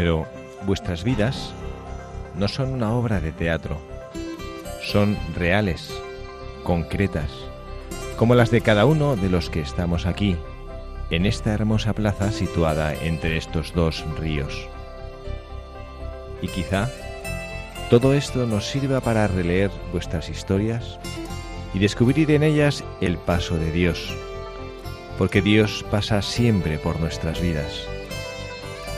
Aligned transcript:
Pero 0.00 0.26
vuestras 0.62 1.04
vidas 1.04 1.52
no 2.34 2.48
son 2.48 2.72
una 2.72 2.90
obra 2.94 3.20
de 3.20 3.32
teatro, 3.32 3.78
son 4.82 5.18
reales, 5.36 5.92
concretas, 6.64 7.30
como 8.16 8.34
las 8.34 8.50
de 8.50 8.62
cada 8.62 8.86
uno 8.86 9.14
de 9.14 9.28
los 9.28 9.50
que 9.50 9.60
estamos 9.60 10.06
aquí, 10.06 10.38
en 11.10 11.26
esta 11.26 11.52
hermosa 11.52 11.92
plaza 11.92 12.32
situada 12.32 12.94
entre 12.94 13.36
estos 13.36 13.74
dos 13.74 14.02
ríos. 14.18 14.70
Y 16.40 16.48
quizá 16.48 16.88
todo 17.90 18.14
esto 18.14 18.46
nos 18.46 18.70
sirva 18.70 19.02
para 19.02 19.28
releer 19.28 19.70
vuestras 19.92 20.30
historias 20.30 20.98
y 21.74 21.78
descubrir 21.78 22.30
en 22.30 22.42
ellas 22.42 22.84
el 23.02 23.18
paso 23.18 23.58
de 23.58 23.70
Dios, 23.70 24.16
porque 25.18 25.42
Dios 25.42 25.84
pasa 25.90 26.22
siempre 26.22 26.78
por 26.78 26.98
nuestras 26.98 27.42
vidas 27.42 27.86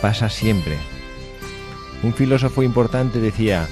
pasa 0.02 0.28
siempre. 0.28 0.91
Un 2.02 2.12
filósofo 2.14 2.62
importante 2.62 3.20
decía, 3.20 3.68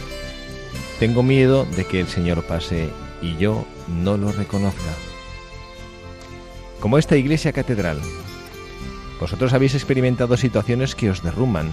tengo 1.01 1.23
miedo 1.23 1.65
de 1.65 1.85
que 1.85 2.01
el 2.01 2.07
Señor 2.07 2.45
pase 2.45 2.91
y 3.21 3.37
yo 3.37 3.65
no 3.89 4.17
lo 4.17 4.31
reconozca. 4.31 4.93
Como 6.79 6.97
esta 6.97 7.17
iglesia 7.17 7.53
catedral, 7.53 8.01
vosotros 9.19 9.53
habéis 9.53 9.75
experimentado 9.75 10.37
situaciones 10.37 10.95
que 10.95 11.11
os 11.11 11.23
derrumban, 11.23 11.71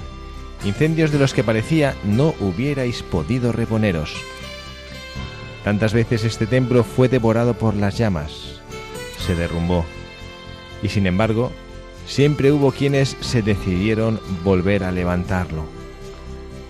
incendios 0.66 1.12
de 1.12 1.19
los 1.19 1.34
que 1.34 1.44
parecía 1.44 1.95
no 2.03 2.34
hubierais 2.40 3.03
podido 3.03 3.51
reponeros. 3.51 4.13
Tantas 5.63 5.94
veces 5.94 6.24
este 6.24 6.47
templo 6.47 6.84
fue 6.84 7.07
devorado 7.07 7.53
por 7.53 7.75
las 7.75 7.97
llamas, 7.97 8.62
se 9.25 9.35
derrumbó, 9.35 9.85
y 10.81 10.89
sin 10.89 11.06
embargo 11.06 11.51
siempre 12.06 12.51
hubo 12.51 12.72
quienes 12.72 13.16
se 13.22 13.41
decidieron 13.41 14.19
volver 14.44 14.84
a 14.84 14.91
levantarlo. 14.91 15.76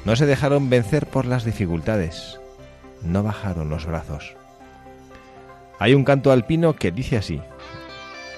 No 0.07 0.15
se 0.15 0.25
dejaron 0.25 0.69
vencer 0.69 1.05
por 1.05 1.25
las 1.25 1.43
dificultades, 1.43 2.39
no 3.03 3.23
bajaron 3.23 3.67
los 3.67 3.85
brazos. 3.85 4.37
Hay 5.79 5.93
un 5.95 6.05
canto 6.05 6.31
alpino 6.31 6.77
que 6.77 6.93
dice 6.93 7.17
así, 7.17 7.41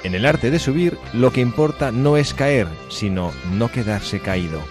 en 0.03 0.15
el 0.15 0.25
arte 0.25 0.49
de 0.49 0.57
subir 0.57 0.97
lo 1.13 1.31
que 1.31 1.41
importa 1.41 1.91
no 1.91 2.17
es 2.17 2.33
caer, 2.33 2.65
sino 2.89 3.31
no 3.53 3.71
quedarse 3.71 4.19
caído. 4.19 4.63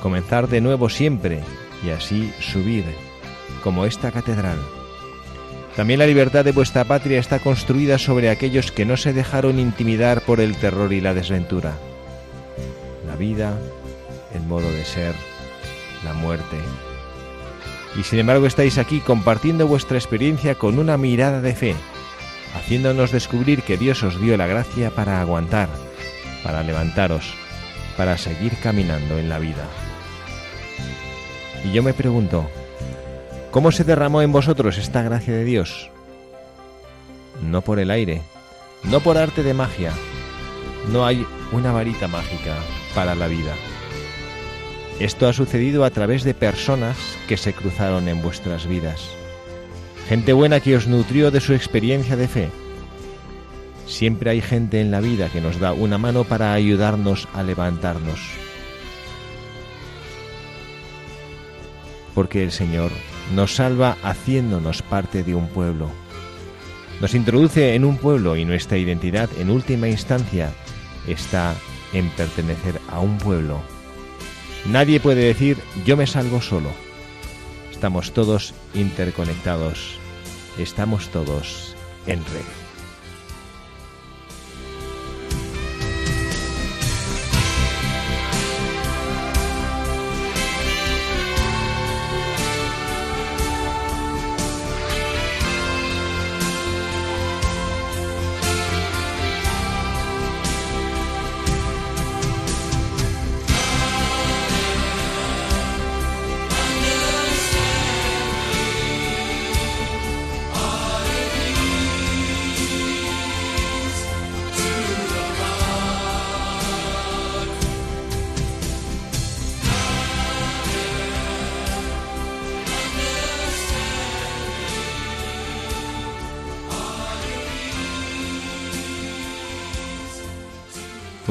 Comenzar 0.00 0.46
de 0.46 0.60
nuevo 0.60 0.88
siempre 0.88 1.40
y 1.84 1.90
así 1.90 2.32
subir, 2.38 2.84
como 3.64 3.84
esta 3.84 4.12
catedral. 4.12 4.58
También 5.74 5.98
la 5.98 6.06
libertad 6.06 6.44
de 6.44 6.52
vuestra 6.52 6.84
patria 6.84 7.18
está 7.18 7.40
construida 7.40 7.98
sobre 7.98 8.30
aquellos 8.30 8.70
que 8.70 8.84
no 8.84 8.96
se 8.96 9.12
dejaron 9.12 9.58
intimidar 9.58 10.20
por 10.20 10.38
el 10.38 10.54
terror 10.54 10.92
y 10.92 11.00
la 11.00 11.12
desventura. 11.12 11.72
La 13.04 13.16
vida, 13.16 13.58
el 14.32 14.42
modo 14.42 14.70
de 14.70 14.84
ser, 14.84 15.31
la 16.04 16.12
muerte. 16.12 16.58
Y 17.98 18.02
sin 18.04 18.20
embargo 18.20 18.46
estáis 18.46 18.78
aquí 18.78 19.00
compartiendo 19.00 19.66
vuestra 19.66 19.98
experiencia 19.98 20.54
con 20.54 20.78
una 20.78 20.96
mirada 20.96 21.40
de 21.40 21.54
fe, 21.54 21.76
haciéndonos 22.54 23.12
descubrir 23.12 23.62
que 23.62 23.76
Dios 23.76 24.02
os 24.02 24.20
dio 24.20 24.36
la 24.36 24.46
gracia 24.46 24.90
para 24.90 25.20
aguantar, 25.20 25.68
para 26.42 26.62
levantaros, 26.62 27.34
para 27.96 28.16
seguir 28.18 28.56
caminando 28.62 29.18
en 29.18 29.28
la 29.28 29.38
vida. 29.38 29.66
Y 31.64 31.72
yo 31.72 31.82
me 31.82 31.94
pregunto, 31.94 32.48
¿Cómo 33.52 33.70
se 33.70 33.84
derramó 33.84 34.22
en 34.22 34.32
vosotros 34.32 34.78
esta 34.78 35.02
gracia 35.02 35.34
de 35.34 35.44
Dios? 35.44 35.90
No 37.42 37.60
por 37.60 37.78
el 37.78 37.90
aire, 37.90 38.22
no 38.82 39.00
por 39.00 39.18
arte 39.18 39.42
de 39.42 39.52
magia. 39.52 39.92
No 40.90 41.04
hay 41.04 41.26
una 41.52 41.70
varita 41.70 42.08
mágica 42.08 42.56
para 42.94 43.14
la 43.14 43.26
vida. 43.26 43.52
Esto 45.02 45.26
ha 45.26 45.32
sucedido 45.32 45.84
a 45.84 45.90
través 45.90 46.22
de 46.22 46.32
personas 46.32 46.96
que 47.26 47.36
se 47.36 47.52
cruzaron 47.52 48.06
en 48.06 48.22
vuestras 48.22 48.68
vidas. 48.68 49.10
Gente 50.08 50.32
buena 50.32 50.60
que 50.60 50.76
os 50.76 50.86
nutrió 50.86 51.32
de 51.32 51.40
su 51.40 51.54
experiencia 51.54 52.14
de 52.14 52.28
fe. 52.28 52.50
Siempre 53.88 54.30
hay 54.30 54.40
gente 54.40 54.80
en 54.80 54.92
la 54.92 55.00
vida 55.00 55.28
que 55.28 55.40
nos 55.40 55.58
da 55.58 55.72
una 55.72 55.98
mano 55.98 56.22
para 56.22 56.52
ayudarnos 56.52 57.26
a 57.34 57.42
levantarnos. 57.42 58.20
Porque 62.14 62.44
el 62.44 62.52
Señor 62.52 62.92
nos 63.34 63.56
salva 63.56 63.96
haciéndonos 64.04 64.82
parte 64.82 65.24
de 65.24 65.34
un 65.34 65.48
pueblo. 65.48 65.90
Nos 67.00 67.16
introduce 67.16 67.74
en 67.74 67.84
un 67.84 67.96
pueblo 67.96 68.36
y 68.36 68.44
nuestra 68.44 68.78
identidad 68.78 69.28
en 69.40 69.50
última 69.50 69.88
instancia 69.88 70.52
está 71.08 71.56
en 71.92 72.08
pertenecer 72.10 72.80
a 72.88 73.00
un 73.00 73.18
pueblo. 73.18 73.71
Nadie 74.66 75.00
puede 75.00 75.24
decir 75.24 75.58
yo 75.84 75.96
me 75.96 76.06
salvo 76.06 76.40
solo. 76.40 76.70
Estamos 77.72 78.12
todos 78.12 78.54
interconectados. 78.74 79.98
Estamos 80.56 81.08
todos 81.08 81.74
en 82.06 82.18
red. 82.18 82.61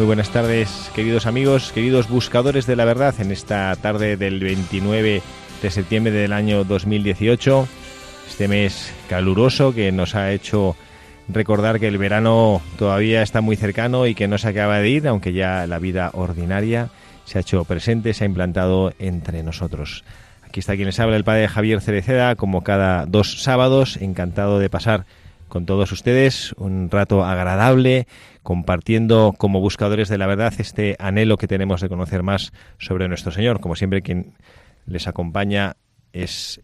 Muy 0.02 0.08
buenas 0.08 0.32
tardes, 0.32 0.90
queridos 0.96 1.28
amigos, 1.28 1.72
queridos 1.72 2.10
buscadores 2.10 2.66
de 2.66 2.76
la 2.76 2.86
verdad, 2.86 3.14
en 3.20 3.30
esta 3.32 3.76
tarde 3.76 4.18
del 4.18 4.40
29 4.40 5.22
de 5.62 5.70
septiembre 5.70 6.12
del 6.12 6.34
año 6.34 6.64
2018, 6.64 7.68
este 8.28 8.48
mes 8.48 8.92
caluroso 9.08 9.76
que 9.76 9.92
nos 9.92 10.16
ha 10.16 10.32
hecho 10.32 10.76
recordar 11.28 11.80
que 11.80 11.88
el 11.88 12.00
verano 12.00 12.64
todavía 12.80 13.22
está 13.22 13.42
muy 13.42 13.58
cercano 13.58 14.08
y 14.08 14.16
que 14.16 14.28
no 14.28 14.40
se 14.40 14.48
acaba 14.48 14.80
de 14.80 14.90
ir, 14.90 15.08
aunque 15.08 15.34
ya 15.34 15.68
la 15.68 15.78
vida 15.78 16.10
ordinaria 16.16 16.90
se 17.26 17.38
ha 17.38 17.42
hecho 17.42 17.64
presente, 17.66 18.16
se 18.16 18.24
ha 18.24 18.28
implantado 18.28 18.94
entre 18.98 19.44
nosotros. 19.44 20.04
Aquí 20.44 20.62
está 20.62 20.74
quien 20.74 20.88
les 20.88 21.00
habla, 21.00 21.16
el 21.16 21.24
padre 21.24 21.48
Javier 21.48 21.80
Cereceda, 21.80 22.36
como 22.36 22.64
cada 22.64 23.06
dos 23.06 23.44
sábados, 23.44 23.98
encantado 23.98 24.58
de 24.58 24.68
pasar 24.68 25.06
con 25.48 25.68
todos 25.68 25.92
ustedes 25.92 26.54
un 26.58 26.90
rato 26.90 27.24
agradable, 27.24 28.08
compartiendo 28.44 29.34
como 29.38 29.60
buscadores 29.60 30.10
de 30.10 30.18
la 30.18 30.28
verdad 30.28 30.54
este 30.58 30.96
anhelo 31.00 31.38
que 31.38 31.48
tenemos 31.48 31.82
de 31.82 31.90
conocer 31.90 32.24
más 32.24 32.52
sobre 32.80 33.08
nuestro 33.08 33.32
Señor. 33.32 33.60
Como 33.60 33.76
siempre, 33.76 34.02
quien 34.02 34.34
les 34.86 35.08
acompaña 35.08 35.76
es 36.14 36.62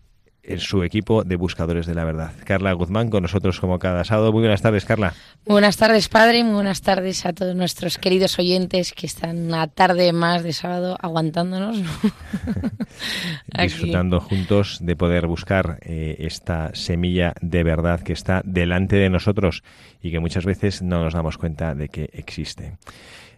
en 0.48 0.60
su 0.60 0.84
equipo 0.84 1.24
de 1.24 1.36
buscadores 1.36 1.86
de 1.86 1.94
la 1.94 2.06
verdad. 2.06 2.32
Carla 2.46 2.72
Guzmán 2.74 3.10
con 3.10 3.24
nosotros 3.24 3.60
como 3.60 3.80
cada 3.80 4.04
sábado. 4.04 4.32
Muy 4.32 4.42
buenas 4.42 4.62
tardes, 4.62 4.86
Carla. 4.86 5.14
buenas 5.46 5.78
tardes, 5.78 6.08
padre, 6.10 6.40
y 6.40 6.44
muy 6.44 6.54
buenas 6.54 6.82
tardes 6.82 7.26
a 7.26 7.34
todos 7.34 7.56
nuestros 7.56 7.98
queridos 7.98 8.40
oyentes 8.40 8.94
que 8.94 9.06
están 9.06 9.48
una 9.48 9.68
tarde 9.68 10.14
más 10.14 10.44
de 10.44 10.54
sábado 10.54 10.98
aguantándonos. 11.02 11.78
Disfrutando 13.62 14.20
juntos 14.20 14.80
de 14.82 14.96
poder 14.96 15.28
buscar 15.28 15.80
eh, 15.82 16.16
esta 16.20 16.72
semilla 16.74 17.34
de 17.42 17.64
verdad 17.64 18.02
que 18.02 18.14
está 18.14 18.42
delante 18.46 18.96
de 18.96 19.10
nosotros 19.10 19.64
y 20.02 20.12
que 20.12 20.20
muchas 20.20 20.46
veces 20.46 20.82
no 20.82 21.04
nos 21.04 21.14
damos 21.14 21.38
cuenta 21.38 21.76
de 21.76 21.90
que 21.90 22.10
existe. 22.14 22.78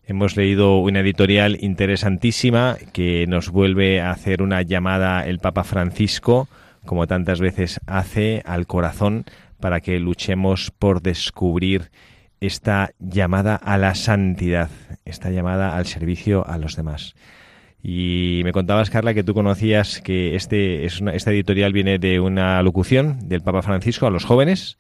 Hemos 0.06 0.36
leído 0.36 0.78
una 0.80 1.02
editorial 1.02 1.58
interesantísima 1.62 2.78
que 2.94 3.26
nos 3.28 3.50
vuelve 3.50 4.02
a 4.02 4.10
hacer 4.10 4.42
una 4.42 4.64
llamada 4.64 5.26
el 5.28 5.38
Papa 5.38 5.64
Francisco 5.64 6.48
como 6.86 7.08
tantas 7.08 7.40
veces 7.40 7.80
hace, 7.86 8.42
al 8.46 8.68
corazón 8.68 9.26
para 9.60 9.82
que 9.82 10.00
luchemos 10.00 10.72
por 10.72 11.02
descubrir 11.02 11.92
esta 12.40 12.92
llamada 13.00 13.56
a 13.56 13.78
la 13.78 13.96
santidad, 13.96 14.70
esta 15.06 15.30
llamada 15.30 15.76
al 15.76 15.86
servicio 15.86 16.48
a 16.48 16.58
los 16.58 16.76
demás. 16.76 17.16
Y 17.82 18.42
me 18.44 18.52
contabas, 18.52 18.90
Carla, 18.90 19.14
que 19.14 19.24
tú 19.24 19.34
conocías 19.34 20.02
que 20.02 20.36
este, 20.36 20.86
es 20.86 21.02
esta 21.14 21.32
editorial 21.32 21.74
viene 21.74 21.98
de 21.98 22.20
una 22.20 22.62
locución 22.62 23.30
del 23.30 23.42
Papa 23.42 23.62
Francisco 23.62 24.06
a 24.06 24.12
los 24.12 24.26
jóvenes 24.26 24.78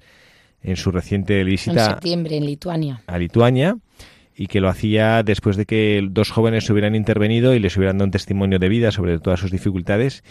en 0.62 0.75
su 0.75 0.92
reciente 0.92 1.44
visita 1.46 1.86
en 1.86 1.92
septiembre 1.92 2.38
en 2.38 2.46
Lituania. 2.46 3.01
a 3.07 3.18
Lituania 3.18 3.78
y 4.36 4.48
que 4.48 4.60
lo 4.60 4.68
hacía 4.68 5.24
después 5.24 5.56
de 5.56 5.66
que 5.66 6.06
dos 6.10 6.31
jóvenes 6.31 6.69
hubieran 6.69 6.96
intervenido 6.96 7.54
y 7.56 7.60
les 7.60 7.78
hubieran 7.78 7.98
dado 7.98 8.06
un 8.06 8.12
testimonio 8.12 8.60
de 8.60 8.69
vida 8.69 8.92
sobre 8.92 9.19
todas 9.19 9.40
sus 9.40 9.51
dificultades 9.51 10.24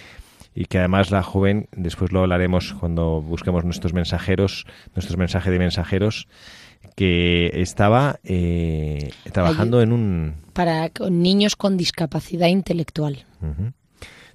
y 0.60 0.64
que 0.64 0.78
además 0.80 1.12
la 1.12 1.22
joven, 1.22 1.68
después 1.70 2.10
lo 2.10 2.18
hablaremos 2.18 2.74
cuando 2.74 3.22
busquemos 3.22 3.64
nuestros 3.64 3.92
mensajeros, 3.92 4.66
nuestros 4.92 5.16
mensajes 5.16 5.52
de 5.52 5.58
mensajeros, 5.60 6.26
que 6.96 7.52
estaba 7.54 8.18
eh, 8.24 9.12
trabajando 9.30 9.80
en 9.82 9.92
un... 9.92 10.34
Para 10.54 10.90
niños 11.10 11.54
con 11.54 11.76
discapacidad 11.76 12.48
intelectual. 12.48 13.24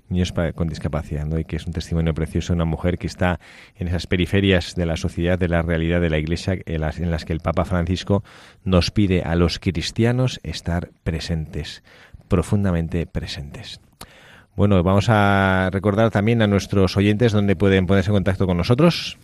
Niños 0.08 0.34
con 0.56 0.70
discapacidad, 0.70 1.26
¿no? 1.26 1.40
Y 1.40 1.44
que 1.44 1.58
es 1.58 1.68
un 1.68 1.74
testimonio 1.74 2.14
precioso 2.14 2.54
de 2.54 2.56
una 2.56 2.66
mujer 2.66 2.98
que 2.98 3.08
está 3.08 3.42
en 3.76 3.90
esas 3.90 4.08
periferias 4.08 4.76
de 4.76 4.86
la 4.86 4.96
sociedad, 4.96 5.38
de 5.38 5.50
la 5.50 5.62
realidad 5.62 6.00
de 6.00 6.10
la 6.10 6.20
Iglesia, 6.20 6.58
en 6.66 6.80
las, 6.80 7.00
en 7.00 7.12
las 7.12 7.26
que 7.26 7.34
el 7.34 7.42
Papa 7.42 7.66
Francisco 7.66 8.24
nos 8.64 8.92
pide 8.92 9.24
a 9.24 9.36
los 9.36 9.60
cristianos 9.60 10.40
estar 10.44 10.92
presentes, 11.04 11.84
profundamente 12.30 13.08
presentes. 13.08 13.82
Bueno, 14.56 14.84
vamos 14.84 15.08
a 15.10 15.70
recordar 15.72 16.12
también 16.12 16.44
a 16.44 16.48
nuestros 16.48 16.96
oyentes 16.96 17.32
dónde 17.32 17.56
pueden 17.56 17.88
ponerse 17.88 18.12
en 18.12 18.16
contacto 18.16 18.46
con 18.46 18.58
nosotros. 18.58 19.18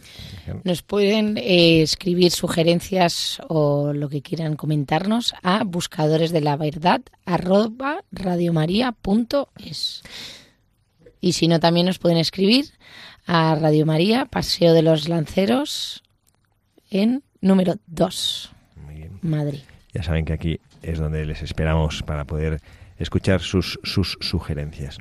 Nos 0.63 0.81
pueden 0.81 1.37
eh, 1.37 1.83
escribir 1.83 2.31
sugerencias 2.31 3.39
o 3.47 3.93
lo 3.93 4.09
que 4.09 4.23
quieran 4.23 4.55
comentarnos 4.55 5.35
a 5.43 5.63
buscadores 5.63 6.31
de 6.31 6.41
la 6.41 6.57
verdad 6.57 7.01
arroba 7.25 8.03
radiomaria.es. 8.11 10.01
Y 11.21 11.33
si 11.33 11.47
no, 11.47 11.59
también 11.59 11.85
nos 11.85 11.99
pueden 11.99 12.17
escribir 12.17 12.65
a 13.27 13.53
Radio 13.53 13.85
María, 13.85 14.25
Paseo 14.25 14.73
de 14.73 14.81
los 14.81 15.07
Lanceros, 15.07 16.03
en 16.89 17.21
número 17.41 17.75
2, 17.85 18.51
Madrid. 19.21 19.59
Ya 19.93 20.01
saben 20.01 20.25
que 20.25 20.33
aquí 20.33 20.59
es 20.81 20.97
donde 20.97 21.25
les 21.25 21.43
esperamos 21.43 22.01
para 22.01 22.25
poder 22.25 22.61
escuchar 22.99 23.41
sus, 23.41 23.79
sus 23.83 24.17
sugerencias. 24.21 24.99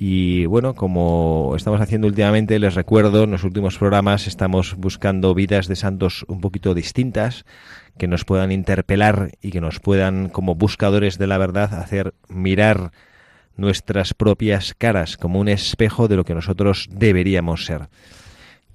Y 0.00 0.46
bueno, 0.46 0.74
como 0.74 1.54
estamos 1.56 1.80
haciendo 1.80 2.06
últimamente, 2.06 2.60
les 2.60 2.76
recuerdo, 2.76 3.24
en 3.24 3.32
los 3.32 3.42
últimos 3.42 3.78
programas 3.78 4.28
estamos 4.28 4.76
buscando 4.76 5.34
vidas 5.34 5.66
de 5.66 5.74
santos 5.74 6.24
un 6.28 6.40
poquito 6.40 6.72
distintas, 6.72 7.44
que 7.98 8.06
nos 8.06 8.24
puedan 8.24 8.52
interpelar 8.52 9.32
y 9.42 9.50
que 9.50 9.60
nos 9.60 9.80
puedan, 9.80 10.28
como 10.28 10.54
buscadores 10.54 11.18
de 11.18 11.26
la 11.26 11.36
verdad, 11.36 11.74
hacer 11.74 12.14
mirar 12.28 12.92
nuestras 13.56 14.14
propias 14.14 14.72
caras 14.72 15.16
como 15.16 15.40
un 15.40 15.48
espejo 15.48 16.06
de 16.06 16.14
lo 16.14 16.24
que 16.24 16.34
nosotros 16.34 16.88
deberíamos 16.92 17.66
ser. 17.66 17.88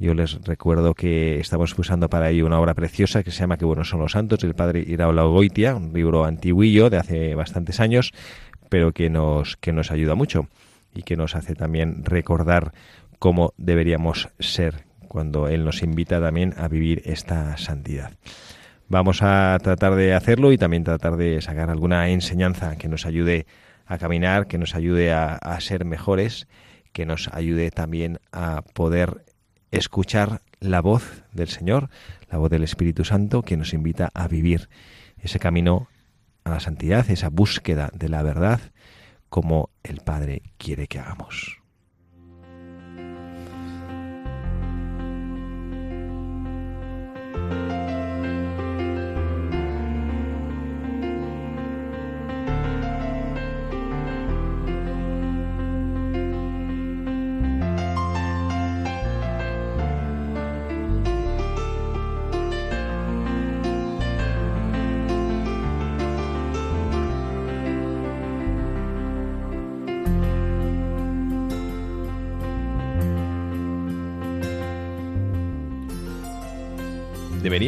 Yo 0.04 0.14
les 0.14 0.34
recuerdo 0.44 0.96
que 0.96 1.40
estamos 1.40 1.80
usando 1.80 2.10
para 2.10 2.30
ello 2.30 2.46
una 2.46 2.60
obra 2.60 2.74
preciosa 2.74 3.24
que 3.24 3.32
se 3.32 3.40
llama 3.40 3.56
Qué 3.56 3.64
buenos 3.64 3.88
son 3.88 4.02
los 4.02 4.12
santos, 4.12 4.40
del 4.40 4.54
padre 4.54 4.84
Iraola 4.86 5.24
Goitia, 5.24 5.78
un 5.78 5.94
libro 5.94 6.26
antiguillo 6.26 6.90
de 6.90 6.98
hace 6.98 7.36
bastantes 7.36 7.80
años, 7.80 8.12
pero 8.68 8.92
que 8.92 9.10
nos, 9.10 9.56
que 9.56 9.72
nos 9.72 9.92
ayuda 9.92 10.14
mucho 10.16 10.50
y 10.94 11.04
que 11.04 11.16
nos 11.16 11.38
hace 11.38 11.56
también 11.56 12.04
recordar 12.04 12.74
cómo 13.18 13.54
deberíamos 13.56 14.28
ser 14.40 14.84
cuando 15.08 15.48
Él 15.48 15.64
nos 15.64 15.82
invita 15.84 16.20
también 16.20 16.54
a 16.58 16.68
vivir 16.68 17.02
esta 17.06 17.56
santidad. 17.56 18.12
Vamos 18.90 19.22
a 19.22 19.58
tratar 19.64 19.96
de 19.96 20.16
hacerlo 20.16 20.52
y 20.52 20.58
también 20.58 20.84
tratar 20.84 21.16
de 21.16 21.40
sacar 21.40 21.70
alguna 21.70 22.10
enseñanza 22.10 22.76
que 22.76 22.90
nos 22.90 23.06
ayude 23.06 23.46
a 23.86 23.98
caminar, 23.98 24.48
que 24.48 24.58
nos 24.58 24.76
ayude 24.76 25.14
a 25.14 25.58
ser 25.62 25.86
mejores, 25.86 26.50
que 26.92 27.06
nos 27.06 27.30
ayude 27.30 27.72
también 27.72 28.20
a 28.34 28.64
poder 28.74 29.24
escuchar 29.74 30.42
la 30.60 30.82
voz 30.82 31.24
del 31.34 31.50
Señor, 31.50 31.90
la 32.30 32.38
voz 32.38 32.50
del 32.50 32.64
Espíritu 32.64 33.04
Santo 33.04 33.42
que 33.42 33.58
nos 33.58 33.74
invita 33.74 34.10
a 34.14 34.28
vivir 34.28 34.70
ese 35.18 35.40
camino 35.40 35.88
a 36.44 36.52
la 36.52 36.60
santidad, 36.60 37.10
esa 37.10 37.30
búsqueda 37.30 37.90
de 37.94 38.10
la 38.10 38.22
verdad 38.22 38.62
como 39.30 39.70
el 39.84 40.02
Padre 40.02 40.44
quiere 40.58 40.88
que 40.88 41.00
hagamos. 41.00 41.63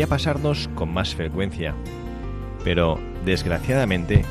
Pasarnos 0.08 0.70
con 0.76 0.94
más 0.94 1.16
frecuencia, 1.16 1.76
pero 2.64 3.00
desgraciadamente 3.24 4.26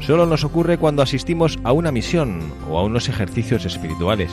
solo 0.00 0.26
nos 0.26 0.44
ocurre 0.44 0.78
cuando 0.78 1.02
asistimos 1.02 1.58
a 1.64 1.72
una 1.72 1.92
misión 1.92 2.52
o 2.68 2.78
a 2.78 2.84
unos 2.84 3.08
ejercicios 3.08 3.64
espirituales, 3.64 4.30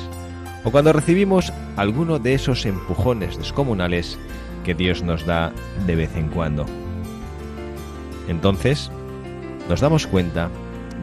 o 0.63 0.71
cuando 0.71 0.93
recibimos 0.93 1.53
alguno 1.77 2.19
de 2.19 2.33
esos 2.33 2.65
empujones 2.65 3.37
descomunales 3.37 4.17
que 4.63 4.75
Dios 4.75 5.03
nos 5.03 5.25
da 5.25 5.53
de 5.85 5.95
vez 5.95 6.15
en 6.15 6.27
cuando. 6.29 6.65
Entonces, 8.27 8.91
nos 9.69 9.81
damos 9.81 10.07
cuenta 10.07 10.49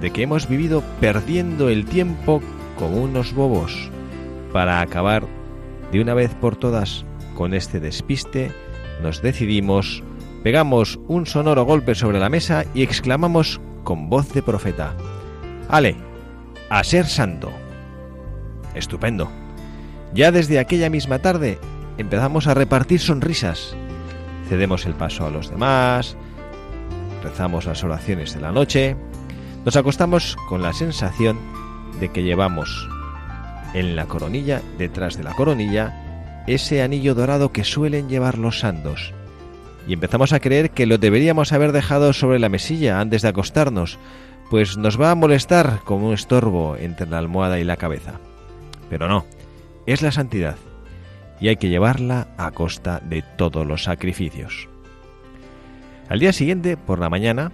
de 0.00 0.10
que 0.10 0.22
hemos 0.22 0.48
vivido 0.48 0.82
perdiendo 1.00 1.68
el 1.68 1.86
tiempo 1.86 2.42
con 2.78 2.94
unos 2.94 3.32
bobos 3.32 3.90
para 4.52 4.80
acabar 4.80 5.26
de 5.92 6.00
una 6.00 6.14
vez 6.14 6.34
por 6.34 6.56
todas 6.56 7.04
con 7.34 7.54
este 7.54 7.80
despiste 7.80 8.52
nos 9.02 9.22
decidimos, 9.22 10.02
pegamos 10.42 10.98
un 11.08 11.26
sonoro 11.26 11.64
golpe 11.64 11.94
sobre 11.94 12.18
la 12.18 12.28
mesa 12.28 12.64
y 12.74 12.82
exclamamos 12.82 13.60
con 13.84 14.08
voz 14.08 14.32
de 14.32 14.42
profeta, 14.42 14.94
Ale, 15.68 15.96
a 16.70 16.82
ser 16.84 17.06
santo. 17.06 17.50
Estupendo. 18.74 19.30
Ya 20.14 20.32
desde 20.32 20.58
aquella 20.58 20.90
misma 20.90 21.18
tarde 21.18 21.58
empezamos 21.98 22.46
a 22.46 22.54
repartir 22.54 23.00
sonrisas. 23.00 23.74
Cedemos 24.48 24.86
el 24.86 24.94
paso 24.94 25.26
a 25.26 25.30
los 25.30 25.50
demás, 25.50 26.16
rezamos 27.22 27.66
las 27.66 27.82
oraciones 27.82 28.34
de 28.34 28.40
la 28.40 28.52
noche, 28.52 28.96
nos 29.64 29.76
acostamos 29.76 30.36
con 30.48 30.62
la 30.62 30.72
sensación 30.72 31.38
de 31.98 32.10
que 32.10 32.22
llevamos 32.22 32.88
en 33.74 33.96
la 33.96 34.06
coronilla, 34.06 34.62
detrás 34.78 35.16
de 35.16 35.24
la 35.24 35.34
coronilla, 35.34 36.05
ese 36.46 36.82
anillo 36.82 37.14
dorado 37.14 37.52
que 37.52 37.64
suelen 37.64 38.08
llevar 38.08 38.38
los 38.38 38.60
santos. 38.60 39.12
Y 39.86 39.92
empezamos 39.92 40.32
a 40.32 40.40
creer 40.40 40.70
que 40.70 40.86
lo 40.86 40.98
deberíamos 40.98 41.52
haber 41.52 41.72
dejado 41.72 42.12
sobre 42.12 42.38
la 42.38 42.48
mesilla 42.48 43.00
antes 43.00 43.22
de 43.22 43.28
acostarnos, 43.28 43.98
pues 44.50 44.76
nos 44.76 45.00
va 45.00 45.10
a 45.10 45.14
molestar 45.14 45.80
como 45.84 46.08
un 46.08 46.14
estorbo 46.14 46.76
entre 46.76 47.06
la 47.06 47.18
almohada 47.18 47.58
y 47.58 47.64
la 47.64 47.76
cabeza. 47.76 48.20
Pero 48.90 49.08
no, 49.08 49.26
es 49.86 50.02
la 50.02 50.12
santidad 50.12 50.56
y 51.40 51.48
hay 51.48 51.56
que 51.56 51.68
llevarla 51.68 52.28
a 52.36 52.50
costa 52.50 53.00
de 53.00 53.22
todos 53.22 53.66
los 53.66 53.84
sacrificios. 53.84 54.68
Al 56.08 56.20
día 56.20 56.32
siguiente, 56.32 56.76
por 56.76 56.98
la 56.98 57.10
mañana, 57.10 57.52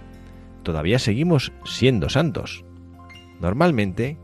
todavía 0.63 0.99
seguimos 0.99 1.51
siendo 1.65 2.09
santos. 2.09 2.63
Normalmente, 3.41 4.17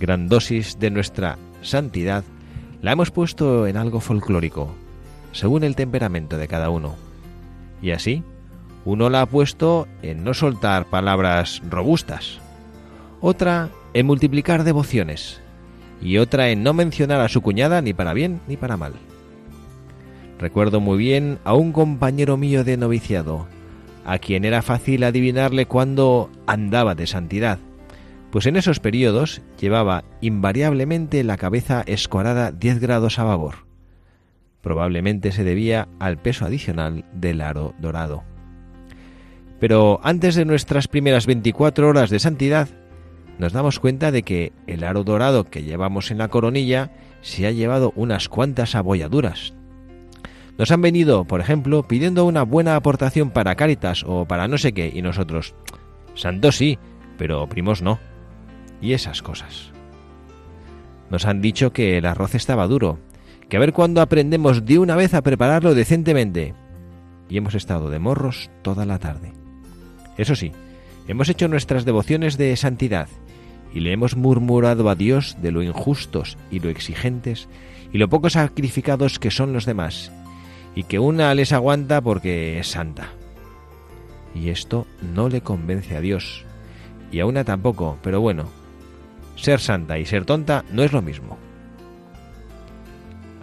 gran 0.00 0.28
dosis 0.28 0.78
de 0.78 0.90
nuestra 0.90 1.38
santidad 1.60 2.24
la 2.82 2.92
hemos 2.92 3.12
puesto 3.12 3.66
en 3.68 3.76
algo 3.76 4.00
folclórico, 4.00 4.74
según 5.30 5.62
el 5.62 5.76
temperamento 5.76 6.36
de 6.36 6.48
cada 6.48 6.68
uno. 6.68 6.96
Y 7.80 7.92
así, 7.92 8.24
uno 8.84 9.08
la 9.08 9.22
ha 9.22 9.26
puesto 9.26 9.86
en 10.02 10.24
no 10.24 10.34
soltar 10.34 10.86
palabras 10.86 11.62
robustas, 11.70 12.40
otra 13.20 13.70
en 13.94 14.06
multiplicar 14.06 14.64
devociones 14.64 15.40
y 16.02 16.18
otra 16.18 16.50
en 16.50 16.64
no 16.64 16.74
mencionar 16.74 17.20
a 17.20 17.28
su 17.28 17.40
cuñada 17.40 17.80
ni 17.80 17.94
para 17.94 18.12
bien 18.12 18.40
ni 18.48 18.56
para 18.56 18.76
mal. 18.76 18.94
Recuerdo 20.40 20.80
muy 20.80 20.98
bien 20.98 21.38
a 21.44 21.54
un 21.54 21.72
compañero 21.72 22.36
mío 22.36 22.64
de 22.64 22.76
noviciado, 22.76 23.46
a 24.04 24.18
quien 24.18 24.44
era 24.44 24.60
fácil 24.60 25.04
adivinarle 25.04 25.66
cuando 25.66 26.30
andaba 26.46 26.96
de 26.96 27.06
santidad, 27.06 27.60
pues 28.32 28.46
en 28.46 28.56
esos 28.56 28.80
periodos 28.80 29.42
llevaba 29.60 30.04
invariablemente 30.22 31.22
la 31.22 31.36
cabeza 31.36 31.84
escorada 31.86 32.50
10 32.50 32.80
grados 32.80 33.18
a 33.18 33.24
babor. 33.24 33.66
Probablemente 34.62 35.32
se 35.32 35.44
debía 35.44 35.88
al 36.00 36.16
peso 36.16 36.46
adicional 36.46 37.04
del 37.12 37.42
aro 37.42 37.74
dorado. 37.78 38.24
Pero 39.60 40.00
antes 40.02 40.34
de 40.34 40.46
nuestras 40.46 40.88
primeras 40.88 41.26
24 41.26 41.86
horas 41.86 42.08
de 42.08 42.18
santidad, 42.18 42.70
nos 43.38 43.52
damos 43.52 43.78
cuenta 43.78 44.10
de 44.10 44.22
que 44.22 44.52
el 44.66 44.82
aro 44.82 45.04
dorado 45.04 45.44
que 45.44 45.62
llevamos 45.62 46.10
en 46.10 46.18
la 46.18 46.28
coronilla 46.28 46.90
se 47.20 47.46
ha 47.46 47.50
llevado 47.50 47.92
unas 47.96 48.30
cuantas 48.30 48.74
abolladuras. 48.74 49.52
Nos 50.56 50.70
han 50.70 50.80
venido, 50.80 51.24
por 51.26 51.40
ejemplo, 51.40 51.82
pidiendo 51.86 52.24
una 52.24 52.44
buena 52.44 52.76
aportación 52.76 53.30
para 53.30 53.56
Cáritas 53.56 54.04
o 54.06 54.24
para 54.24 54.48
no 54.48 54.56
sé 54.56 54.72
qué, 54.72 54.90
y 54.94 55.02
nosotros, 55.02 55.54
santos 56.14 56.56
sí, 56.56 56.78
pero 57.18 57.46
primos 57.46 57.82
no. 57.82 58.00
Y 58.82 58.92
esas 58.92 59.22
cosas. 59.22 59.70
Nos 61.08 61.24
han 61.24 61.40
dicho 61.40 61.72
que 61.72 61.96
el 61.96 62.04
arroz 62.04 62.34
estaba 62.34 62.66
duro, 62.66 62.98
que 63.48 63.56
a 63.56 63.60
ver 63.60 63.72
cuándo 63.72 64.02
aprendemos 64.02 64.66
de 64.66 64.78
una 64.78 64.96
vez 64.96 65.14
a 65.14 65.22
prepararlo 65.22 65.74
decentemente. 65.74 66.54
Y 67.28 67.38
hemos 67.38 67.54
estado 67.54 67.88
de 67.88 67.98
morros 67.98 68.50
toda 68.60 68.84
la 68.84 68.98
tarde. 68.98 69.32
Eso 70.18 70.34
sí, 70.34 70.52
hemos 71.08 71.28
hecho 71.30 71.48
nuestras 71.48 71.84
devociones 71.84 72.36
de 72.36 72.54
santidad 72.56 73.08
y 73.72 73.80
le 73.80 73.92
hemos 73.92 74.16
murmurado 74.16 74.90
a 74.90 74.94
Dios 74.94 75.36
de 75.40 75.50
lo 75.50 75.62
injustos 75.62 76.36
y 76.50 76.60
lo 76.60 76.68
exigentes 76.68 77.48
y 77.92 77.98
lo 77.98 78.08
poco 78.08 78.30
sacrificados 78.30 79.18
que 79.18 79.30
son 79.30 79.52
los 79.52 79.66
demás, 79.66 80.10
y 80.74 80.84
que 80.84 80.98
una 80.98 81.34
les 81.34 81.52
aguanta 81.52 82.00
porque 82.00 82.58
es 82.58 82.68
santa. 82.68 83.08
Y 84.34 84.48
esto 84.48 84.86
no 85.14 85.28
le 85.28 85.42
convence 85.42 85.96
a 85.96 86.00
Dios, 86.00 86.44
y 87.10 87.20
a 87.20 87.26
una 87.26 87.44
tampoco, 87.44 87.98
pero 88.02 88.20
bueno, 88.20 88.48
ser 89.36 89.60
santa 89.60 89.98
y 89.98 90.06
ser 90.06 90.24
tonta 90.24 90.64
no 90.72 90.82
es 90.82 90.92
lo 90.92 91.02
mismo. 91.02 91.38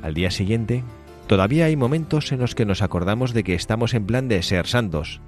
Al 0.02 0.14
día 0.14 0.32
siguiente, 0.32 0.84
todavía 1.28 1.66
hay 1.66 1.76
momentos 1.76 2.32
en 2.32 2.40
los 2.40 2.56
que 2.56 2.66
nos 2.66 2.82
acordamos 2.82 3.34
de 3.34 3.44
que 3.44 3.54
estamos 3.54 3.94
en 3.94 4.06
plan 4.06 4.28
de 4.28 4.42
ser 4.42 4.66
santos, 4.68 5.22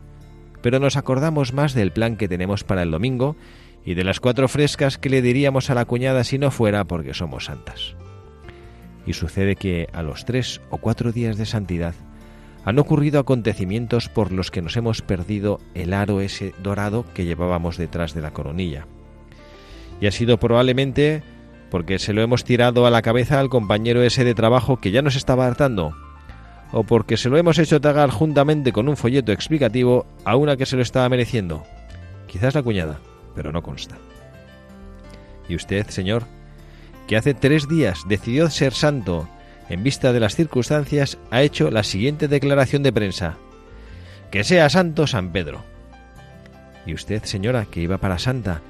pero 0.61 0.79
nos 0.79 0.95
acordamos 0.95 1.53
más 1.53 1.73
del 1.73 1.91
plan 1.91 2.15
que 2.15 2.27
tenemos 2.27 2.63
para 2.63 2.83
el 2.83 2.91
domingo 2.91 3.35
y 3.83 3.95
de 3.95 4.03
las 4.03 4.19
cuatro 4.19 4.47
frescas 4.47 4.97
que 4.97 5.09
le 5.09 5.21
diríamos 5.21 5.69
a 5.69 5.75
la 5.75 5.85
cuñada 5.85 6.23
si 6.23 6.37
no 6.37 6.51
fuera 6.51 6.85
porque 6.85 7.13
somos 7.13 7.45
santas. 7.45 7.95
Y 9.05 9.13
sucede 9.13 9.55
que 9.55 9.87
a 9.93 10.03
los 10.03 10.25
tres 10.25 10.61
o 10.69 10.77
cuatro 10.77 11.11
días 11.11 11.37
de 11.37 11.45
santidad 11.45 11.95
han 12.63 12.77
ocurrido 12.77 13.19
acontecimientos 13.19 14.07
por 14.07 14.31
los 14.31 14.51
que 14.51 14.61
nos 14.61 14.77
hemos 14.77 15.01
perdido 15.01 15.59
el 15.73 15.93
aro 15.93 16.21
ese 16.21 16.53
dorado 16.61 17.05
que 17.15 17.25
llevábamos 17.25 17.77
detrás 17.77 18.13
de 18.13 18.21
la 18.21 18.31
coronilla. 18.31 18.85
Y 20.01 20.07
ha 20.07 20.11
sido 20.11 20.37
probablemente 20.37 21.23
porque 21.69 21.99
se 21.99 22.11
lo 22.11 22.21
hemos 22.21 22.43
tirado 22.43 22.85
a 22.85 22.89
la 22.89 23.01
cabeza 23.01 23.39
al 23.39 23.49
compañero 23.49 24.03
ese 24.03 24.25
de 24.25 24.35
trabajo 24.35 24.77
que 24.77 24.91
ya 24.91 25.01
nos 25.01 25.15
estaba 25.15 25.47
hartando, 25.47 25.95
o 26.73 26.83
porque 26.83 27.15
se 27.15 27.29
lo 27.29 27.37
hemos 27.37 27.57
hecho 27.57 27.79
tragar 27.79 28.09
juntamente 28.09 28.73
con 28.73 28.89
un 28.89 28.97
folleto 28.97 29.31
explicativo 29.31 30.05
a 30.25 30.35
una 30.35 30.57
que 30.57 30.65
se 30.65 30.75
lo 30.75 30.81
estaba 30.81 31.07
mereciendo. 31.07 31.63
Quizás 32.27 32.55
la 32.55 32.63
cuñada, 32.63 32.99
pero 33.35 33.53
no 33.53 33.63
consta. 33.63 33.97
Y 35.47 35.55
usted, 35.55 35.87
señor, 35.87 36.23
que 37.07 37.15
hace 37.15 37.33
tres 37.33 37.67
días 37.69 38.01
decidió 38.07 38.49
ser 38.49 38.73
santo 38.73 39.27
en 39.69 39.83
vista 39.83 40.11
de 40.11 40.19
las 40.19 40.35
circunstancias, 40.35 41.17
ha 41.29 41.41
hecho 41.41 41.71
la 41.71 41.83
siguiente 41.83 42.27
declaración 42.27 42.83
de 42.83 42.91
prensa. 42.91 43.37
Que 44.29 44.43
sea 44.43 44.69
santo 44.69 45.07
San 45.07 45.31
Pedro. 45.31 45.63
Y 46.85 46.93
usted, 46.93 47.23
señora, 47.23 47.65
que 47.71 47.79
iba 47.79 47.97
para 47.97 48.19
santa, 48.19 48.61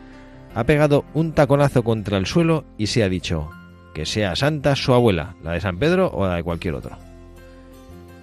ha 0.56 0.64
pegado 0.64 1.06
un 1.14 1.34
taconazo 1.34 1.84
contra 1.84 2.18
el 2.18 2.26
suelo 2.26 2.66
y 2.78 2.88
se 2.88 3.04
ha 3.04 3.10
dicho, 3.10 3.50
que 3.94 4.06
sea 4.06 4.36
santa 4.36 4.76
su 4.76 4.94
abuela, 4.94 5.36
la 5.44 5.52
de 5.54 5.62
San 5.62 5.78
Pedro 5.78 6.10
o 6.10 6.26
la 6.28 6.36
de 6.36 6.44
cualquier 6.44 6.76
otro 6.76 6.98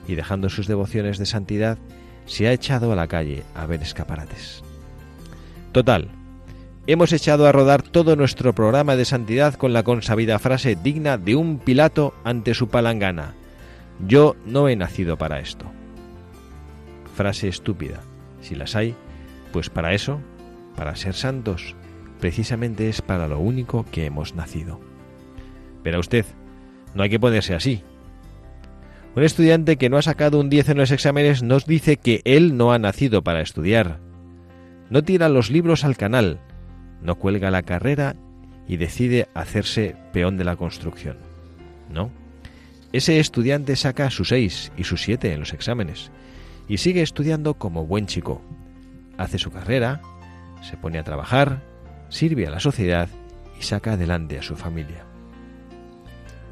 y 0.09 0.15
dejando 0.15 0.49
sus 0.49 0.67
devociones 0.67 1.19
de 1.19 1.27
santidad, 1.27 1.79
se 2.27 2.49
ha 2.49 2.53
echado 2.53 2.91
a 2.91 2.97
la 2.97 3.07
calle 3.07 3.45
a 3.55 3.67
ver 3.67 3.83
escaparates. 3.83 4.65
Total, 5.73 6.09
hemos 6.87 7.13
echado 7.13 7.47
a 7.47 7.53
rodar 7.53 7.83
todo 7.83 8.17
nuestro 8.17 8.55
programa 8.55 8.97
de 8.97 9.05
santidad 9.05 9.55
con 9.55 9.73
la 9.73 9.83
consabida 9.83 10.39
frase 10.39 10.77
digna 10.83 11.19
de 11.19 11.37
un 11.37 11.59
Pilato 11.59 12.15
ante 12.25 12.55
su 12.55 12.69
palangana. 12.69 13.35
Yo 14.07 14.35
no 14.47 14.69
he 14.69 14.77
nacido 14.77 15.19
para 15.19 15.41
esto. 15.41 15.67
Frase 17.15 17.49
estúpida. 17.49 18.01
Si 18.41 18.55
las 18.55 18.77
hay, 18.77 18.95
pues 19.53 19.69
para 19.69 19.93
eso, 19.93 20.21
para 20.77 20.97
ser 20.97 21.15
santos, 21.15 21.75
precisamente 22.21 22.89
es 22.89 23.03
para 23.03 23.29
lo 23.29 23.39
único 23.39 23.85
que 23.91 24.07
hemos 24.07 24.35
nacido. 24.35 24.81
Pero 25.83 26.01
usted, 26.01 26.25
no 26.95 27.03
hay 27.03 27.11
que 27.11 27.21
ponerse 27.21 27.55
así. 27.55 27.83
Un 29.15 29.23
estudiante 29.25 29.77
que 29.77 29.89
no 29.89 29.97
ha 29.97 30.03
sacado 30.03 30.39
un 30.39 30.51
10 30.51 30.71
en 30.71 30.79
los 30.79 30.91
exámenes 30.91 31.43
nos 31.43 31.67
dice 31.67 31.97
que 31.97 32.21
él 32.25 32.57
no 32.57 32.73
ha 32.73 32.79
nacido 32.79 33.23
para 33.23 33.41
estudiar. 33.41 33.99
No 34.91 35.03
tira 35.03 35.29
los 35.29 35.51
libros 35.51 35.85
al 35.85 35.97
canal, 35.97 36.41
no 37.03 37.17
cuelga 37.17 37.51
la 37.51 37.63
carrera 37.63 38.17
y 38.67 38.77
decide 38.77 39.29
hacerse 39.35 39.97
peón 40.13 40.37
de 40.37 40.45
la 40.45 40.57
construcción. 40.57 41.17
No. 41.93 42.11
Ese 42.93 43.19
estudiante 43.19 43.77
saca 43.77 44.11
su 44.11 44.25
6 44.25 44.73
y 44.77 44.85
su 44.85 44.97
7 44.97 45.33
en 45.33 45.41
los 45.41 45.53
exámenes 45.53 46.11
y 46.69 46.79
sigue 46.79 47.03
estudiando 47.03 47.55
como 47.55 47.87
buen 47.87 48.07
chico. 48.07 48.43
Hace 49.17 49.39
su 49.39 49.51
carrera, 49.51 50.01
se 50.63 50.77
pone 50.77 50.99
a 50.99 51.05
trabajar, 51.05 51.63
sirve 52.09 52.47
a 52.47 52.51
la 52.51 52.61
sociedad 52.61 53.09
y 53.59 53.63
saca 53.63 53.93
adelante 53.93 54.39
a 54.39 54.43
su 54.43 54.57
familia. 54.57 55.05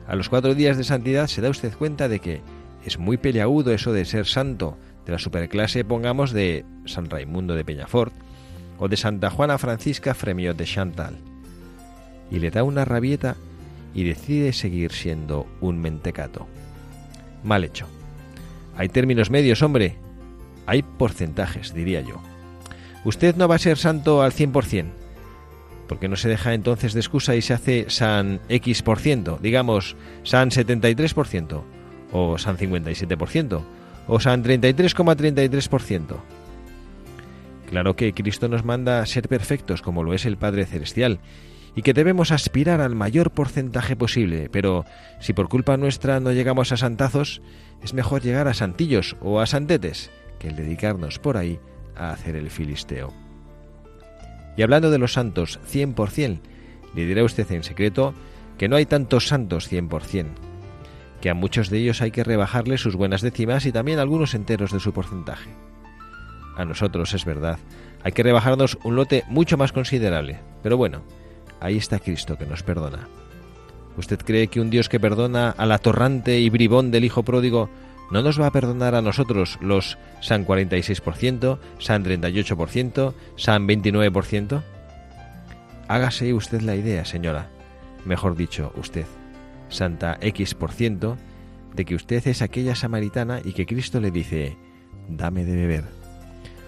A 0.06 0.14
los 0.14 0.28
cuatro 0.28 0.54
días 0.54 0.76
de 0.76 0.84
santidad 0.84 1.26
se 1.26 1.40
da 1.40 1.50
usted 1.50 1.74
cuenta 1.74 2.08
de 2.08 2.20
que 2.20 2.40
es 2.84 2.98
muy 2.98 3.16
peleagudo 3.16 3.72
eso 3.72 3.92
de 3.92 4.04
ser 4.04 4.26
santo 4.26 4.78
de 5.04 5.12
la 5.12 5.18
superclase, 5.18 5.84
pongamos, 5.84 6.32
de 6.32 6.64
San 6.84 7.10
Raimundo 7.10 7.54
de 7.54 7.64
Peñafort 7.64 8.12
o 8.78 8.88
de 8.88 8.96
Santa 8.96 9.30
Juana 9.30 9.58
Francisca 9.58 10.14
Fremiot 10.14 10.56
de 10.56 10.64
Chantal. 10.64 11.16
Y 12.30 12.38
le 12.38 12.50
da 12.50 12.64
una 12.64 12.84
rabieta 12.84 13.36
y 13.94 14.04
decide 14.04 14.52
seguir 14.52 14.92
siendo 14.92 15.46
un 15.60 15.80
mentecato. 15.80 16.46
Mal 17.42 17.64
hecho. 17.64 17.86
Hay 18.76 18.88
términos 18.88 19.30
medios, 19.30 19.62
hombre. 19.62 19.96
Hay 20.66 20.82
porcentajes, 20.82 21.72
diría 21.72 22.00
yo. 22.00 22.20
Usted 23.04 23.36
no 23.36 23.48
va 23.48 23.54
a 23.54 23.60
ser 23.60 23.78
santo 23.78 24.22
al 24.22 24.32
100%, 24.32 24.90
porque 25.88 26.08
no 26.08 26.16
se 26.16 26.28
deja 26.28 26.54
entonces 26.54 26.92
de 26.94 27.00
excusa 27.00 27.36
y 27.36 27.42
se 27.42 27.54
hace 27.54 27.86
San 27.88 28.40
X%, 28.48 29.38
digamos 29.40 29.96
San 30.22 30.50
73%, 30.50 31.62
o 32.12 32.38
San 32.38 32.56
57%, 32.56 33.62
o 34.06 34.20
San 34.20 34.44
33,33%. 34.44 36.16
Claro 37.68 37.96
que 37.96 38.12
Cristo 38.12 38.48
nos 38.48 38.64
manda 38.64 39.04
ser 39.06 39.28
perfectos 39.28 39.82
como 39.82 40.02
lo 40.02 40.14
es 40.14 40.24
el 40.24 40.36
Padre 40.36 40.66
Celestial, 40.66 41.18
y 41.74 41.82
que 41.82 41.92
debemos 41.92 42.32
aspirar 42.32 42.80
al 42.80 42.94
mayor 42.94 43.32
porcentaje 43.32 43.96
posible, 43.96 44.48
pero 44.50 44.86
si 45.20 45.34
por 45.34 45.48
culpa 45.48 45.76
nuestra 45.76 46.20
no 46.20 46.32
llegamos 46.32 46.72
a 46.72 46.78
santazos, 46.78 47.42
es 47.82 47.92
mejor 47.92 48.22
llegar 48.22 48.48
a 48.48 48.54
santillos 48.54 49.16
o 49.20 49.40
a 49.40 49.46
santetes 49.46 50.10
que 50.38 50.48
el 50.48 50.56
dedicarnos 50.56 51.18
por 51.18 51.36
ahí 51.36 51.60
a 51.94 52.12
hacer 52.12 52.34
el 52.34 52.50
filisteo. 52.50 53.25
Y 54.56 54.62
hablando 54.62 54.90
de 54.90 54.98
los 54.98 55.12
santos 55.12 55.60
100%, 55.70 56.40
le 56.94 57.06
dirá 57.06 57.24
usted 57.24 57.50
en 57.52 57.62
secreto 57.62 58.14
que 58.58 58.68
no 58.68 58.76
hay 58.76 58.86
tantos 58.86 59.28
santos 59.28 59.70
100%, 59.70 60.26
que 61.20 61.30
a 61.30 61.34
muchos 61.34 61.68
de 61.68 61.78
ellos 61.78 62.00
hay 62.00 62.10
que 62.10 62.24
rebajarle 62.24 62.78
sus 62.78 62.96
buenas 62.96 63.20
décimas 63.20 63.66
y 63.66 63.72
también 63.72 63.98
algunos 63.98 64.34
enteros 64.34 64.72
de 64.72 64.80
su 64.80 64.92
porcentaje. 64.92 65.50
A 66.56 66.64
nosotros, 66.64 67.12
es 67.12 67.24
verdad, 67.26 67.58
hay 68.02 68.12
que 68.12 68.22
rebajarnos 68.22 68.78
un 68.82 68.96
lote 68.96 69.24
mucho 69.28 69.58
más 69.58 69.72
considerable, 69.72 70.40
pero 70.62 70.78
bueno, 70.78 71.02
ahí 71.60 71.76
está 71.76 71.98
Cristo 71.98 72.38
que 72.38 72.46
nos 72.46 72.62
perdona. 72.62 73.08
¿Usted 73.98 74.18
cree 74.18 74.48
que 74.48 74.60
un 74.60 74.70
Dios 74.70 74.88
que 74.88 75.00
perdona 75.00 75.50
al 75.50 75.72
atorrante 75.72 76.38
y 76.40 76.50
bribón 76.50 76.90
del 76.90 77.04
hijo 77.04 77.22
pródigo 77.22 77.68
no 78.10 78.22
nos 78.22 78.40
va 78.40 78.46
a 78.46 78.52
perdonar 78.52 78.94
a 78.94 79.02
nosotros 79.02 79.58
los 79.60 79.98
San 80.20 80.46
46%, 80.46 81.58
San 81.78 82.04
38%, 82.04 83.14
San 83.36 83.66
29%? 83.66 84.62
Hágase 85.88 86.34
usted 86.34 86.62
la 86.62 86.76
idea, 86.76 87.04
señora, 87.04 87.48
mejor 88.04 88.36
dicho, 88.36 88.72
usted, 88.76 89.06
Santa 89.68 90.18
X%, 90.20 91.16
de 91.74 91.84
que 91.84 91.94
usted 91.94 92.26
es 92.26 92.42
aquella 92.42 92.74
samaritana 92.74 93.40
y 93.44 93.52
que 93.52 93.66
Cristo 93.66 94.00
le 94.00 94.10
dice, 94.10 94.56
dame 95.08 95.44
de 95.44 95.56
beber. 95.56 95.84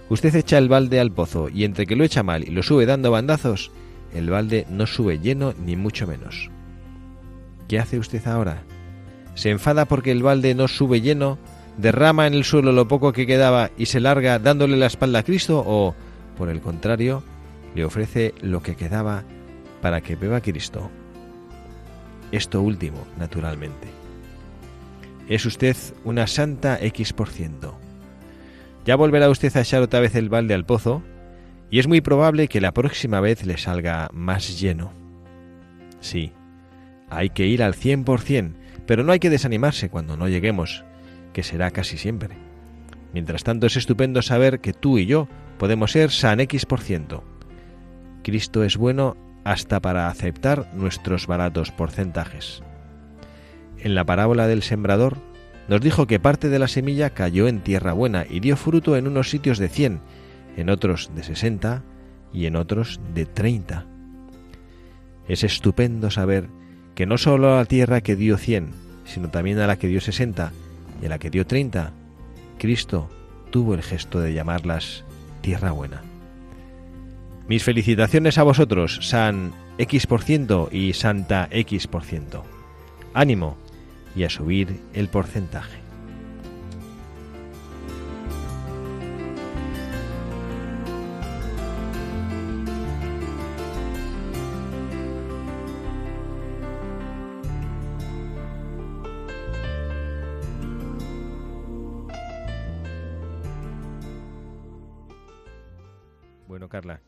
Usted 0.08 0.34
echa 0.36 0.58
el 0.58 0.68
balde 0.68 1.00
al 1.00 1.12
pozo 1.12 1.48
y 1.48 1.64
entre 1.64 1.86
que 1.86 1.96
lo 1.96 2.04
echa 2.04 2.22
mal 2.22 2.46
y 2.46 2.50
lo 2.50 2.62
sube 2.62 2.86
dando 2.86 3.10
bandazos, 3.10 3.70
el 4.14 4.30
balde 4.30 4.66
no 4.70 4.86
sube 4.86 5.18
lleno 5.18 5.54
ni 5.64 5.76
mucho 5.76 6.06
menos. 6.06 6.50
¿Qué 7.68 7.78
hace 7.78 7.98
usted 7.98 8.26
ahora? 8.26 8.62
¿Se 9.38 9.50
enfada 9.50 9.84
porque 9.84 10.10
el 10.10 10.24
balde 10.24 10.56
no 10.56 10.66
sube 10.66 11.00
lleno, 11.00 11.38
derrama 11.76 12.26
en 12.26 12.34
el 12.34 12.42
suelo 12.42 12.72
lo 12.72 12.88
poco 12.88 13.12
que 13.12 13.24
quedaba 13.24 13.70
y 13.78 13.86
se 13.86 14.00
larga 14.00 14.40
dándole 14.40 14.76
la 14.76 14.86
espalda 14.86 15.20
a 15.20 15.22
Cristo 15.22 15.62
o, 15.64 15.94
por 16.36 16.48
el 16.48 16.60
contrario, 16.60 17.22
le 17.76 17.84
ofrece 17.84 18.34
lo 18.42 18.64
que 18.64 18.74
quedaba 18.74 19.22
para 19.80 20.00
que 20.00 20.16
beba 20.16 20.40
Cristo? 20.40 20.90
Esto 22.32 22.60
último, 22.62 23.06
naturalmente. 23.16 23.86
Es 25.28 25.46
usted 25.46 25.76
una 26.02 26.26
santa 26.26 26.76
X 26.82 27.12
por 27.12 27.28
ciento. 27.28 27.78
Ya 28.86 28.96
volverá 28.96 29.30
usted 29.30 29.56
a 29.56 29.60
echar 29.60 29.82
otra 29.82 30.00
vez 30.00 30.16
el 30.16 30.30
balde 30.30 30.54
al 30.54 30.66
pozo 30.66 31.00
y 31.70 31.78
es 31.78 31.86
muy 31.86 32.00
probable 32.00 32.48
que 32.48 32.60
la 32.60 32.72
próxima 32.72 33.20
vez 33.20 33.46
le 33.46 33.56
salga 33.56 34.10
más 34.12 34.60
lleno. 34.60 34.90
Sí, 36.00 36.32
hay 37.08 37.30
que 37.30 37.46
ir 37.46 37.62
al 37.62 37.74
cien 37.74 38.02
por 38.02 38.20
cien, 38.20 38.57
pero 38.88 39.04
no 39.04 39.12
hay 39.12 39.18
que 39.18 39.28
desanimarse 39.28 39.90
cuando 39.90 40.16
no 40.16 40.28
lleguemos, 40.28 40.82
que 41.34 41.42
será 41.42 41.70
casi 41.70 41.98
siempre. 41.98 42.38
Mientras 43.12 43.44
tanto 43.44 43.66
es 43.66 43.76
estupendo 43.76 44.22
saber 44.22 44.60
que 44.60 44.72
tú 44.72 44.96
y 44.96 45.04
yo 45.04 45.28
podemos 45.58 45.92
ser 45.92 46.10
san 46.10 46.40
X 46.40 46.64
por 46.64 46.80
ciento. 46.80 47.22
Cristo 48.24 48.64
es 48.64 48.78
bueno 48.78 49.14
hasta 49.44 49.80
para 49.80 50.08
aceptar 50.08 50.74
nuestros 50.74 51.26
baratos 51.26 51.70
porcentajes. 51.70 52.62
En 53.76 53.94
la 53.94 54.06
parábola 54.06 54.46
del 54.46 54.62
sembrador 54.62 55.18
nos 55.68 55.82
dijo 55.82 56.06
que 56.06 56.18
parte 56.18 56.48
de 56.48 56.58
la 56.58 56.66
semilla 56.66 57.10
cayó 57.10 57.46
en 57.46 57.60
tierra 57.60 57.92
buena 57.92 58.24
y 58.26 58.40
dio 58.40 58.56
fruto 58.56 58.96
en 58.96 59.06
unos 59.06 59.28
sitios 59.28 59.58
de 59.58 59.68
cien, 59.68 60.00
en 60.56 60.70
otros 60.70 61.10
de 61.14 61.24
sesenta 61.24 61.82
y 62.32 62.46
en 62.46 62.56
otros 62.56 63.02
de 63.12 63.26
treinta. 63.26 63.84
Es 65.28 65.44
estupendo 65.44 66.10
saber 66.10 66.48
que 66.98 67.06
no 67.06 67.16
solo 67.16 67.52
a 67.52 67.58
la 67.58 67.64
tierra 67.64 68.00
que 68.00 68.16
dio 68.16 68.36
cien, 68.36 68.72
sino 69.04 69.30
también 69.30 69.60
a 69.60 69.68
la 69.68 69.76
que 69.76 69.86
dio 69.86 70.00
sesenta 70.00 70.50
y 71.00 71.06
a 71.06 71.08
la 71.08 71.20
que 71.20 71.30
dio 71.30 71.46
treinta, 71.46 71.92
Cristo 72.58 73.08
tuvo 73.52 73.74
el 73.74 73.84
gesto 73.84 74.18
de 74.18 74.34
llamarlas 74.34 75.04
tierra 75.40 75.70
buena. 75.70 76.02
Mis 77.46 77.62
felicitaciones 77.62 78.36
a 78.36 78.42
vosotros, 78.42 78.98
San 79.02 79.52
X% 79.78 80.70
y 80.72 80.92
Santa 80.92 81.48
X%. 81.52 82.42
Ánimo 83.14 83.56
y 84.16 84.24
a 84.24 84.28
subir 84.28 84.80
el 84.92 85.06
porcentaje. 85.06 85.87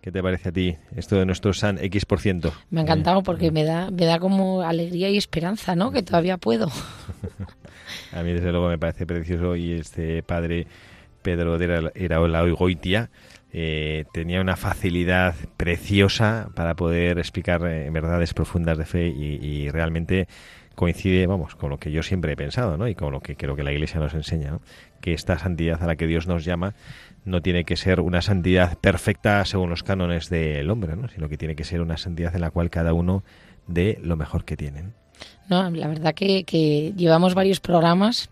¿Qué 0.00 0.12
te 0.12 0.22
parece 0.22 0.48
a 0.48 0.52
ti 0.52 0.76
esto 0.96 1.16
de 1.16 1.26
nuestro 1.26 1.52
San 1.52 1.78
X%? 1.78 2.52
Me 2.70 2.80
ha 2.80 2.82
encantado 2.82 3.22
porque 3.22 3.50
me 3.50 3.64
da, 3.64 3.90
me 3.90 4.06
da 4.06 4.18
como 4.18 4.62
alegría 4.62 5.10
y 5.10 5.16
esperanza, 5.16 5.74
¿no? 5.76 5.92
Que 5.92 6.02
todavía 6.02 6.36
puedo. 6.38 6.68
a 8.12 8.22
mí 8.22 8.32
desde 8.32 8.50
luego 8.50 8.68
me 8.68 8.78
parece 8.78 9.06
precioso 9.06 9.56
y 9.56 9.72
este 9.72 10.22
padre 10.22 10.66
Pedro 11.22 11.58
de 11.58 11.92
Iraola 11.94 12.42
Goitia 12.42 13.10
eh, 13.52 14.04
tenía 14.12 14.40
una 14.40 14.56
facilidad 14.56 15.34
preciosa 15.56 16.50
para 16.54 16.74
poder 16.76 17.18
explicar 17.18 17.66
eh, 17.66 17.90
verdades 17.90 18.32
profundas 18.32 18.78
de 18.78 18.84
fe 18.84 19.08
y, 19.08 19.68
realmente 19.70 20.28
coincide, 20.80 21.26
vamos, 21.26 21.56
con 21.56 21.68
lo 21.68 21.76
que 21.76 21.92
yo 21.92 22.02
siempre 22.02 22.32
he 22.32 22.36
pensado, 22.36 22.78
¿no? 22.78 22.88
Y 22.88 22.94
con 22.94 23.12
lo 23.12 23.20
que 23.20 23.36
creo 23.36 23.54
que 23.54 23.62
la 23.62 23.70
Iglesia 23.70 24.00
nos 24.00 24.14
enseña. 24.14 24.60
Que 25.02 25.12
esta 25.12 25.38
santidad 25.38 25.82
a 25.82 25.86
la 25.86 25.96
que 25.96 26.06
Dios 26.06 26.26
nos 26.26 26.42
llama 26.46 26.74
no 27.26 27.42
tiene 27.42 27.64
que 27.64 27.76
ser 27.76 28.00
una 28.00 28.22
santidad 28.22 28.78
perfecta 28.78 29.44
según 29.44 29.68
los 29.68 29.82
cánones 29.82 30.30
del 30.30 30.70
hombre, 30.70 30.96
¿no? 30.96 31.06
sino 31.08 31.28
que 31.28 31.36
tiene 31.36 31.54
que 31.54 31.64
ser 31.64 31.82
una 31.82 31.98
santidad 31.98 32.34
en 32.34 32.40
la 32.40 32.50
cual 32.50 32.70
cada 32.70 32.94
uno 32.94 33.22
dé 33.66 33.98
lo 34.02 34.16
mejor 34.16 34.46
que 34.46 34.56
tienen. 34.56 34.94
No, 35.50 35.70
la 35.70 35.86
verdad 35.86 36.14
que, 36.14 36.94
llevamos 36.96 37.34
varios 37.34 37.60
programas 37.60 38.30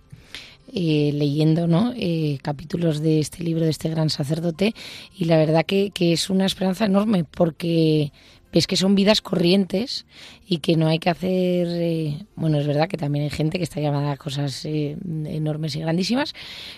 eh, 0.72 1.10
leyendo 1.12 1.66
¿no? 1.66 1.92
Eh, 1.96 2.38
capítulos 2.40 3.00
de 3.00 3.20
este 3.20 3.44
libro 3.44 3.64
de 3.64 3.70
este 3.70 3.90
gran 3.90 4.08
sacerdote 4.08 4.74
y 5.18 5.26
la 5.26 5.36
verdad 5.36 5.66
que, 5.66 5.90
que 5.90 6.14
es 6.14 6.30
una 6.30 6.46
esperanza 6.46 6.86
enorme 6.86 7.24
porque 7.24 8.10
ves 8.52 8.66
que 8.66 8.76
son 8.76 8.94
vidas 8.94 9.20
corrientes 9.20 10.06
y 10.46 10.58
que 10.58 10.76
no 10.76 10.86
hay 10.88 10.98
que 10.98 11.10
hacer, 11.10 11.68
eh, 11.68 12.26
bueno, 12.36 12.58
es 12.58 12.66
verdad 12.66 12.88
que 12.88 12.96
también 12.96 13.24
hay 13.24 13.30
gente 13.30 13.58
que 13.58 13.64
está 13.64 13.80
llamada 13.80 14.12
a 14.12 14.16
cosas 14.16 14.64
eh, 14.64 14.96
enormes 15.26 15.76
y 15.76 15.80
grandísimas, 15.80 16.34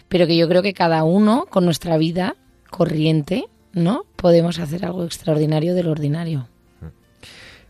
pero 0.09 0.27
que 0.27 0.37
yo 0.37 0.49
creo 0.49 0.63
que 0.63 0.73
cada 0.73 1.05
uno 1.05 1.47
con 1.49 1.65
nuestra 1.65 1.97
vida 1.97 2.37
corriente, 2.71 3.45
¿no? 3.73 4.05
Podemos 4.17 4.59
hacer 4.59 4.85
algo 4.85 5.05
extraordinario 5.05 5.75
de 5.75 5.83
lo 5.83 5.93
ordinario. 5.93 6.49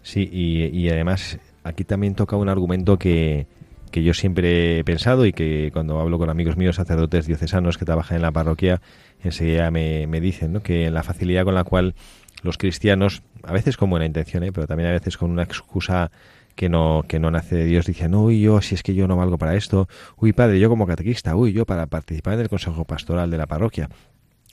Sí, 0.03 0.29
y, 0.33 0.65
y 0.67 0.89
además 0.89 1.39
aquí 1.63 1.85
también 1.85 2.15
toca 2.15 2.37
un 2.37 2.49
argumento 2.49 2.99
que, 2.99 3.47
que 3.91 4.03
yo 4.03 4.15
siempre 4.15 4.79
he 4.79 4.85
pensado 4.85 5.27
y 5.27 5.33
que 5.35 5.69
cuando 5.75 6.01
hablo 6.01 6.19
con 6.19 6.31
amigos 6.31 6.57
míos 6.57 6.77
sacerdotes 6.77 7.27
diocesanos 7.27 7.77
que 7.77 7.85
trabajan 7.85 8.17
en 8.17 8.23
la 8.23 8.33
parroquia, 8.33 8.81
enseguida 9.23 9.71
me 9.71 10.21
dicen 10.21 10.55
¿no? 10.55 10.63
que 10.63 10.91
la 10.91 11.03
facilidad 11.03 11.45
con 11.45 11.55
la 11.55 11.65
cual 11.65 11.95
los 12.43 12.59
cristianos, 12.59 13.23
a 13.51 13.53
veces 13.53 13.77
con 13.77 13.91
buena 13.91 14.07
intención, 14.07 14.45
¿eh? 14.45 14.53
pero 14.53 14.69
también 14.69 14.91
a 14.91 14.93
veces 14.93 15.17
con 15.17 15.29
una 15.29 15.43
excusa 15.43 16.13
que 16.55 16.69
no, 16.69 17.05
que 17.09 17.19
no 17.19 17.33
nace 17.33 17.57
de 17.57 17.65
Dios, 17.65 17.85
dicen, 17.85 18.15
uy, 18.15 18.41
yo, 18.41 18.61
si 18.61 18.77
es 18.77 18.85
que 18.85 18.95
yo 18.95 19.09
no 19.09 19.17
valgo 19.17 19.39
para 19.39 19.57
esto, 19.57 19.89
uy, 20.19 20.33
padre, 20.33 20.61
yo 20.61 20.69
como 20.69 20.87
catequista, 20.87 21.35
uy, 21.35 21.53
yo 21.53 21.67
para 21.67 21.87
participar 21.87 22.35
en 22.35 22.41
el 22.41 22.49
consejo 22.49 22.85
pastoral 22.85 23.29
de 23.29 23.39
la 23.39 23.49
parroquia, 23.49 23.89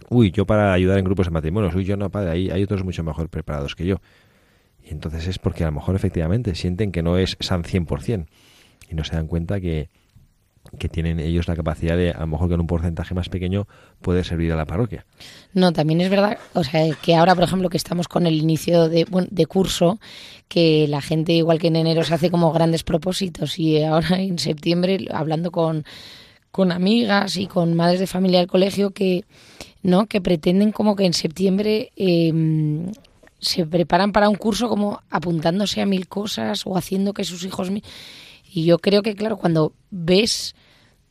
uy, 0.09 0.31
yo 0.31 0.47
para 0.47 0.73
ayudar 0.73 0.97
en 0.97 1.05
grupos 1.05 1.27
de 1.27 1.31
matrimonios, 1.31 1.75
uy, 1.75 1.85
yo 1.85 1.95
no, 1.95 2.09
padre, 2.09 2.31
hay, 2.31 2.49
hay 2.49 2.63
otros 2.63 2.83
mucho 2.83 3.03
mejor 3.03 3.29
preparados 3.29 3.75
que 3.75 3.85
yo. 3.85 4.01
Y 4.83 4.89
entonces 4.89 5.27
es 5.27 5.37
porque 5.37 5.63
a 5.63 5.67
lo 5.67 5.73
mejor 5.73 5.95
efectivamente 5.95 6.55
sienten 6.55 6.91
que 6.91 7.03
no 7.03 7.19
es 7.19 7.37
San 7.39 7.61
100% 7.61 8.25
y 8.89 8.95
no 8.95 9.03
se 9.03 9.15
dan 9.15 9.27
cuenta 9.27 9.59
que, 9.61 9.89
que 10.77 10.89
tienen 10.89 11.19
ellos 11.19 11.47
la 11.47 11.55
capacidad 11.55 11.97
de, 11.97 12.11
a 12.11 12.19
lo 12.21 12.27
mejor 12.27 12.49
con 12.49 12.59
un 12.59 12.67
porcentaje 12.67 13.13
más 13.13 13.29
pequeño, 13.29 13.67
poder 14.01 14.25
servir 14.25 14.51
a 14.51 14.55
la 14.55 14.65
parroquia. 14.65 15.05
No, 15.53 15.73
también 15.73 16.01
es 16.01 16.09
verdad, 16.09 16.37
o 16.53 16.63
sea, 16.63 16.93
que 16.95 17.15
ahora, 17.15 17.35
por 17.35 17.43
ejemplo, 17.43 17.69
que 17.69 17.77
estamos 17.77 18.07
con 18.07 18.27
el 18.27 18.35
inicio 18.35 18.89
de, 18.89 19.05
de 19.29 19.45
curso, 19.45 19.99
que 20.47 20.87
la 20.87 21.01
gente, 21.01 21.33
igual 21.33 21.59
que 21.59 21.67
en 21.67 21.75
enero, 21.75 22.03
se 22.03 22.13
hace 22.13 22.31
como 22.31 22.51
grandes 22.51 22.83
propósitos 22.83 23.59
y 23.59 23.81
ahora 23.83 24.19
en 24.19 24.39
septiembre, 24.39 25.07
hablando 25.11 25.51
con, 25.51 25.85
con 26.51 26.71
amigas 26.71 27.37
y 27.37 27.47
con 27.47 27.75
madres 27.75 27.99
de 27.99 28.07
familia 28.07 28.39
del 28.39 28.47
colegio, 28.47 28.91
que, 28.91 29.25
¿no? 29.83 30.07
que 30.07 30.21
pretenden 30.21 30.71
como 30.71 30.95
que 30.95 31.05
en 31.05 31.13
septiembre 31.13 31.91
em, 31.95 32.91
se 33.39 33.65
preparan 33.65 34.11
para 34.11 34.29
un 34.29 34.35
curso 34.35 34.69
como 34.69 35.01
apuntándose 35.09 35.81
a 35.81 35.85
mil 35.85 36.07
cosas 36.07 36.65
o 36.65 36.77
haciendo 36.77 37.13
que 37.13 37.23
sus 37.23 37.43
hijos... 37.43 37.69
Y 38.51 38.65
yo 38.65 38.79
creo 38.79 39.01
que, 39.01 39.15
claro, 39.15 39.37
cuando 39.37 39.73
ves, 39.89 40.55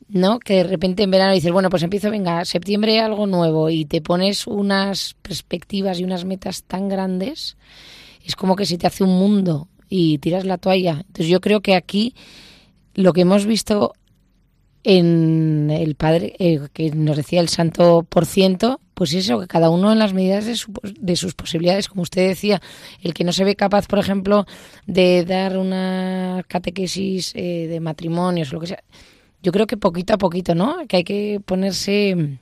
¿no? 0.07 0.39
Que 0.39 0.55
de 0.55 0.63
repente 0.63 1.03
en 1.03 1.11
verano 1.11 1.33
dices, 1.33 1.51
bueno, 1.51 1.69
pues 1.69 1.83
empiezo, 1.83 2.09
venga, 2.09 2.43
septiembre 2.45 2.99
algo 2.99 3.27
nuevo 3.27 3.69
y 3.69 3.85
te 3.85 4.01
pones 4.01 4.47
unas 4.47 5.15
perspectivas 5.21 5.99
y 5.99 6.03
unas 6.03 6.25
metas 6.25 6.63
tan 6.63 6.89
grandes, 6.89 7.57
es 8.25 8.35
como 8.35 8.55
que 8.55 8.65
se 8.65 8.77
te 8.77 8.87
hace 8.87 9.03
un 9.03 9.17
mundo 9.17 9.67
y 9.89 10.17
tiras 10.17 10.45
la 10.45 10.57
toalla. 10.57 11.03
Entonces 11.07 11.27
yo 11.27 11.41
creo 11.41 11.61
que 11.61 11.75
aquí 11.75 12.15
lo 12.93 13.13
que 13.13 13.21
hemos 13.21 13.45
visto 13.45 13.93
en 14.83 15.69
el 15.69 15.95
padre 15.95 16.33
eh, 16.39 16.61
que 16.73 16.91
nos 16.91 17.17
decía 17.17 17.41
el 17.41 17.49
santo 17.49 18.05
por 18.07 18.25
ciento, 18.25 18.79
pues 18.97 19.13
eso, 19.13 19.39
que 19.39 19.45
cada 19.45 19.69
uno 19.69 19.91
en 19.91 19.99
las 19.99 20.15
medidas 20.15 20.47
de, 20.47 20.57
de, 20.99 21.15
sus 21.15 21.35
posibilidades, 21.35 21.87
como 21.87 22.01
usted 22.01 22.29
decía, 22.29 22.59
el 23.03 23.13
que 23.13 23.23
no 23.23 23.31
se 23.31 23.43
ve 23.43 23.55
capaz, 23.55 23.85
por 23.85 23.99
ejemplo, 23.99 24.47
de 24.87 25.23
dar 25.23 25.59
una 25.59 26.43
catequesis 26.47 27.31
eh, 27.35 27.67
de 27.67 27.79
matrimonios 27.79 28.51
lo 28.51 28.59
que 28.59 28.65
sea, 28.65 28.83
yo 29.43 29.51
creo 29.51 29.67
que 29.67 29.77
poquito 29.77 30.15
a 30.15 30.17
poquito, 30.17 30.55
¿no? 30.55 30.87
Que 30.87 30.97
hay 30.97 31.03
que 31.03 31.39
ponerse 31.45 32.39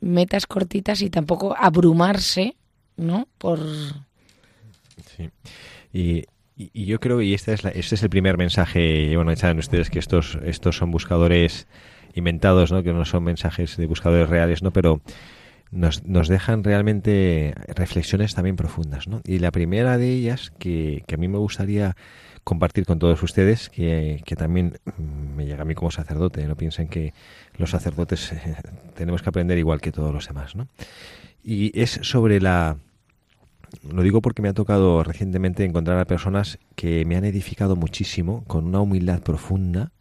metas 0.00 0.48
cortitas 0.48 1.02
y 1.02 1.08
tampoco 1.08 1.54
abrumarse, 1.56 2.56
¿no? 2.96 3.28
Por... 3.38 3.60
Sí. 5.16 5.30
Y, 5.92 6.24
y, 6.56 6.84
yo 6.84 6.98
creo, 6.98 7.22
y 7.22 7.32
este 7.32 7.52
es, 7.52 7.64
este 7.64 7.94
es 7.94 8.02
el 8.02 8.10
primer 8.10 8.38
mensaje, 8.38 9.14
bueno, 9.14 9.36
saben 9.36 9.60
ustedes 9.60 9.88
que 9.88 10.00
estos, 10.00 10.36
estos 10.44 10.76
son 10.76 10.90
buscadores 10.90 11.68
inventados, 12.14 12.72
¿no? 12.72 12.82
que 12.82 12.92
no 12.92 13.04
son 13.04 13.22
mensajes 13.22 13.76
de 13.76 13.86
buscadores 13.86 14.28
reales, 14.28 14.64
¿no? 14.64 14.72
pero 14.72 15.00
nos, 15.72 16.04
nos 16.04 16.28
dejan 16.28 16.62
realmente 16.62 17.54
reflexiones 17.66 18.34
también 18.34 18.56
profundas. 18.56 19.08
¿no? 19.08 19.20
Y 19.24 19.38
la 19.40 19.50
primera 19.50 19.98
de 19.98 20.10
ellas, 20.10 20.52
que, 20.58 21.02
que 21.06 21.14
a 21.16 21.18
mí 21.18 21.26
me 21.26 21.38
gustaría 21.38 21.96
compartir 22.44 22.86
con 22.86 22.98
todos 22.98 23.22
ustedes, 23.22 23.68
que, 23.68 24.22
que, 24.24 24.36
también 24.36 24.78
me 25.36 25.46
llega 25.46 25.62
a 25.62 25.64
mí 25.64 25.74
como 25.74 25.90
sacerdote, 25.90 26.46
no 26.46 26.56
piensen 26.56 26.88
que 26.88 27.14
los 27.56 27.70
sacerdotes 27.70 28.32
tenemos 28.94 29.22
que 29.22 29.28
aprender 29.28 29.58
igual 29.58 29.80
que 29.80 29.92
todos 29.92 30.12
los 30.12 30.28
demás. 30.28 30.54
¿no? 30.54 30.68
Y 31.42 31.78
es 31.80 31.98
sobre 32.02 32.40
la 32.40 32.76
lo 33.90 34.02
digo 34.02 34.20
porque 34.20 34.42
me 34.42 34.48
ha 34.48 34.52
tocado 34.52 35.02
recientemente 35.02 35.64
encontrar 35.64 35.98
a 35.98 36.04
personas 36.04 36.58
que 36.76 37.06
me 37.06 37.16
han 37.16 37.24
edificado 37.24 37.74
muchísimo, 37.74 38.44
con 38.44 38.66
una 38.66 38.80
humildad 38.80 39.22
profunda, 39.22 39.92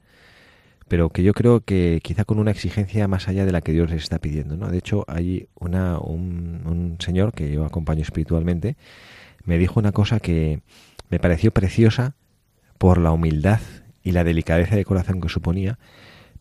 pero 0.92 1.10
que 1.10 1.24
yo 1.24 1.34
creo 1.34 1.62
que 1.62 2.02
quizá 2.04 2.26
con 2.26 2.38
una 2.38 2.52
exigencia 2.52 3.08
más 3.08 3.30
allá 3.30 3.46
de 3.46 3.54
la 3.54 3.62
que 3.62 3.72
Dios 3.72 3.90
les 3.90 4.04
está 4.04 4.20
pidiendo. 4.20 4.58
¿no? 4.58 4.68
De 4.68 4.78
hecho, 4.78 5.06
hay 5.08 5.48
una, 5.58 5.98
un, 6.00 6.98
señor 7.00 7.32
que 7.32 7.50
yo 7.50 7.64
acompaño 7.64 8.02
espiritualmente, 8.02 8.76
me 9.46 9.58
dijo 9.58 9.80
una 9.80 9.94
cosa 9.94 10.20
que 10.20 10.60
me 11.10 11.18
pareció 11.18 11.52
preciosa 11.52 12.16
por 12.78 12.98
la 12.98 13.14
humildad 13.14 13.62
y 14.04 14.12
la 14.12 14.26
delicadeza 14.26 14.76
de 14.76 14.84
corazón 14.84 15.22
que 15.22 15.30
suponía, 15.30 15.80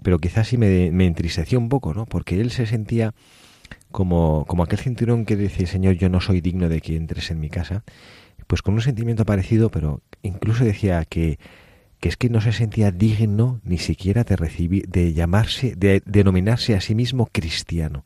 pero 0.02 0.18
quizás 0.18 0.48
sí 0.48 0.58
me, 0.58 0.90
me 0.90 1.06
entristeció 1.06 1.56
un 1.60 1.68
poco, 1.68 1.94
¿no? 1.94 2.06
Porque 2.06 2.40
él 2.40 2.50
se 2.50 2.66
sentía 2.66 3.14
como, 3.92 4.46
como 4.48 4.64
aquel 4.64 4.80
cinturón 4.80 5.26
que 5.26 5.36
dice, 5.36 5.66
Señor, 5.66 5.94
yo 5.94 6.08
no 6.08 6.20
soy 6.20 6.40
digno 6.40 6.68
de 6.68 6.80
que 6.80 6.96
entres 6.96 7.30
en 7.30 7.38
mi 7.38 7.50
casa, 7.50 7.84
pues 8.48 8.62
con 8.62 8.74
un 8.74 8.80
sentimiento 8.80 9.24
parecido, 9.24 9.70
pero 9.70 10.02
incluso 10.22 10.64
decía 10.64 11.04
que, 11.04 11.38
que 12.00 12.08
es 12.08 12.16
que 12.16 12.30
no 12.30 12.40
se 12.40 12.52
sentía 12.52 12.90
digno 12.90 13.60
ni 13.62 13.78
siquiera 13.78 14.24
de 14.24 14.36
recibir, 14.36 14.88
de 14.88 15.12
llamarse, 15.12 15.74
de 15.76 16.02
denominarse 16.06 16.74
a 16.74 16.80
sí 16.80 16.94
mismo 16.94 17.26
cristiano, 17.30 18.04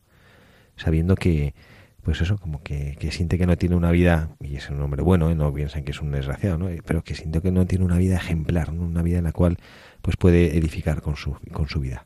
sabiendo 0.76 1.14
que, 1.14 1.54
pues 2.02 2.20
eso, 2.20 2.36
como 2.36 2.62
que, 2.62 2.96
que 2.98 3.12
siente 3.12 3.38
que 3.38 3.46
no 3.46 3.56
tiene 3.56 3.76
una 3.76 3.92
vida, 3.92 4.30
y 4.40 4.56
es 4.56 4.68
un 4.68 4.80
hombre 4.82 5.02
bueno, 5.02 5.30
¿eh? 5.30 5.34
no 5.34 5.52
piensan 5.54 5.84
que 5.84 5.92
es 5.92 6.00
un 6.00 6.10
desgraciado, 6.10 6.58
¿no? 6.58 6.68
pero 6.84 7.04
que 7.04 7.14
siente 7.14 7.40
que 7.40 7.52
no 7.52 7.66
tiene 7.66 7.84
una 7.84 7.96
vida 7.96 8.16
ejemplar, 8.16 8.70
una 8.70 9.02
vida 9.02 9.18
en 9.18 9.24
la 9.24 9.32
cual 9.32 9.58
pues 10.02 10.16
puede 10.16 10.58
edificar 10.58 11.00
con 11.00 11.16
su, 11.16 11.36
con 11.52 11.68
su 11.68 11.80
vida. 11.80 12.04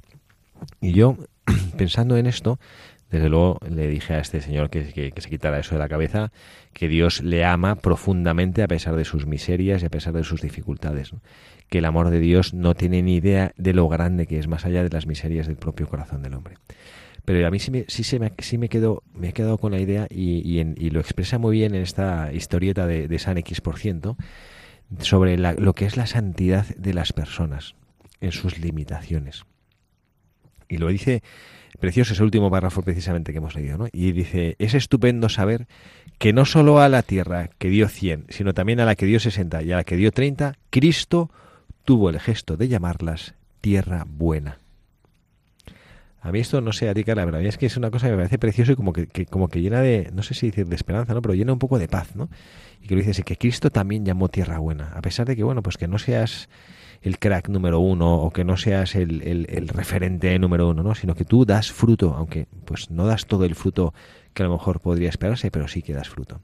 Y 0.81 0.93
yo, 0.93 1.17
pensando 1.77 2.17
en 2.17 2.27
esto, 2.27 2.59
desde 3.11 3.31
luego 3.31 3.59
le 3.69 3.89
dije 3.89 4.15
a 4.15 4.19
este 4.19 4.41
señor 4.43 4.69
que, 4.69 5.13
se 5.17 5.31
quitara 5.31 5.59
eso 5.59 5.75
de 5.75 5.79
la 5.79 5.89
cabeza, 5.89 6.31
que 6.75 6.89
Dios 6.89 7.23
le 7.23 7.45
ama 7.45 7.77
profundamente 7.77 8.63
a 8.63 8.69
pesar 8.69 8.97
de 8.97 9.05
sus 9.05 9.27
miserias 9.27 9.83
y 9.83 9.87
a 9.87 9.91
pesar 9.91 10.13
de 10.13 10.25
sus 10.25 10.43
dificultades. 10.43 11.13
Que 11.69 11.79
el 11.79 11.85
amor 11.85 12.11
de 12.11 12.21
Dios 12.21 12.55
no 12.55 12.75
tiene 12.75 13.03
ni 13.03 13.17
idea 13.17 13.53
de 13.57 13.73
lo 13.73 13.89
grande 13.89 14.27
que 14.27 14.39
es, 14.39 14.49
más 14.49 14.65
allá 14.65 14.83
de 14.83 14.91
las 14.91 15.07
miserias 15.07 15.47
del 15.47 15.57
propio 15.57 15.87
corazón 15.87 16.23
del 16.23 16.35
hombre. 16.35 16.57
Pero 17.25 17.47
a 17.47 17.51
mí 17.51 17.59
sí 17.59 17.71
me, 17.71 17.85
sí, 17.89 18.19
me, 18.59 18.69
quedo, 18.69 19.03
me 19.13 19.29
he 19.29 19.33
quedado 19.33 19.59
con 19.59 19.73
la 19.73 19.81
idea 19.81 20.07
y, 20.09 20.63
lo 20.91 21.01
expresa 21.01 21.39
muy 21.39 21.59
bien 21.59 21.75
en 21.75 21.83
esta 21.83 22.33
historieta 22.33 22.87
de, 22.87 23.19
San 23.19 23.37
X 23.39 23.61
por 23.61 23.79
ciento 23.79 24.17
sobre 25.01 25.37
lo 25.37 25.75
que 25.75 25.85
es 25.85 25.99
la 25.99 26.07
santidad 26.07 26.67
de 26.77 26.95
las 26.95 27.13
personas 27.13 27.75
en 28.23 28.33
sus 28.33 28.59
limitaciones. 28.59 29.45
Y 30.71 30.79
lo 30.79 30.89
dice 30.89 31.23
Precioso 31.81 32.13
ese 32.13 32.25
último 32.25 32.51
párrafo 32.51 32.83
precisamente 32.83 33.31
que 33.31 33.39
hemos 33.39 33.55
leído, 33.55 33.79
¿no? 33.79 33.87
Y 33.93 34.11
dice, 34.11 34.57
es 34.59 34.75
estupendo 34.75 35.29
saber 35.29 35.69
que 36.19 36.33
no 36.33 36.45
solo 36.45 36.81
a 36.81 36.89
la 36.89 37.03
tierra 37.03 37.51
que 37.59 37.69
dio 37.69 37.89
100, 37.89 38.27
sino 38.31 38.53
también 38.53 38.81
a 38.81 38.85
la 38.85 38.97
que 38.97 39.07
dio 39.07 39.21
60 39.21 39.63
y 39.63 39.73
a 39.73 39.77
la 39.77 39.85
que 39.85 39.97
dio 39.97 40.11
30, 40.11 40.55
Cristo 40.71 41.31
tuvo 41.89 42.11
el 42.11 42.21
gesto 42.21 42.59
de 42.59 42.69
llamarlas 42.69 43.33
tierra 43.63 44.05
buena. 44.07 44.59
A 46.21 46.31
mí 46.31 46.39
esto 46.39 46.61
no 46.61 46.75
sé, 46.75 46.91
Arica, 46.91 47.15
la 47.15 47.25
verdad 47.25 47.41
es 47.41 47.57
que 47.57 47.65
es 47.65 47.79
una 47.79 47.91
cosa 47.91 48.09
que 48.09 48.11
me 48.11 48.19
parece 48.19 48.39
precioso 48.39 48.73
y 48.73 48.77
como 48.77 48.93
que, 48.93 49.25
como 49.25 49.49
que 49.49 49.63
llena 49.63 49.81
de, 49.81 50.11
no 50.13 50.23
sé 50.23 50.35
si 50.35 50.51
decir 50.51 50.67
de 50.67 50.77
esperanza, 50.77 51.15
¿no? 51.15 51.23
Pero 51.23 51.33
llena 51.33 51.55
un 51.55 51.59
poco 51.59 51.79
de 51.79 51.89
paz, 51.89 52.15
¿no? 52.15 52.29
Y 52.83 52.89
que 52.89 52.95
lo 52.95 53.03
dice 53.03 53.23
que 53.23 53.39
Cristo 53.39 53.71
también 53.71 54.05
llamó 54.05 54.29
tierra 54.29 54.59
buena, 54.59 54.93
a 54.95 55.01
pesar 55.01 55.27
de 55.27 55.35
que, 55.35 55.43
bueno, 55.43 55.63
pues 55.63 55.79
que 55.79 55.89
no 55.89 55.99
seas 55.99 56.51
el 57.01 57.19
crack 57.19 57.49
número 57.49 57.81
uno 57.81 58.17
o 58.17 58.31
que 58.33 58.45
no 58.45 58.59
seas 58.59 58.95
el, 58.95 59.23
el, 59.23 59.69
referente 59.69 60.39
número 60.39 60.69
uno, 60.69 60.83
¿no? 60.83 60.95
Sino 60.95 61.15
que 61.15 61.25
tú 61.25 61.47
das 61.47 61.73
fruto, 61.73 62.15
aunque 62.15 62.49
pues 62.67 62.91
no 62.91 63.07
das 63.07 63.25
todo 63.25 63.47
el 63.47 63.55
fruto 63.55 63.95
que 64.35 64.43
a 64.43 64.47
lo 64.47 64.53
mejor 64.53 64.81
podría 64.81 65.09
esperarse, 65.09 65.51
pero 65.51 65.67
sí 65.69 65.81
que 65.81 65.95
das 65.95 66.11
fruto. 66.11 66.43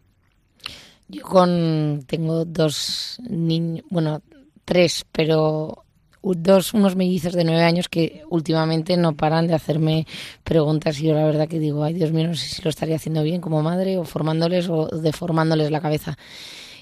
Yo 1.07 1.23
con 1.23 2.03
tengo 2.07 2.47
dos 2.47 3.21
niños, 3.29 3.85
bueno, 3.91 4.23
tres, 4.65 5.05
pero 5.13 5.85
dos, 6.23 6.73
unos 6.73 6.97
mellizos 6.97 7.35
de 7.35 7.45
nueve 7.45 7.63
años 7.63 7.89
que 7.89 8.23
últimamente 8.31 8.97
no 8.97 9.15
paran 9.15 9.47
de 9.47 9.55
hacerme 9.55 10.07
preguntas 10.43 10.99
y 11.01 11.09
yo 11.09 11.15
la 11.15 11.25
verdad 11.25 11.49
que 11.49 11.59
digo, 11.59 11.85
ay 11.85 11.93
Dios 11.93 12.13
mío, 12.13 12.29
no 12.29 12.35
sé 12.35 12.47
si 12.49 12.63
lo 12.63 12.71
estaría 12.71 12.97
haciendo 12.97 13.23
bien 13.23 13.43
como 13.43 13.63
madre 13.63 13.99
o 13.99 14.05
formándoles 14.05 14.69
o 14.71 14.87
deformándoles 14.87 15.71
la 15.71 15.81
cabeza. 15.81 16.17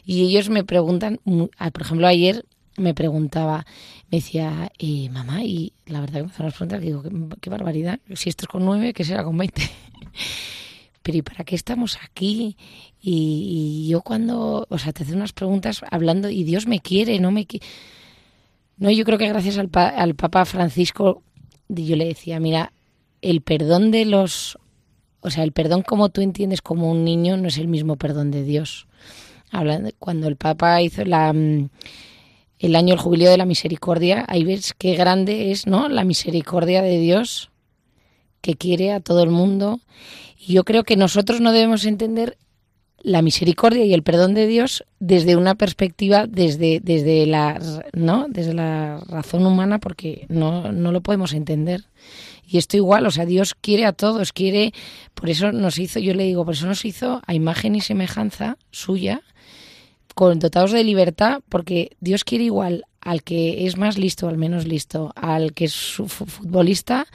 Y 0.04 0.22
ellos 0.26 0.48
me 0.48 0.64
preguntan, 0.64 1.20
por 1.24 1.82
ejemplo, 1.82 2.06
ayer 2.06 2.44
me 2.76 2.94
preguntaba, 2.94 3.66
me 4.10 4.18
decía, 4.18 4.70
eh, 4.78 5.08
mamá, 5.10 5.42
y 5.44 5.72
la 5.86 6.00
verdad 6.00 6.20
que 6.20 6.22
me 6.22 6.30
hacen 6.30 6.44
unas 6.44 6.54
preguntas 6.54 6.80
digo, 6.80 7.02
qué, 7.40 7.50
barbaridad, 7.50 8.00
si 8.14 8.30
esto 8.30 8.44
es 8.44 8.48
con 8.48 8.64
nueve, 8.64 8.92
¿qué 8.92 9.04
será 9.04 9.24
con 9.24 9.36
veinte? 9.36 9.62
Pero 11.02 11.18
¿y 11.18 11.22
para 11.22 11.44
qué 11.44 11.54
estamos 11.54 11.98
aquí? 12.02 12.56
Y, 13.00 13.88
yo 13.88 14.02
cuando, 14.02 14.66
o 14.68 14.78
sea, 14.78 14.92
te 14.92 15.02
hace 15.02 15.14
unas 15.14 15.32
preguntas 15.32 15.82
hablando, 15.90 16.30
y 16.30 16.44
Dios 16.44 16.66
me 16.66 16.80
quiere, 16.80 17.18
no 17.18 17.30
me 17.30 17.46
quiere. 17.46 17.66
No, 18.76 18.90
yo 18.90 19.04
creo 19.04 19.18
que 19.18 19.28
gracias 19.28 19.58
al, 19.58 19.70
al 19.74 20.14
Papa 20.14 20.44
Francisco, 20.44 21.22
yo 21.68 21.96
le 21.96 22.06
decía, 22.06 22.40
mira, 22.40 22.72
el 23.20 23.40
perdón 23.40 23.90
de 23.90 24.04
los, 24.04 24.58
o 25.20 25.30
sea, 25.30 25.44
el 25.44 25.52
perdón 25.52 25.82
como 25.82 26.08
tú 26.08 26.20
entiendes 26.20 26.62
como 26.62 26.90
un 26.90 27.04
niño 27.04 27.36
no 27.36 27.48
es 27.48 27.58
el 27.58 27.68
mismo 27.68 27.96
perdón 27.96 28.30
de 28.30 28.42
Dios. 28.42 28.86
Hablando, 29.50 29.90
cuando 29.98 30.28
el 30.28 30.36
Papa 30.36 30.80
hizo 30.80 31.04
la 31.04 31.32
mm, 31.32 31.68
el 32.62 32.76
año 32.76 32.94
del 32.94 32.98
jubileo 32.98 33.30
de 33.30 33.36
la 33.36 33.44
misericordia, 33.44 34.24
ahí 34.28 34.44
ves 34.44 34.72
qué 34.78 34.94
grande 34.94 35.50
es, 35.50 35.66
¿no? 35.66 35.88
La 35.88 36.04
misericordia 36.04 36.80
de 36.80 36.98
Dios 36.98 37.50
que 38.40 38.54
quiere 38.54 38.92
a 38.92 39.00
todo 39.00 39.24
el 39.24 39.30
mundo. 39.30 39.80
Y 40.44 40.54
yo 40.54 40.64
creo 40.64 40.82
que 40.82 40.96
nosotros 40.96 41.40
no 41.40 41.52
debemos 41.52 41.84
entender 41.84 42.36
la 42.98 43.22
misericordia 43.22 43.84
y 43.84 43.94
el 43.94 44.02
perdón 44.02 44.34
de 44.34 44.48
Dios 44.48 44.84
desde 44.98 45.36
una 45.36 45.54
perspectiva, 45.54 46.26
desde, 46.26 46.80
desde, 46.80 47.26
la, 47.26 47.60
¿no? 47.92 48.26
desde 48.28 48.52
la 48.52 48.98
razón 49.08 49.46
humana, 49.46 49.78
porque 49.78 50.26
no, 50.28 50.72
no 50.72 50.90
lo 50.90 51.00
podemos 51.00 51.32
entender. 51.32 51.84
Y 52.44 52.58
esto 52.58 52.76
igual, 52.76 53.06
o 53.06 53.12
sea, 53.12 53.24
Dios 53.24 53.54
quiere 53.54 53.86
a 53.86 53.92
todos, 53.92 54.32
quiere, 54.32 54.72
por 55.14 55.30
eso 55.30 55.52
nos 55.52 55.78
hizo, 55.78 56.00
yo 56.00 56.12
le 56.12 56.24
digo, 56.24 56.44
por 56.44 56.54
eso 56.54 56.66
nos 56.66 56.84
hizo 56.84 57.22
a 57.24 57.34
imagen 57.34 57.76
y 57.76 57.80
semejanza 57.80 58.58
suya, 58.72 59.22
con 60.14 60.40
dotados 60.40 60.72
de 60.72 60.82
libertad, 60.82 61.40
porque 61.48 61.96
Dios 62.00 62.24
quiere 62.24 62.44
igual 62.44 62.84
al 63.00 63.22
que 63.22 63.66
es 63.66 63.76
más 63.76 63.96
listo, 63.96 64.28
al 64.28 64.38
menos 64.38 64.66
listo, 64.66 65.12
al 65.14 65.54
que 65.54 65.66
es 65.66 65.74
futbolista 65.74 67.06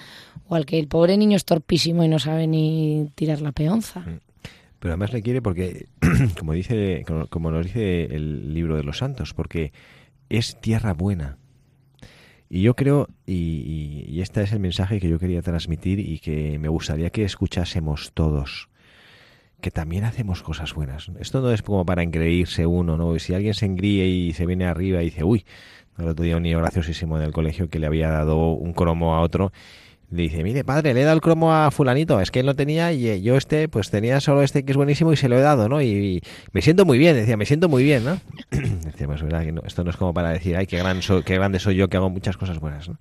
o 0.48 0.56
al 0.56 0.66
que 0.66 0.80
el 0.80 0.88
pobre 0.88 1.18
niño 1.18 1.36
es 1.36 1.46
torpísimo 1.46 2.04
y 2.04 2.08
no 2.08 2.20
sabe 2.20 2.48
ni 2.48 3.10
tirar 3.16 3.42
la 3.42 3.52
peonza. 3.52 4.02
Mm. 4.02 4.20
Pero 4.80 4.94
además 4.94 5.12
le 5.14 5.22
quiere 5.22 5.42
porque, 5.42 5.88
como 6.38 6.54
dice, 6.54 7.04
como 7.30 7.52
nos 7.52 7.66
dice 7.66 8.06
el 8.16 8.54
libro 8.54 8.78
de 8.78 8.84
los 8.84 9.00
santos, 9.00 9.34
porque 9.34 9.74
es 10.30 10.60
tierra 10.62 10.94
buena. 10.94 11.38
Y 12.50 12.62
yo 12.62 12.76
creo, 12.76 13.10
y, 13.26 14.06
y 14.08 14.22
este 14.22 14.42
es 14.42 14.54
el 14.54 14.60
mensaje 14.60 15.00
que 15.00 15.10
yo 15.10 15.20
quería 15.20 15.42
transmitir 15.42 16.00
y 16.00 16.20
que 16.20 16.60
me 16.60 16.70
gustaría 16.70 17.10
que 17.10 17.24
escuchásemos 17.24 18.12
todos 18.14 18.70
que 19.62 19.72
también 19.72 20.04
hacemos 20.04 20.44
cosas 20.44 20.74
buenas. 20.74 21.10
Esto 21.20 21.42
no 21.42 21.52
es 21.52 21.62
como 21.62 21.86
para 21.86 22.04
engreírse 22.04 22.66
uno, 22.66 22.96
¿no? 22.98 23.18
Si 23.20 23.34
alguien 23.34 23.54
se 23.54 23.66
engríe 23.66 24.06
y 24.06 24.34
se 24.34 24.46
viene 24.46 24.66
arriba 24.66 25.02
y 25.02 25.06
dice, 25.06 25.24
uy, 25.24 25.46
el 25.98 26.08
otro 26.08 26.24
día 26.24 26.38
un 26.38 26.44
niño 26.44 26.60
graciosísimo 26.60 27.18
en 27.18 27.24
el 27.24 27.32
colegio 27.32 27.70
que 27.70 27.80
le 27.80 27.88
había 27.88 28.10
dado 28.10 28.52
un 28.52 28.74
cromo 28.74 29.16
a 29.16 29.22
otro, 29.22 29.52
dice, 30.10 30.44
mire 30.44 30.64
padre, 30.64 30.94
le 30.94 31.02
he 31.02 31.04
dado 31.04 31.16
el 31.16 31.22
cromo 31.22 31.54
a 31.54 31.70
fulanito, 31.72 32.20
es 32.22 32.32
que 32.32 32.40
él 32.40 32.46
no 32.46 32.56
tenía 32.56 32.94
y 32.94 33.08
eh, 33.08 33.22
yo 33.22 33.36
este, 33.36 33.68
pues 33.68 33.90
tenía 33.90 34.20
solo 34.20 34.42
este 34.42 34.64
que 34.64 34.72
es 34.72 34.78
buenísimo 34.78 35.12
y 35.14 35.18
se 35.18 35.30
lo 35.30 35.38
he 35.38 35.42
dado, 35.42 35.68
¿no? 35.70 35.82
Y, 35.82 36.22
me 36.54 36.62
siento 36.62 36.86
muy 36.86 36.98
bien, 36.98 37.16
decía, 37.16 37.38
me 37.38 37.46
siento 37.46 37.70
muy 37.70 37.84
bien, 37.84 38.06
¿no? 38.06 38.20
decía, 38.52 39.08
pues 39.08 39.22
verdad 39.22 39.44
que 39.44 39.52
no, 39.52 39.62
esto 39.66 39.84
no 39.84 39.90
es 39.90 39.98
como 39.98 40.14
para 40.14 40.30
decir, 40.30 40.56
ay, 40.56 40.68
qué, 40.68 40.78
gran 40.78 41.00
qué 41.26 41.36
grande 41.36 41.60
soy 41.60 41.76
yo 41.76 41.90
que 41.90 41.98
hago 41.98 42.10
muchas 42.10 42.38
cosas 42.38 42.60
buenas, 42.60 42.90
¿no? 42.90 43.00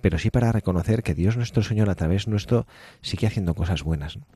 Pero 0.00 0.18
sí 0.18 0.30
para 0.30 0.52
reconocer 0.52 1.02
que 1.02 1.14
Dios 1.14 1.36
nuestro 1.36 1.62
Señor 1.62 1.88
a 1.88 1.94
través 1.94 2.28
nuestro 2.28 2.66
sigue 3.00 3.26
haciendo 3.26 3.54
cosas 3.54 3.82
buenas. 3.82 4.18
¿no? 4.18 4.26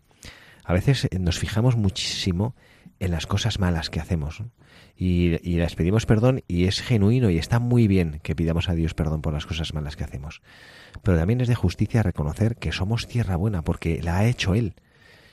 a 0.69 0.75
veces 0.75 1.07
eh, 1.11 1.19
nos 1.19 1.39
fijamos 1.39 1.77
muchísimo 1.77 2.55
en 3.01 3.11
las 3.11 3.27
cosas 3.27 3.59
malas 3.59 3.91
que 3.91 4.01
hacemos 4.01 4.43
y, 4.97 5.37
y, 5.49 5.57
les 5.57 5.75
pedimos 5.75 6.05
perdón 6.05 6.43
y 6.47 6.65
es 6.65 6.83
genuino 6.83 7.31
y 7.31 7.39
está 7.39 7.59
muy 7.59 7.89
bien 7.89 8.21
que 8.23 8.37
pidamos 8.37 8.69
a 8.69 8.75
Dios 8.75 8.93
perdón 8.93 9.23
por 9.23 9.33
las 9.33 9.47
cosas 9.47 9.73
malas 9.73 9.97
que 9.97 10.05
hacemos. 10.05 10.43
Pero 11.03 11.19
también 11.19 11.41
es 11.41 11.49
de 11.49 11.55
justicia 11.55 12.03
reconocer 12.03 12.57
que 12.57 12.73
somos 12.73 13.07
tierra 13.07 13.37
buena 13.37 13.63
porque 13.63 14.03
la 14.03 14.19
ha 14.19 14.27
hecho 14.27 14.55
Él 14.55 14.75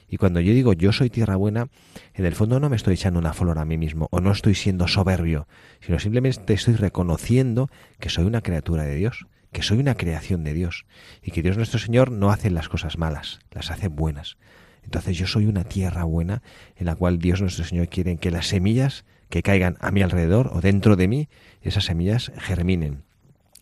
Y 0.07 0.17
cuando 0.17 0.39
yo 0.39 0.53
digo 0.53 0.73
yo 0.73 0.91
soy 0.91 1.09
tierra 1.09 1.35
buena, 1.35 1.67
en 2.13 2.25
el 2.25 2.35
fondo 2.35 2.59
no 2.59 2.69
me 2.69 2.75
estoy 2.75 2.95
echando 2.95 3.19
una 3.19 3.33
flor 3.33 3.59
a 3.59 3.65
mí 3.65 3.77
mismo 3.77 4.07
o 4.11 4.21
no 4.21 4.31
estoy 4.31 4.55
siendo 4.55 4.87
soberbio, 4.87 5.47
sino 5.81 5.99
simplemente 5.99 6.53
estoy 6.53 6.75
reconociendo 6.75 7.69
que 7.99 8.09
soy 8.09 8.25
una 8.25 8.41
criatura 8.41 8.83
de 8.83 8.95
Dios, 8.95 9.27
que 9.51 9.63
soy 9.63 9.79
una 9.79 9.95
creación 9.95 10.43
de 10.43 10.53
Dios 10.53 10.85
y 11.23 11.31
que 11.31 11.41
Dios 11.41 11.57
nuestro 11.57 11.79
Señor 11.79 12.11
no 12.11 12.29
hace 12.29 12.49
las 12.51 12.69
cosas 12.69 12.97
malas, 12.97 13.39
las 13.51 13.71
hace 13.71 13.87
buenas. 13.87 14.37
Entonces 14.83 15.17
yo 15.17 15.27
soy 15.27 15.47
una 15.47 15.63
tierra 15.63 16.03
buena 16.03 16.43
en 16.75 16.85
la 16.85 16.95
cual 16.95 17.17
Dios 17.19 17.41
nuestro 17.41 17.65
Señor 17.65 17.89
quiere 17.89 18.17
que 18.17 18.31
las 18.31 18.47
semillas 18.47 19.05
que 19.29 19.41
caigan 19.41 19.77
a 19.79 19.91
mi 19.91 20.01
alrededor 20.01 20.51
o 20.53 20.61
dentro 20.61 20.95
de 20.95 21.07
mí, 21.07 21.29
esas 21.61 21.85
semillas 21.85 22.31
germinen, 22.37 23.03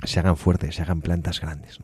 se 0.05 0.19
hagan 0.19 0.37
fuertes, 0.37 0.75
se 0.75 0.81
hagan 0.81 1.01
plantas 1.01 1.39
grandes. 1.39 1.79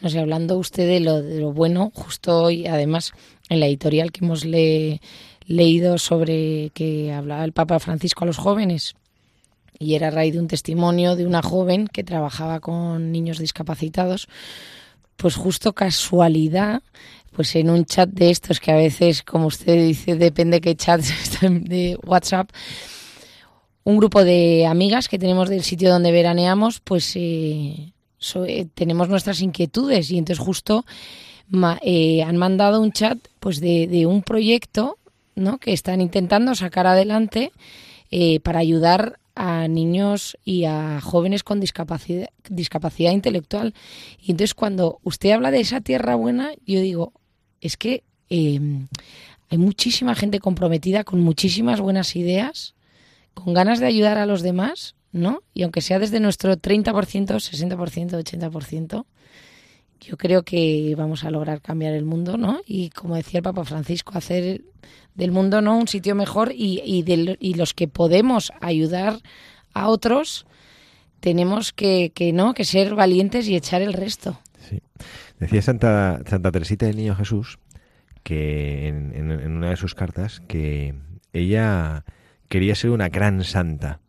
No, 0.00 0.08
sé, 0.08 0.18
hablando 0.18 0.58
usted 0.58 0.86
de 0.86 1.00
lo, 1.00 1.22
de 1.22 1.40
lo 1.40 1.52
bueno, 1.52 1.90
justo 1.94 2.42
hoy, 2.44 2.66
además, 2.66 3.12
en 3.48 3.60
la 3.60 3.66
editorial 3.66 4.12
que 4.12 4.24
hemos 4.24 4.44
leído 4.44 5.98
sobre 5.98 6.70
que 6.70 7.12
hablaba 7.12 7.44
el 7.44 7.52
Papa 7.52 7.78
Francisco 7.78 8.24
a 8.24 8.26
los 8.26 8.38
jóvenes, 8.38 8.94
y 9.78 9.94
era 9.94 10.08
a 10.08 10.10
raíz 10.10 10.34
de 10.34 10.40
un 10.40 10.48
testimonio 10.48 11.16
de 11.16 11.26
una 11.26 11.42
joven 11.42 11.88
que 11.88 12.04
trabajaba 12.04 12.60
con 12.60 13.12
niños 13.12 13.38
discapacitados, 13.38 14.28
pues 15.16 15.36
justo 15.36 15.72
casualidad, 15.72 16.82
pues 17.32 17.54
en 17.56 17.70
un 17.70 17.84
chat 17.84 18.08
de 18.08 18.30
estos 18.30 18.60
que 18.60 18.72
a 18.72 18.76
veces, 18.76 19.22
como 19.22 19.46
usted 19.46 19.74
dice, 19.86 20.16
depende 20.16 20.60
qué 20.60 20.76
chat 20.76 21.00
de 21.40 21.98
WhatsApp, 22.04 22.50
un 23.84 23.98
grupo 23.98 24.24
de 24.24 24.66
amigas 24.66 25.08
que 25.08 25.18
tenemos 25.18 25.48
del 25.50 25.62
sitio 25.62 25.90
donde 25.90 26.10
veraneamos, 26.10 26.80
pues 26.80 27.12
eh, 27.16 27.92
eh, 28.46 28.66
tenemos 28.74 29.08
nuestras 29.10 29.42
inquietudes 29.42 30.10
y 30.10 30.18
entonces 30.18 30.44
justo 30.44 30.86
eh, 31.82 32.22
han 32.22 32.36
mandado 32.38 32.80
un 32.80 32.92
chat 32.92 33.18
pues 33.40 33.60
de, 33.60 34.06
un 34.06 34.22
proyecto 34.22 34.96
¿no? 35.36 35.58
que 35.58 35.74
están 35.74 36.00
intentando 36.00 36.54
sacar 36.54 36.86
adelante 36.86 37.52
para 38.44 38.60
ayudar 38.60 39.18
a 39.34 39.66
niños 39.66 40.38
y 40.44 40.66
a 40.66 41.00
jóvenes 41.00 41.42
con 41.42 41.58
discapacidad, 41.58 42.28
discapacidad 42.48 43.10
intelectual. 43.10 43.74
Y 44.20 44.30
entonces 44.30 44.54
cuando 44.54 45.00
usted 45.02 45.32
habla 45.32 45.50
de 45.50 45.58
esa 45.58 45.80
tierra 45.80 46.14
buena, 46.14 46.52
yo 46.64 46.80
digo, 46.80 47.12
es 47.60 47.76
que 47.76 48.04
hay 48.30 49.58
muchísima 49.58 50.14
gente 50.14 50.38
comprometida 50.38 51.02
con 51.02 51.20
muchísimas 51.22 51.80
buenas 51.80 52.14
ideas 52.14 52.74
con 53.34 53.52
ganas 53.52 53.80
de 53.80 53.86
ayudar 53.86 54.18
a 54.18 54.26
los 54.26 54.42
demás, 54.42 54.94
¿no? 55.12 55.42
Y 55.52 55.62
aunque 55.62 55.80
sea 55.80 55.98
desde 55.98 56.20
nuestro 56.20 56.56
30%, 56.56 56.92
60%, 56.92 57.76
80%, 57.76 59.04
yo 60.00 60.16
creo 60.16 60.42
que 60.42 60.94
vamos 60.96 61.24
a 61.24 61.30
lograr 61.30 61.60
cambiar 61.60 61.94
el 61.94 62.04
mundo, 62.04 62.36
¿no? 62.36 62.60
Y 62.66 62.90
como 62.90 63.16
decía 63.16 63.38
el 63.38 63.44
Papa 63.44 63.64
Francisco, 63.64 64.16
hacer 64.16 64.62
del 65.14 65.32
mundo 65.32 65.62
no 65.62 65.78
un 65.78 65.88
sitio 65.88 66.14
mejor 66.14 66.52
y, 66.52 66.82
y, 66.84 67.54
los 67.54 67.72
que 67.72 67.88
podemos 67.88 68.52
ayudar 68.60 69.20
a 69.72 69.88
otros 69.88 70.46
tenemos 71.20 71.72
que, 71.72 72.12
que, 72.14 72.32
no 72.32 72.52
que 72.52 72.64
ser 72.64 72.94
valientes 72.94 73.48
y 73.48 73.56
echar 73.56 73.80
el 73.80 73.92
resto. 73.92 74.38
Sí. 74.68 74.82
Decía 75.38 75.62
Santa 75.62 76.20
Santa 76.26 76.52
Teresita 76.52 76.86
del 76.86 76.96
Niño 76.96 77.14
Jesús 77.14 77.58
que 78.22 78.88
en 78.88 79.52
una 79.52 79.70
de 79.70 79.76
sus 79.76 79.94
cartas 79.94 80.40
que 80.48 80.94
ella 81.32 82.04
quería 82.48 82.74
ser 82.74 82.90
una 82.90 83.08
gran 83.08 83.44
santa. 83.44 84.00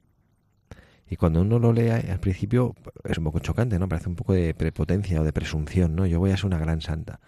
Y 1.07 1.17
cuando 1.17 1.41
uno 1.41 1.59
lo 1.59 1.71
lee 1.71 1.89
al 1.89 2.19
principio 2.19 2.75
es 3.03 3.17
un 3.17 3.25
poco 3.25 3.39
chocante, 3.39 3.77
¿no? 3.77 3.87
Parece 3.87 4.09
un 4.09 4.15
poco 4.15 4.33
de 4.33 4.53
prepotencia 4.53 5.21
o 5.21 5.23
de 5.23 5.33
presunción, 5.33 5.95
¿no? 5.95 6.05
Yo 6.05 6.19
voy 6.19 6.31
a 6.31 6.37
ser 6.37 6.47
una 6.47 6.57
gran 6.57 6.81
santa. 6.81 7.19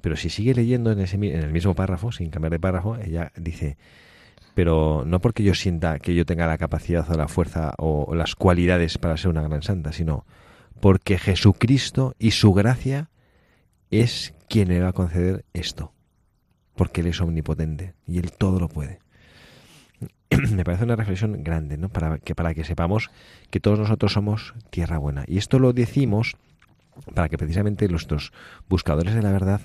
Pero 0.00 0.16
si 0.16 0.30
sigue 0.30 0.54
leyendo 0.54 0.92
en, 0.92 1.00
ese, 1.00 1.16
en 1.16 1.42
el 1.42 1.52
mismo 1.52 1.74
párrafo, 1.74 2.12
sin 2.12 2.30
cambiar 2.30 2.52
de 2.52 2.60
párrafo, 2.60 2.96
ella 2.96 3.32
dice, 3.36 3.76
pero 4.54 5.04
no 5.06 5.20
porque 5.20 5.42
yo 5.42 5.54
sienta 5.54 5.98
que 5.98 6.14
yo 6.14 6.26
tenga 6.26 6.46
la 6.46 6.58
capacidad 6.58 7.08
o 7.10 7.16
la 7.16 7.28
fuerza 7.28 7.74
o, 7.78 8.14
las 8.14 8.34
cualidades 8.34 8.98
para 8.98 9.16
ser 9.16 9.30
una 9.30 9.42
gran 9.42 9.62
santa, 9.62 9.92
sino 9.92 10.26
porque 10.80 11.18
Jesucristo 11.18 12.14
y 12.18 12.32
su 12.32 12.52
gracia 12.52 13.10
es 13.90 14.34
quien 14.48 14.68
me 14.68 14.80
va 14.80 14.88
a 14.88 14.92
conceder 14.92 15.44
esto. 15.52 15.92
Porque 16.74 17.02
Él 17.02 17.08
es 17.08 17.20
omnipotente 17.20 17.94
y 18.06 18.18
Él 18.18 18.32
todo 18.32 18.58
lo 18.58 18.68
puede. 18.68 19.01
me 20.52 20.64
parece 20.64 20.84
una 20.84 20.96
reflexión 20.96 21.42
grande, 21.42 21.76
¿no? 21.76 21.88
Para 21.88 22.18
que, 22.18 22.34
para 22.34 22.54
que 22.54 22.64
sepamos 22.64 23.10
que 23.50 23.60
todos 23.60 23.78
nosotros 23.78 24.12
somos 24.12 24.54
tierra 24.70 24.98
buena. 24.98 25.24
Y 25.26 25.38
esto 25.38 25.58
lo 25.58 25.72
decimos 25.72 26.36
para 27.14 27.28
que 27.28 27.38
precisamente 27.38 27.88
nuestros 27.88 28.32
buscadores 28.68 29.14
de 29.14 29.22
la 29.22 29.32
verdad 29.32 29.62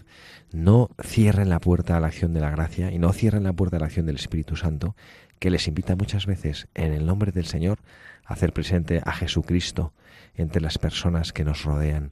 no 0.51 0.89
cierren 1.01 1.49
la 1.49 1.59
puerta 1.59 1.97
a 1.97 1.99
la 1.99 2.07
acción 2.07 2.33
de 2.33 2.39
la 2.39 2.51
gracia 2.51 2.91
y 2.91 2.99
no 2.99 3.11
cierren 3.11 3.43
la 3.43 3.53
puerta 3.53 3.77
a 3.77 3.79
la 3.79 3.87
acción 3.87 4.05
del 4.05 4.15
Espíritu 4.15 4.55
Santo, 4.55 4.95
que 5.39 5.49
les 5.49 5.67
invita 5.67 5.95
muchas 5.95 6.25
veces 6.25 6.67
en 6.73 6.93
el 6.93 7.05
nombre 7.05 7.31
del 7.31 7.45
Señor 7.45 7.79
a 8.25 8.33
hacer 8.33 8.53
presente 8.53 9.01
a 9.03 9.11
Jesucristo 9.11 9.93
entre 10.35 10.61
las 10.61 10.77
personas 10.77 11.33
que 11.33 11.43
nos 11.43 11.63
rodean. 11.63 12.11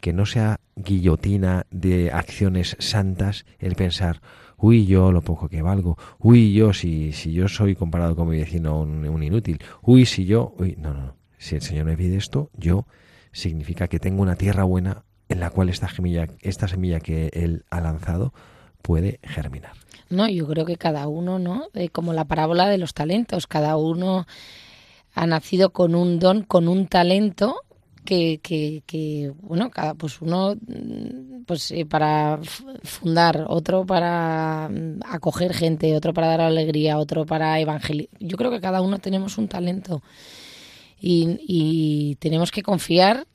Que 0.00 0.12
no 0.12 0.26
sea 0.26 0.60
guillotina 0.76 1.66
de 1.70 2.10
acciones 2.12 2.76
santas 2.78 3.46
el 3.58 3.74
pensar, 3.74 4.20
uy, 4.58 4.86
yo 4.86 5.12
lo 5.12 5.22
poco 5.22 5.48
que 5.48 5.62
valgo, 5.62 5.96
uy, 6.18 6.52
yo 6.52 6.72
si, 6.72 7.12
si 7.12 7.32
yo 7.32 7.48
soy 7.48 7.74
comparado 7.74 8.16
con 8.16 8.28
mi 8.28 8.38
vecino 8.38 8.80
un, 8.80 9.22
inútil, 9.22 9.58
uy, 9.82 10.06
si 10.06 10.24
yo, 10.24 10.54
uy, 10.58 10.76
no, 10.78 10.94
no, 10.94 11.16
si 11.38 11.56
el 11.56 11.62
Señor 11.62 11.86
me 11.86 11.96
pide 11.96 12.16
esto, 12.16 12.50
yo 12.56 12.86
significa 13.32 13.88
que 13.88 13.98
tengo 13.98 14.22
una 14.22 14.36
tierra 14.36 14.64
buena 14.64 15.04
en 15.28 15.40
la 15.40 15.50
cual 15.50 15.68
esta 15.68 15.88
semilla, 15.88 16.28
esta 16.40 16.68
semilla 16.68 17.00
que 17.00 17.30
Él 17.32 17.64
ha 17.70 17.80
lanzado 17.80 18.32
puede 18.82 19.18
germinar. 19.22 19.72
No, 20.10 20.28
yo 20.28 20.46
creo 20.46 20.64
que 20.64 20.76
cada 20.76 21.08
uno, 21.08 21.38
¿no? 21.38 21.68
Eh, 21.74 21.88
como 21.88 22.12
la 22.12 22.26
parábola 22.26 22.68
de 22.68 22.78
los 22.78 22.94
talentos, 22.94 23.46
cada 23.46 23.76
uno 23.76 24.26
ha 25.14 25.26
nacido 25.26 25.70
con 25.70 25.94
un 25.94 26.18
don, 26.18 26.42
con 26.42 26.68
un 26.68 26.86
talento 26.86 27.63
que, 28.04 28.38
que, 28.42 28.82
que, 28.86 29.32
bueno, 29.40 29.70
cada, 29.70 29.94
pues 29.94 30.20
uno 30.20 30.54
pues 31.46 31.70
eh, 31.70 31.86
para 31.86 32.40
fundar, 32.82 33.44
otro 33.48 33.84
para 33.84 34.68
mm, 34.70 35.00
acoger 35.06 35.54
gente, 35.54 35.96
otro 35.96 36.12
para 36.14 36.28
dar 36.28 36.40
alegría, 36.42 36.98
otro 36.98 37.26
para 37.26 37.58
evangelizar. 37.60 38.18
Yo 38.20 38.36
creo 38.36 38.50
que 38.50 38.60
cada 38.60 38.80
uno 38.80 38.98
tenemos 38.98 39.38
un 39.38 39.48
talento 39.48 40.02
y, 41.00 41.38
y 41.46 42.16
tenemos 42.16 42.50
que 42.50 42.62
confiar, 42.62 43.26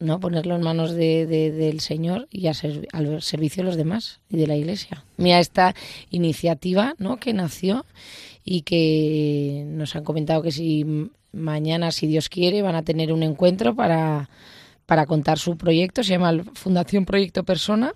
no 0.00 0.20
ponerlo 0.20 0.54
en 0.54 0.62
manos 0.62 0.92
de, 0.92 1.26
del 1.26 1.80
Señor 1.80 2.28
y 2.30 2.46
a 2.46 2.52
al 2.92 3.22
servicio 3.22 3.62
de 3.62 3.66
los 3.68 3.76
demás 3.76 4.20
y 4.30 4.36
de 4.36 4.46
la 4.46 4.56
Iglesia. 4.56 5.04
Mira 5.16 5.40
esta 5.40 5.74
iniciativa, 6.10 6.94
¿no? 6.98 7.16
Que 7.16 7.32
nació 7.32 7.84
y 8.44 8.62
que 8.62 9.64
nos 9.66 9.96
han 9.96 10.04
comentado 10.04 10.42
que 10.42 10.52
si 10.52 11.10
mañana, 11.32 11.92
si 11.92 12.06
Dios 12.06 12.28
quiere, 12.28 12.62
van 12.62 12.74
a 12.74 12.82
tener 12.82 13.12
un 13.12 13.22
encuentro 13.22 13.74
para, 13.74 14.28
para 14.86 15.06
contar 15.06 15.38
su 15.38 15.56
proyecto. 15.56 16.02
Se 16.02 16.10
llama 16.10 16.32
Fundación 16.54 17.04
Proyecto 17.04 17.44
Persona, 17.44 17.94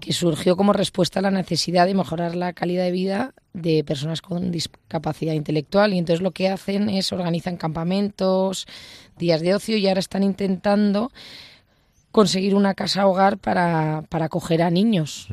que 0.00 0.12
surgió 0.12 0.56
como 0.56 0.72
respuesta 0.72 1.20
a 1.20 1.22
la 1.22 1.30
necesidad 1.30 1.86
de 1.86 1.94
mejorar 1.94 2.34
la 2.34 2.52
calidad 2.52 2.84
de 2.84 2.92
vida 2.92 3.34
de 3.52 3.84
personas 3.84 4.22
con 4.22 4.50
discapacidad 4.50 5.34
intelectual. 5.34 5.94
Y 5.94 5.98
entonces 5.98 6.22
lo 6.22 6.32
que 6.32 6.48
hacen 6.48 6.88
es 6.88 7.12
organizan 7.12 7.56
campamentos, 7.56 8.66
días 9.18 9.40
de 9.40 9.54
ocio 9.54 9.76
y 9.76 9.88
ahora 9.88 10.00
están 10.00 10.22
intentando 10.22 11.10
conseguir 12.10 12.54
una 12.54 12.74
casa 12.74 13.06
hogar 13.06 13.38
para, 13.38 14.04
para 14.08 14.26
acoger 14.26 14.62
a 14.62 14.70
niños. 14.70 15.28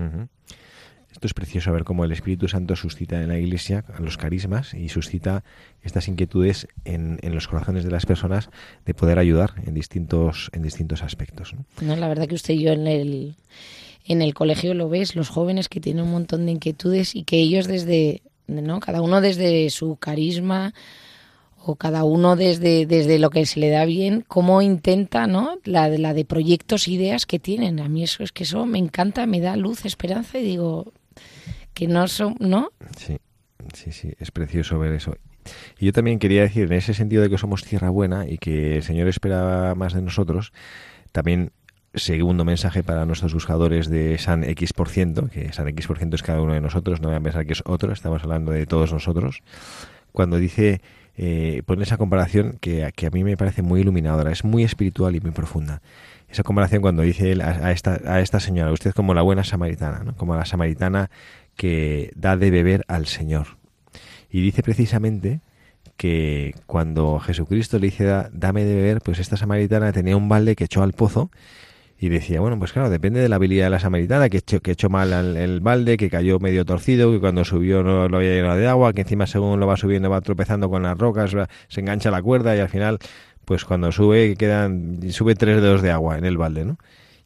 Esto 1.16 1.28
es 1.28 1.34
precioso 1.34 1.72
ver 1.72 1.86
cómo 1.86 2.04
el 2.04 2.12
Espíritu 2.12 2.50
Santo 2.50 2.76
suscita 2.76 3.22
en 3.22 3.30
la 3.30 3.40
Iglesia 3.40 3.86
los 4.00 4.18
carismas 4.18 4.74
y 4.74 4.90
suscita 4.90 5.46
estas 5.82 6.10
inquietudes 6.10 6.68
en, 6.84 7.20
los 7.24 7.48
corazones 7.48 7.86
de 7.86 7.90
las 7.90 8.06
personas 8.06 8.50
de 8.86 8.94
poder 8.94 9.18
ayudar 9.18 9.54
en 9.66 9.74
distintos, 9.74 10.50
en 10.52 10.62
distintos 10.62 11.04
aspectos. 11.04 11.56
¿no? 11.80 11.96
la 11.96 12.10
verdad 12.10 12.28
que 12.28 12.36
usted 12.36 12.56
y 12.56 12.64
yo 12.64 12.74
en 12.74 12.86
el, 12.86 13.36
en 14.04 14.22
el 14.22 14.34
colegio 14.34 14.74
lo 14.74 14.90
ves, 14.90 15.16
los 15.16 15.30
jóvenes 15.30 15.70
que 15.70 15.80
tienen 15.80 16.04
un 16.04 16.12
montón 16.12 16.46
de 16.46 16.52
inquietudes 16.52 17.16
y 17.16 17.24
que 17.24 17.38
ellos 17.38 17.66
desde, 17.66 18.22
¿no? 18.48 18.82
cada 18.82 19.02
uno 19.02 19.22
desde 19.22 19.70
su 19.70 19.96
carisma 19.96 20.74
o 21.64 21.78
cada 21.78 22.04
uno 22.04 22.36
desde, 22.36 22.86
desde 22.86 23.20
lo 23.20 23.30
que 23.30 23.46
se 23.46 23.62
le 23.62 23.70
da 23.70 23.86
bien, 23.86 24.26
cómo 24.28 24.62
intenta, 24.62 25.28
¿no? 25.28 25.60
La, 25.64 25.88
la 25.88 26.14
de 26.14 26.26
proyectos, 26.26 26.90
ideas 26.90 27.26
que 27.26 27.40
tienen. 27.40 27.80
A 27.80 27.88
mí 27.88 28.04
eso 28.04 28.22
es 28.22 28.32
que 28.34 28.44
eso 28.44 28.66
me 28.66 28.78
encanta, 28.78 29.26
me 29.26 29.40
da 29.40 29.56
luz, 29.56 29.86
esperanza 29.86 30.38
y 30.38 30.44
digo, 30.44 30.94
que 31.74 31.88
no 31.88 32.08
son, 32.08 32.36
¿no? 32.40 32.72
Sí, 32.98 33.18
sí, 33.74 33.92
sí, 33.92 34.14
es 34.20 34.32
precioso 34.32 34.80
ver 34.80 34.94
eso. 34.94 35.16
Y 35.78 35.86
yo 35.86 35.94
también 35.94 36.20
quería 36.20 36.42
decir, 36.42 36.66
en 36.66 36.74
ese 36.74 36.94
sentido 36.94 37.22
de 37.22 37.30
que 37.30 37.38
somos 37.38 37.64
tierra 37.64 37.90
buena 37.90 38.28
y 38.28 38.38
que 38.38 38.78
el 38.78 38.84
Señor 38.84 39.08
espera 39.08 39.76
más 39.76 39.94
de 39.94 40.02
nosotros, 40.02 40.54
también 41.12 41.52
segundo 41.94 42.44
mensaje 42.44 42.84
para 42.84 43.06
nuestros 43.06 43.34
buscadores 43.34 43.90
de 43.90 44.18
San 44.18 44.44
X%, 44.44 45.30
que 45.30 45.54
San 45.54 45.68
X% 45.68 46.16
es 46.16 46.24
cada 46.24 46.42
uno 46.42 46.54
de 46.54 46.62
nosotros, 46.62 47.02
no 47.02 47.10
voy 47.10 47.18
a 47.18 47.22
pensar 47.22 47.46
que 47.46 47.54
es 47.54 47.64
otro, 47.66 47.94
estamos 47.94 48.24
hablando 48.24 48.52
de 48.52 48.66
todos 48.66 48.92
nosotros, 48.92 49.44
cuando 50.12 50.38
dice, 50.38 50.82
eh, 51.16 51.62
pone 51.66 51.84
esa 51.84 51.98
comparación 51.98 52.58
que, 52.60 52.92
que 52.96 53.08
a 53.08 53.10
mí 53.12 53.24
me 53.24 53.38
parece 53.38 53.62
muy 53.62 53.82
iluminadora, 53.82 54.32
es 54.32 54.44
muy 54.44 54.64
espiritual 54.64 55.16
y 55.16 55.22
muy 55.22 55.32
profunda 55.32 55.82
esa 56.36 56.44
comparación 56.44 56.82
cuando 56.82 57.02
dice 57.02 57.32
él 57.32 57.42
a, 57.42 57.72
esta, 57.72 58.02
a 58.06 58.20
esta 58.20 58.42
señora, 58.42 58.74
usted 58.74 58.92
como 58.92 59.14
la 59.14 59.22
buena 59.22 59.46
samaritana, 59.46 60.04
¿no? 60.04 60.16
como 60.18 60.36
la 60.36 60.46
samaritana 60.46 61.10
que 61.56 62.12
da 62.16 62.36
de 62.36 62.52
beber 62.52 62.84
al 62.90 63.06
Señor. 63.06 63.58
Y 64.30 64.42
dice 64.42 64.62
precisamente 64.62 65.40
que 65.96 66.54
cuando 66.66 67.20
Jesucristo 67.20 67.80
le 67.80 67.88
dice 67.88 68.28
dame 68.34 68.66
de 68.66 68.76
beber, 68.76 69.00
pues 69.00 69.20
esta 69.20 69.38
samaritana 69.38 69.94
tenía 69.94 70.18
un 70.18 70.28
balde 70.28 70.58
que 70.58 70.66
echó 70.66 70.84
al 70.84 70.92
pozo 70.92 71.32
y 71.98 72.10
decía, 72.10 72.42
bueno, 72.42 72.60
pues 72.60 72.74
claro, 72.74 72.90
depende 72.90 73.22
de 73.22 73.30
la 73.30 73.38
habilidad 73.38 73.68
de 73.68 73.70
la 73.70 73.80
samaritana, 73.80 74.28
que 74.28 74.40
echó, 74.40 74.60
que 74.60 74.72
echó 74.72 74.90
mal 74.90 75.14
el, 75.38 75.62
balde, 75.62 75.96
que 75.96 76.10
cayó 76.10 76.40
medio 76.40 76.66
torcido, 76.66 77.14
que 77.14 77.22
cuando 77.22 77.46
subió 77.46 77.82
no 77.82 78.10
lo 78.10 78.18
había 78.18 78.34
llenado 78.34 78.58
de 78.58 78.68
agua, 78.68 78.92
que 78.92 79.02
encima 79.02 79.26
según 79.26 79.62
lo 79.62 79.68
va 79.68 79.78
subiendo 79.78 80.10
va 80.10 80.20
tropezando 80.20 80.70
con 80.70 80.84
las 80.84 80.98
rocas, 80.98 81.32
se 81.70 81.80
engancha 81.80 82.12
la 82.12 82.22
cuerda 82.22 82.54
y 82.58 82.60
al 82.60 82.68
final, 82.68 83.00
pues 83.46 83.66
cuando 83.66 83.92
sube 83.92 84.36
quedan 84.36 85.00
sube 85.12 85.36
tres 85.36 85.62
dedos 85.62 85.82
de 85.82 85.92
agua 85.92 86.18
en 86.18 86.26
el 86.26 86.38
balde, 86.38 86.66
¿no? 86.66 86.78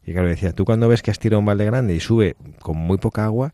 Y 0.06 0.12
claro, 0.12 0.28
decía, 0.28 0.52
tú 0.52 0.64
cuando 0.64 0.88
ves 0.88 1.02
que 1.02 1.10
has 1.10 1.18
tirado 1.18 1.40
un 1.40 1.46
balde 1.46 1.64
grande 1.64 1.94
y 1.94 2.00
sube 2.00 2.36
con 2.60 2.76
muy 2.76 2.98
poca 2.98 3.24
agua, 3.24 3.52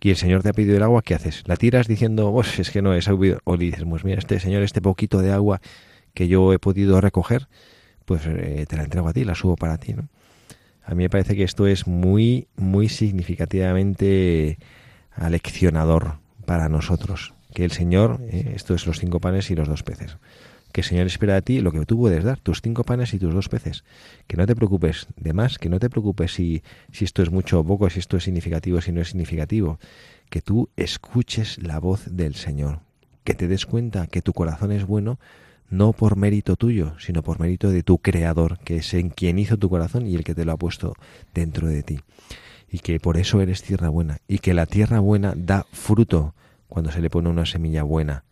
y 0.00 0.10
el 0.10 0.16
Señor 0.16 0.42
te 0.42 0.48
ha 0.48 0.52
pedido 0.52 0.76
el 0.76 0.82
agua, 0.82 1.00
¿qué 1.02 1.14
haces? 1.14 1.44
¿La 1.46 1.56
tiras 1.56 1.86
diciendo, 1.86 2.32
pues 2.32 2.58
es 2.58 2.70
que 2.70 2.82
no 2.82 2.92
he 2.92 3.00
subido? 3.02 3.38
O 3.44 3.56
le 3.56 3.66
dices, 3.66 3.84
pues 3.88 4.04
mira, 4.04 4.18
este 4.18 4.40
Señor, 4.40 4.62
este 4.64 4.82
poquito 4.82 5.20
de 5.20 5.32
agua 5.32 5.60
que 6.12 6.26
yo 6.26 6.52
he 6.52 6.58
podido 6.58 7.00
recoger, 7.00 7.48
pues 8.04 8.22
eh, 8.26 8.66
te 8.68 8.76
la 8.76 8.82
entrego 8.82 9.08
a 9.08 9.12
ti, 9.12 9.24
la 9.24 9.36
subo 9.36 9.56
para 9.56 9.78
ti, 9.78 9.94
¿no? 9.94 10.08
A 10.84 10.94
mí 10.94 11.04
me 11.04 11.10
parece 11.10 11.36
que 11.36 11.44
esto 11.44 11.68
es 11.68 11.86
muy, 11.86 12.48
muy 12.56 12.88
significativamente 12.88 14.58
aleccionador 15.12 16.18
para 16.44 16.68
nosotros. 16.68 17.34
Que 17.54 17.64
el 17.64 17.70
Señor, 17.70 18.18
eh, 18.22 18.54
esto 18.56 18.74
es 18.74 18.86
los 18.86 18.98
cinco 18.98 19.20
panes 19.20 19.50
y 19.50 19.54
los 19.54 19.68
dos 19.68 19.84
peces, 19.84 20.16
que 20.72 20.80
el 20.80 20.86
Señor 20.86 21.06
espera 21.06 21.34
de 21.34 21.42
ti 21.42 21.60
lo 21.60 21.70
que 21.70 21.84
tú 21.86 21.98
puedes 21.98 22.24
dar, 22.24 22.40
tus 22.40 22.60
cinco 22.62 22.84
panes 22.84 23.14
y 23.14 23.18
tus 23.18 23.32
dos 23.32 23.48
peces. 23.48 23.84
Que 24.26 24.36
no 24.36 24.46
te 24.46 24.56
preocupes 24.56 25.06
de 25.16 25.32
más, 25.32 25.58
que 25.58 25.68
no 25.68 25.78
te 25.78 25.90
preocupes 25.90 26.32
si, 26.32 26.62
si 26.90 27.04
esto 27.04 27.22
es 27.22 27.30
mucho 27.30 27.60
o 27.60 27.64
poco, 27.64 27.88
si 27.90 28.00
esto 28.00 28.16
es 28.16 28.24
significativo 28.24 28.78
o 28.78 28.80
si 28.80 28.92
no 28.92 29.00
es 29.00 29.08
significativo. 29.08 29.78
Que 30.30 30.40
tú 30.40 30.70
escuches 30.76 31.62
la 31.62 31.78
voz 31.78 32.04
del 32.10 32.34
Señor, 32.34 32.80
que 33.24 33.34
te 33.34 33.48
des 33.48 33.66
cuenta 33.66 34.06
que 34.06 34.22
tu 34.22 34.32
corazón 34.32 34.72
es 34.72 34.86
bueno 34.86 35.18
no 35.72 35.94
por 35.94 36.16
mérito 36.16 36.56
tuyo, 36.56 36.94
sino 36.98 37.22
por 37.22 37.40
mérito 37.40 37.70
de 37.70 37.82
tu 37.82 37.96
Creador, 37.96 38.58
que 38.58 38.76
es 38.76 38.92
en 38.92 39.08
quien 39.08 39.38
hizo 39.38 39.56
tu 39.56 39.70
corazón 39.70 40.06
y 40.06 40.14
el 40.14 40.22
que 40.22 40.34
te 40.34 40.44
lo 40.44 40.52
ha 40.52 40.56
puesto 40.58 40.94
dentro 41.32 41.66
de 41.66 41.82
ti. 41.82 42.00
Y 42.70 42.80
que 42.80 43.00
por 43.00 43.16
eso 43.16 43.40
eres 43.40 43.62
tierra 43.62 43.88
buena, 43.88 44.18
y 44.28 44.38
que 44.38 44.52
la 44.52 44.66
tierra 44.66 45.00
buena 45.00 45.32
da 45.34 45.64
fruto 45.72 46.34
cuando 46.68 46.92
se 46.92 47.00
le 47.00 47.08
pone 47.08 47.30
una 47.30 47.46
semilla 47.46 47.82
buena, 47.84 48.24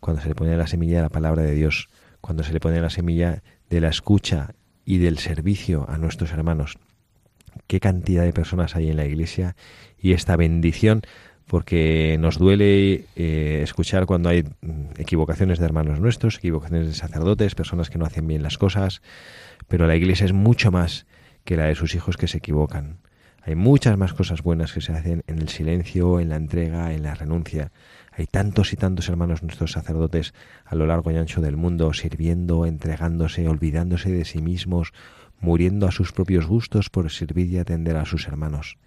cuando 0.00 0.22
se 0.22 0.28
le 0.28 0.34
pone 0.34 0.56
la 0.56 0.66
semilla 0.66 0.96
de 0.96 1.02
la 1.02 1.08
palabra 1.08 1.42
de 1.42 1.54
Dios, 1.54 1.88
cuando 2.20 2.42
se 2.42 2.52
le 2.52 2.60
pone 2.60 2.80
la 2.80 2.90
semilla 2.90 3.42
de 3.68 3.80
la 3.80 3.88
escucha 3.88 4.54
y 4.84 4.98
del 4.98 5.18
servicio 5.18 5.88
a 5.88 5.98
nuestros 5.98 6.32
hermanos. 6.32 6.78
Qué 7.66 7.80
cantidad 7.80 8.24
de 8.24 8.32
personas 8.32 8.76
hay 8.76 8.90
en 8.90 8.96
la 8.96 9.04
iglesia 9.04 9.56
y 9.98 10.12
esta 10.12 10.36
bendición 10.36 11.02
porque 11.46 12.16
nos 12.20 12.38
duele 12.38 13.06
eh, 13.16 13.60
escuchar 13.64 14.06
cuando 14.06 14.28
hay 14.28 14.44
mm, 14.60 14.98
equivocaciones 14.98 15.58
de 15.58 15.64
hermanos 15.64 15.98
nuestros, 15.98 16.36
equivocaciones 16.36 16.86
de 16.86 16.94
sacerdotes, 16.94 17.56
personas 17.56 17.90
que 17.90 17.98
no 17.98 18.04
hacen 18.04 18.26
bien 18.28 18.44
las 18.44 18.56
cosas, 18.56 19.02
pero 19.66 19.88
la 19.88 19.96
iglesia 19.96 20.26
es 20.26 20.32
mucho 20.32 20.70
más 20.70 21.06
que 21.44 21.56
la 21.56 21.64
de 21.64 21.74
sus 21.74 21.96
hijos 21.96 22.16
que 22.16 22.28
se 22.28 22.38
equivocan. 22.38 22.98
Hay 23.42 23.56
muchas 23.56 23.98
más 23.98 24.12
cosas 24.12 24.42
buenas 24.42 24.72
que 24.72 24.80
se 24.80 24.92
hacen 24.92 25.24
en 25.26 25.38
el 25.38 25.48
silencio, 25.48 26.20
en 26.20 26.28
la 26.28 26.36
entrega, 26.36 26.92
en 26.92 27.02
la 27.02 27.16
renuncia. 27.16 27.72
Hay 28.12 28.26
tantos 28.26 28.72
y 28.72 28.76
tantos 28.76 29.08
hermanos 29.08 29.42
nuestros 29.42 29.72
sacerdotes 29.72 30.34
a 30.64 30.74
lo 30.74 30.86
largo 30.86 31.10
y 31.10 31.16
ancho 31.16 31.40
del 31.40 31.56
mundo, 31.56 31.92
sirviendo, 31.92 32.66
entregándose, 32.66 33.48
olvidándose 33.48 34.10
de 34.10 34.24
sí 34.24 34.42
mismos, 34.42 34.92
muriendo 35.40 35.86
a 35.86 35.90
sus 35.90 36.12
propios 36.12 36.46
gustos 36.46 36.90
por 36.90 37.10
servir 37.10 37.50
y 37.52 37.58
atender 37.58 37.96
a 37.96 38.04
sus 38.04 38.28
hermanos. 38.28 38.78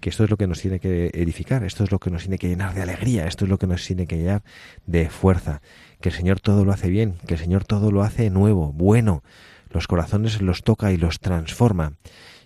Que 0.00 0.10
esto 0.10 0.24
es 0.24 0.30
lo 0.30 0.36
que 0.36 0.48
nos 0.48 0.60
tiene 0.60 0.80
que 0.80 1.10
edificar, 1.14 1.62
esto 1.62 1.84
es 1.84 1.92
lo 1.92 2.00
que 2.00 2.10
nos 2.10 2.22
tiene 2.22 2.38
que 2.38 2.48
llenar 2.48 2.74
de 2.74 2.82
alegría, 2.82 3.26
esto 3.26 3.44
es 3.44 3.50
lo 3.50 3.58
que 3.58 3.68
nos 3.68 3.86
tiene 3.86 4.06
que 4.06 4.16
llenar 4.16 4.42
de 4.86 5.08
fuerza, 5.08 5.62
que 6.00 6.08
el 6.08 6.14
Señor 6.14 6.40
todo 6.40 6.64
lo 6.64 6.72
hace 6.72 6.88
bien, 6.88 7.14
que 7.26 7.34
el 7.34 7.40
Señor 7.40 7.64
todo 7.64 7.92
lo 7.92 8.02
hace 8.02 8.28
nuevo, 8.30 8.72
bueno, 8.72 9.22
los 9.70 9.86
corazones 9.86 10.42
los 10.42 10.64
toca 10.64 10.92
y 10.92 10.96
los 10.96 11.20
transforma. 11.20 11.94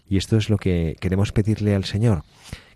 Y 0.09 0.19
esto 0.19 0.37
es 0.37 0.51
lo 0.51 0.59
que 0.59 0.97
queremos 1.01 1.33
pedirle 1.33 1.75
al 1.75 1.85
Señor, 1.85 2.23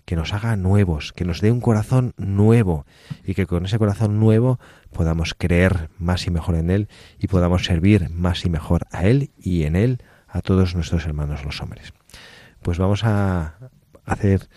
que 0.05 0.17
nos 0.17 0.33
haga 0.33 0.57
nuevos, 0.57 1.13
que 1.13 1.25
nos 1.25 1.41
dé 1.41 1.53
un 1.53 1.61
corazón 1.61 2.15
nuevo 2.17 2.87
y 3.25 3.35
que 3.35 3.47
con 3.47 3.65
ese 3.65 3.79
corazón 3.79 4.19
nuevo 4.19 4.59
podamos 4.93 5.35
creer 5.35 5.91
más 5.99 6.27
y 6.27 6.31
mejor 6.31 6.57
en 6.57 6.71
Él 6.71 6.89
y 7.19 7.29
podamos 7.29 7.65
servir 7.65 8.11
más 8.11 8.45
y 8.45 8.51
mejor 8.51 8.87
a 8.91 9.07
Él 9.07 9.31
y 9.39 9.65
en 9.65 9.77
Él 9.77 10.03
a 10.27 10.43
todos 10.43 10.75
nuestros 10.75 11.05
hermanos 11.07 11.45
los 11.45 11.61
hombres. 11.61 11.93
Pues 12.63 12.79
vamos 12.79 13.05
a 13.05 13.55
hacer 14.05 14.49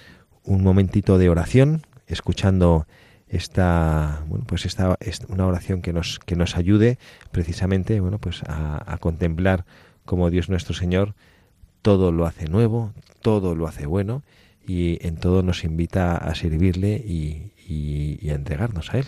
un 0.43 0.63
momentito 0.63 1.17
de 1.17 1.29
oración, 1.29 1.86
escuchando 2.08 2.86
esta, 3.27 4.23
bueno, 4.27 4.45
pues 4.45 4.65
esta, 4.65 4.97
una 5.27 5.47
oración 5.47 5.82
que 5.82 5.93
nos, 5.93 6.19
que 6.19 6.36
nos 6.36 6.56
ayude 6.56 6.99
precisamente, 7.32 7.99
bueno, 7.99 8.19
pues 8.19 8.43
a, 8.47 8.97
contemplar 8.99 9.65
como 10.06 10.29
Dios 10.29 10.49
nuestro 10.49 10.75
Señor 10.75 11.15
todo 11.82 12.12
lo 12.12 12.25
hace 12.25 12.47
nuevo, 12.47 12.93
todo 13.21 13.56
lo 13.56 13.67
hace 13.67 13.86
bueno 13.86 14.23
y 14.65 15.06
en 15.06 15.17
todo 15.17 15.43
nos 15.43 15.63
invita 15.63 16.17
a 16.17 16.36
servirle 16.36 16.95
y 16.95 18.30
a 18.30 18.34
entregarnos 18.34 18.93
a 18.93 18.99
Él. 18.99 19.08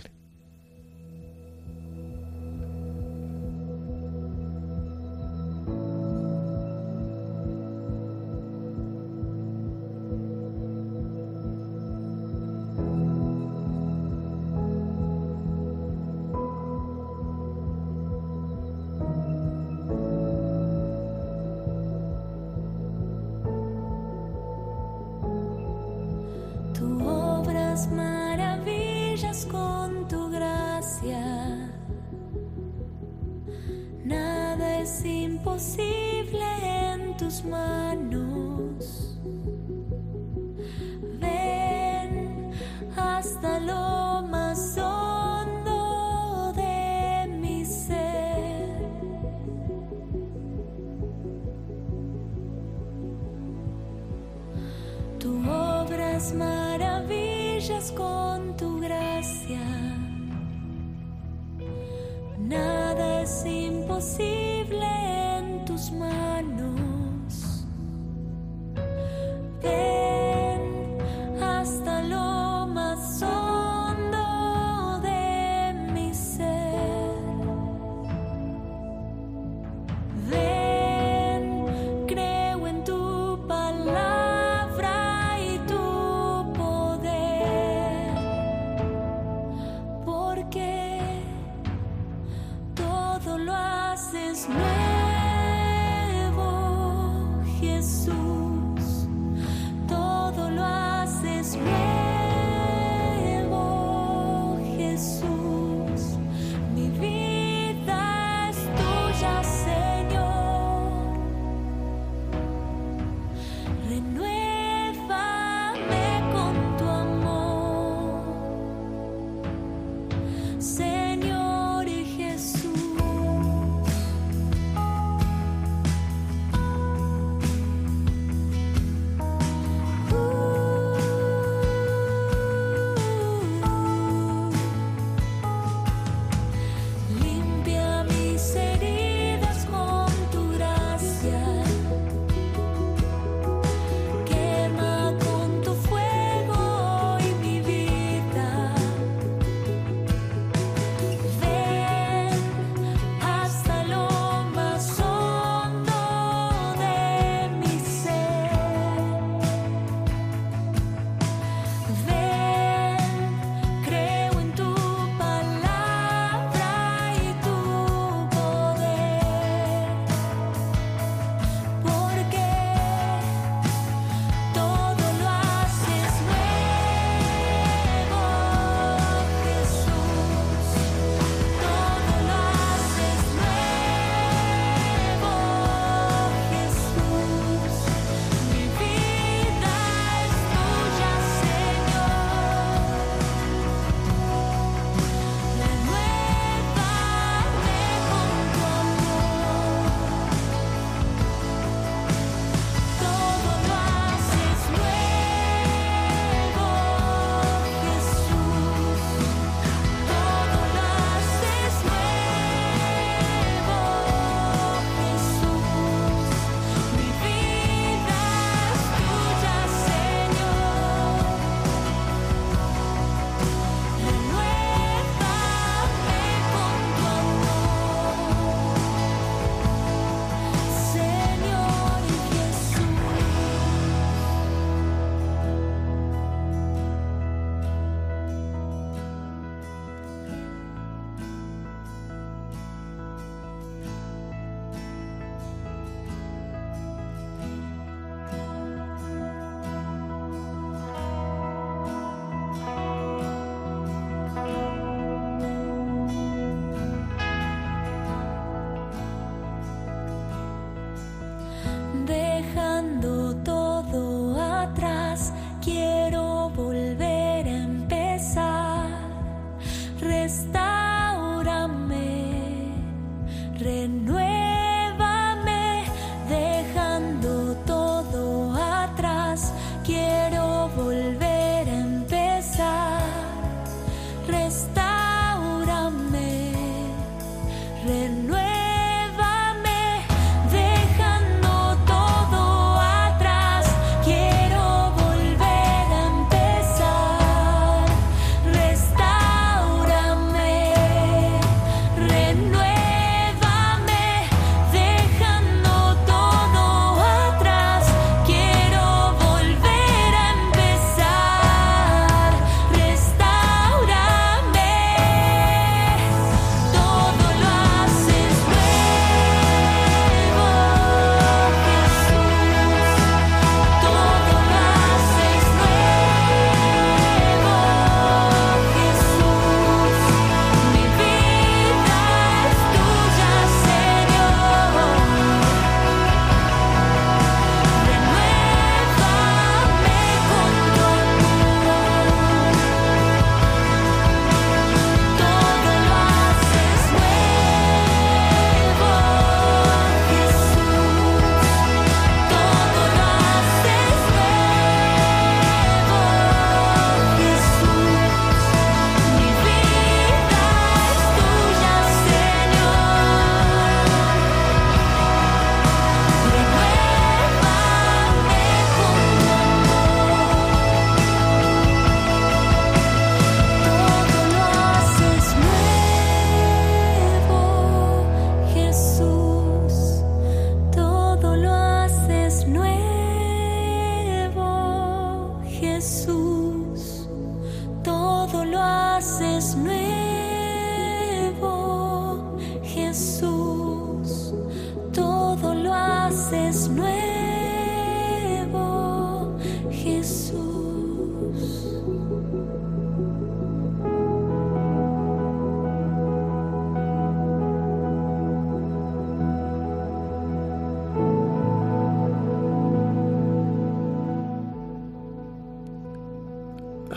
que 90.55 91.01
todo 92.75 93.37
lo 93.37 93.53
haces 93.53 94.47
nuevo. 94.47 94.84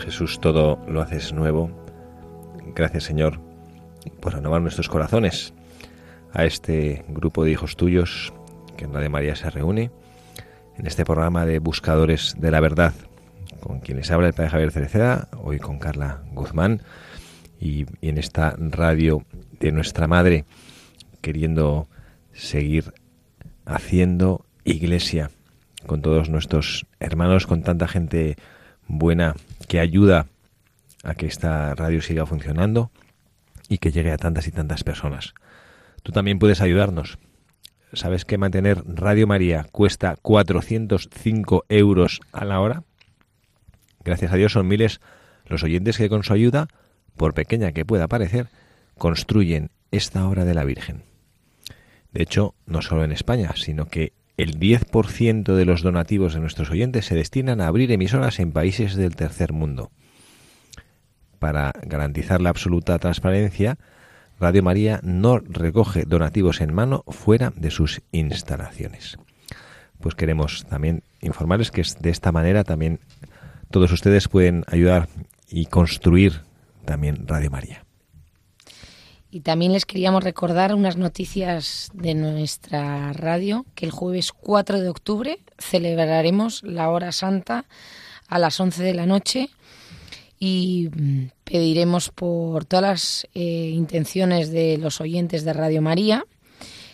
Jesús, 0.09 0.39
todo 0.41 0.83
lo 0.87 1.03
haces 1.03 1.33
nuevo. 1.33 1.69
Gracias, 2.73 3.03
Señor, 3.03 3.39
por 4.19 4.33
renovar 4.33 4.59
nuestros 4.59 4.89
corazones 4.89 5.53
a 6.33 6.45
este 6.45 7.05
grupo 7.09 7.43
de 7.43 7.51
hijos 7.51 7.77
tuyos 7.77 8.33
que 8.75 8.85
en 8.85 8.93
Radio 8.93 9.11
María 9.11 9.35
se 9.35 9.51
reúne 9.51 9.91
en 10.79 10.87
este 10.87 11.05
programa 11.05 11.45
de 11.45 11.59
Buscadores 11.59 12.33
de 12.39 12.49
la 12.49 12.59
Verdad, 12.59 12.95
con 13.59 13.81
quien 13.81 13.97
les 13.97 14.09
habla 14.09 14.25
el 14.25 14.33
Padre 14.33 14.49
Javier 14.49 14.71
Cereceda, 14.71 15.27
hoy 15.43 15.59
con 15.59 15.77
Carla 15.77 16.23
Guzmán, 16.31 16.81
y, 17.59 17.85
y 18.01 18.09
en 18.09 18.17
esta 18.17 18.55
radio 18.57 19.23
de 19.59 19.71
nuestra 19.71 20.07
Madre, 20.07 20.45
queriendo 21.21 21.87
seguir 22.33 22.95
haciendo 23.63 24.43
iglesia 24.63 25.29
con 25.85 26.01
todos 26.01 26.29
nuestros 26.29 26.87
hermanos, 26.99 27.45
con 27.45 27.61
tanta 27.61 27.87
gente 27.87 28.37
buena 28.89 29.35
que 29.69 29.79
ayuda 29.79 30.25
a 31.03 31.15
que 31.15 31.27
esta 31.27 31.73
radio 31.75 32.01
siga 32.01 32.25
funcionando 32.25 32.91
y 33.69 33.77
que 33.77 33.91
llegue 33.91 34.11
a 34.11 34.17
tantas 34.17 34.47
y 34.47 34.51
tantas 34.51 34.83
personas. 34.83 35.33
Tú 36.03 36.11
también 36.11 36.39
puedes 36.39 36.59
ayudarnos. 36.59 37.19
¿Sabes 37.93 38.25
que 38.25 38.37
mantener 38.37 38.83
Radio 38.85 39.27
María 39.27 39.65
cuesta 39.71 40.17
405 40.21 41.65
euros 41.69 42.19
a 42.33 42.45
la 42.45 42.59
hora? 42.59 42.83
Gracias 44.03 44.33
a 44.33 44.35
Dios 44.35 44.53
son 44.53 44.67
miles 44.67 44.99
los 45.45 45.63
oyentes 45.63 45.97
que 45.97 46.09
con 46.09 46.23
su 46.23 46.33
ayuda, 46.33 46.67
por 47.15 47.33
pequeña 47.33 47.71
que 47.71 47.85
pueda 47.85 48.07
parecer, 48.07 48.47
construyen 48.97 49.71
esta 49.91 50.27
obra 50.27 50.45
de 50.45 50.53
la 50.53 50.63
Virgen. 50.63 51.03
De 52.11 52.23
hecho, 52.23 52.55
no 52.65 52.81
solo 52.81 53.03
en 53.03 53.11
España, 53.11 53.53
sino 53.55 53.85
que 53.85 54.13
el 54.39 54.57
10% 54.57 55.53
de 55.53 55.65
los 55.65 55.81
donativos 55.81 56.33
de 56.33 56.39
nuestros 56.39 56.71
oyentes 56.71 57.05
se 57.05 57.15
destinan 57.15 57.59
a 57.59 57.67
abrir 57.67 57.91
emisoras 57.91 58.39
en 58.39 58.53
países 58.53 58.95
del 58.95 59.17
tercer 59.17 59.51
mundo. 59.51 59.91
Para 61.39 61.73
garantizar 61.83 62.39
la 62.39 62.49
absoluta 62.49 62.97
transparencia, 62.99 63.77
Radio 64.39 64.63
María 64.63 65.01
no 65.03 65.39
recoge 65.39 66.05
donativos 66.07 66.61
en 66.61 66.73
mano 66.73 67.03
fuera 67.09 67.51
de 67.57 67.69
sus 67.69 68.01
instalaciones. 68.13 69.17
Pues 69.99 70.15
queremos 70.15 70.65
también 70.69 71.03
informarles 71.19 71.69
que 71.69 71.83
de 71.99 72.09
esta 72.09 72.31
manera 72.31 72.63
también 72.63 73.01
todos 73.71 73.91
ustedes 73.91 74.29
pueden 74.29 74.63
ayudar 74.67 75.09
y 75.49 75.65
construir 75.65 76.43
también 76.85 77.27
Radio 77.27 77.51
María. 77.51 77.88
Y 79.31 79.41
también 79.41 79.73
les 79.73 79.85
queríamos 79.85 80.23
recordar 80.23 80.73
unas 80.73 80.97
noticias 80.97 81.89
de 81.93 82.15
nuestra 82.15 83.13
radio, 83.13 83.65
que 83.75 83.85
el 83.85 83.91
jueves 83.91 84.31
4 84.31 84.81
de 84.81 84.89
octubre 84.89 85.39
celebraremos 85.59 86.63
la 86.63 86.89
hora 86.89 87.11
santa 87.11 87.65
a 88.27 88.39
las 88.39 88.59
11 88.59 88.81
de 88.81 88.93
la 88.93 89.05
noche. 89.05 89.49
Y 90.39 90.89
mm, 90.95 91.25
pediremos 91.43 92.09
por 92.09 92.65
todas 92.65 92.83
las 92.83 93.27
eh, 93.33 93.71
intenciones 93.73 94.51
de 94.51 94.77
los 94.77 94.99
oyentes 95.01 95.43
de 95.43 95.53
Radio 95.53 95.81
María 95.81 96.25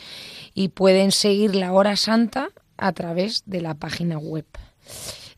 y 0.55 0.69
pueden 0.69 1.13
seguir 1.13 1.55
la 1.55 1.73
hora 1.73 1.97
santa 1.97 2.49
a 2.77 2.93
través 2.93 3.45
de 3.47 3.61
la 3.61 3.75
página 3.75 4.19
web. 4.19 4.47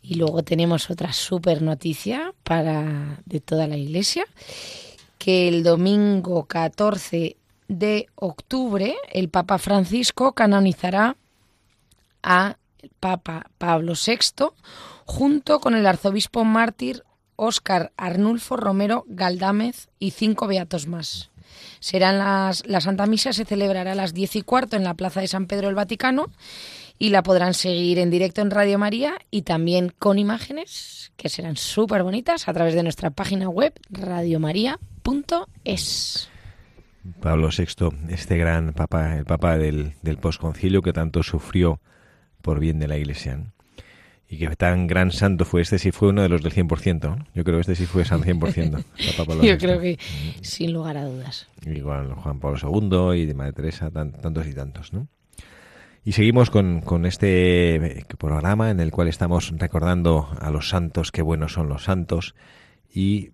Y 0.03 0.15
luego 0.15 0.43
tenemos 0.43 0.91
otra 0.91 1.13
super 1.13 1.63
noticia 1.63 2.35
para 2.43 3.21
de 3.25 3.41
toda 3.41 3.67
la 3.67 3.77
iglesia 3.77 4.25
que 5.19 5.49
el 5.49 5.63
domingo 5.63 6.47
14 6.47 7.37
de 7.73 8.07
octubre 8.15 8.95
el 9.11 9.29
Papa 9.29 9.59
Francisco 9.59 10.33
canonizará 10.33 11.17
a 12.23 12.57
Papa 13.01 13.51
Pablo 13.59 13.95
VI, 13.95 14.51
junto 15.05 15.61
con 15.61 15.75
el 15.75 15.87
arzobispo 15.87 16.45
mártir 16.45 17.03
Óscar 17.37 17.93
Arnulfo 17.97 18.57
Romero 18.57 19.05
Galdámez 19.09 19.89
y 19.99 20.13
cinco 20.13 20.47
beatos 20.47 20.87
más. 20.87 21.31
Serán 21.81 22.19
las, 22.19 22.65
la 22.67 22.81
Santa 22.81 23.07
Misa 23.07 23.33
se 23.33 23.45
celebrará 23.45 23.91
a 23.93 23.97
las 23.97 24.15
diez 24.15 24.37
y 24.37 24.43
cuarto 24.43 24.77
en 24.77 24.85
la 24.85 24.95
Plaza 24.95 25.21
de 25.21 25.27
San 25.29 25.47
Pedro 25.47 25.67
del 25.67 25.75
Vaticano 25.75 26.27
y 26.99 27.11
la 27.11 27.23
podrán 27.23 27.53
seguir 27.55 27.99
en 27.99 28.11
directo 28.11 28.43
en 28.43 28.51
Radio 28.51 28.79
María 28.79 29.15
y 29.31 29.43
también 29.43 29.93
con 29.99 30.19
imágenes 30.19 31.13
que 31.17 31.29
serán 31.29 31.57
súper 31.57 32.05
bonitas 32.05 32.49
a 32.49 32.53
través 32.53 32.75
de 32.75 32.83
nuestra 32.83 33.11
página 33.11 33.49
web 33.49 33.73
radiomaria.es. 33.91 36.32
Pablo 37.21 37.49
VI, 37.57 37.89
este 38.11 38.37
gran 38.37 38.73
papa, 38.73 39.17
el 39.17 39.25
papa 39.25 39.59
del, 39.59 39.95
del 40.03 40.19
posconcilio 40.19 40.83
que 40.83 40.93
tanto 40.93 41.23
sufrió 41.23 41.81
por 42.43 42.61
bien 42.61 42.79
de 42.79 42.89
la 42.89 42.97
Iglesia. 42.97 43.41
Y 44.29 44.39
que 44.39 44.49
tan 44.57 44.87
gran 44.87 45.11
santo 45.11 45.45
fue 45.45 45.61
este, 45.61 45.79
sí 45.79 45.93
fue 45.93 46.09
uno 46.09 46.23
de 46.23 46.29
los 46.29 46.43
del 46.43 46.55
100%. 46.55 47.03
¿no? 47.03 47.27
Yo 47.35 47.45
creo 47.45 47.57
que 47.57 47.61
este 47.61 47.75
sí 47.75 47.85
fue 47.85 48.05
santo 48.05 48.27
100%. 48.27 48.85
Yo 49.43 49.59
creo 49.59 49.81
que 49.81 49.99
sin 50.41 50.73
lugar 50.73 50.97
a 50.97 51.05
dudas. 51.05 51.49
Igual 51.67 52.15
Juan 52.15 52.41
Pablo 52.41 52.59
II 52.59 53.21
y 53.21 53.27
de 53.27 53.35
Madre 53.35 53.53
Teresa, 53.53 53.91
tantos 53.91 54.47
y 54.47 54.55
tantos. 54.55 54.95
¿no? 54.95 55.07
Y 56.05 56.13
seguimos 56.13 56.51
con, 56.51 56.81
con, 56.81 57.05
este 57.05 58.07
programa 58.19 58.71
en 58.71 58.81
el 58.81 58.91
cual 58.91 59.09
estamos 59.09 59.53
recordando 59.57 60.29
a 60.41 60.51
los 60.51 60.69
santos, 60.71 61.13
qué 61.13 61.23
buenos 61.23 61.53
son 61.53 61.69
los 61.69 61.85
santos, 61.85 62.35
y 62.93 63.33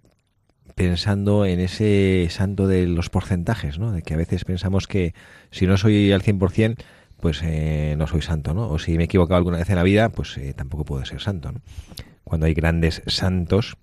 pensando 0.79 1.45
en 1.45 1.59
ese 1.59 2.29
santo 2.31 2.69
de 2.69 2.87
los 2.87 3.11
porcentajes, 3.11 3.81
¿no? 3.81 3.91
De 3.91 4.03
que 4.03 4.15
a 4.15 4.17
veces 4.17 4.45
pensamos 4.45 4.87
que 4.87 5.13
si 5.51 5.67
no 5.67 5.77
soy 5.77 6.13
al 6.13 6.23
100%, 6.23 6.77
pues 7.21 7.41
eh, 7.43 7.97
no 7.99 8.07
soy 8.07 8.23
santo, 8.23 8.55
¿no? 8.55 8.71
O 8.71 8.79
si 8.79 8.97
me 8.97 9.03
he 9.03 9.07
equivocado 9.07 9.39
alguna 9.39 9.59
vez 9.59 9.69
en 9.71 9.75
la 9.75 9.83
vida, 9.83 10.09
pues 10.09 10.39
eh, 10.39 10.55
tampoco 10.57 10.85
puedo 10.85 11.05
ser 11.05 11.21
santo, 11.21 11.51
¿no? 11.51 11.61
Cuando 12.23 12.47
hay 12.47 12.55
grandes 12.55 13.03
santos 13.09 13.77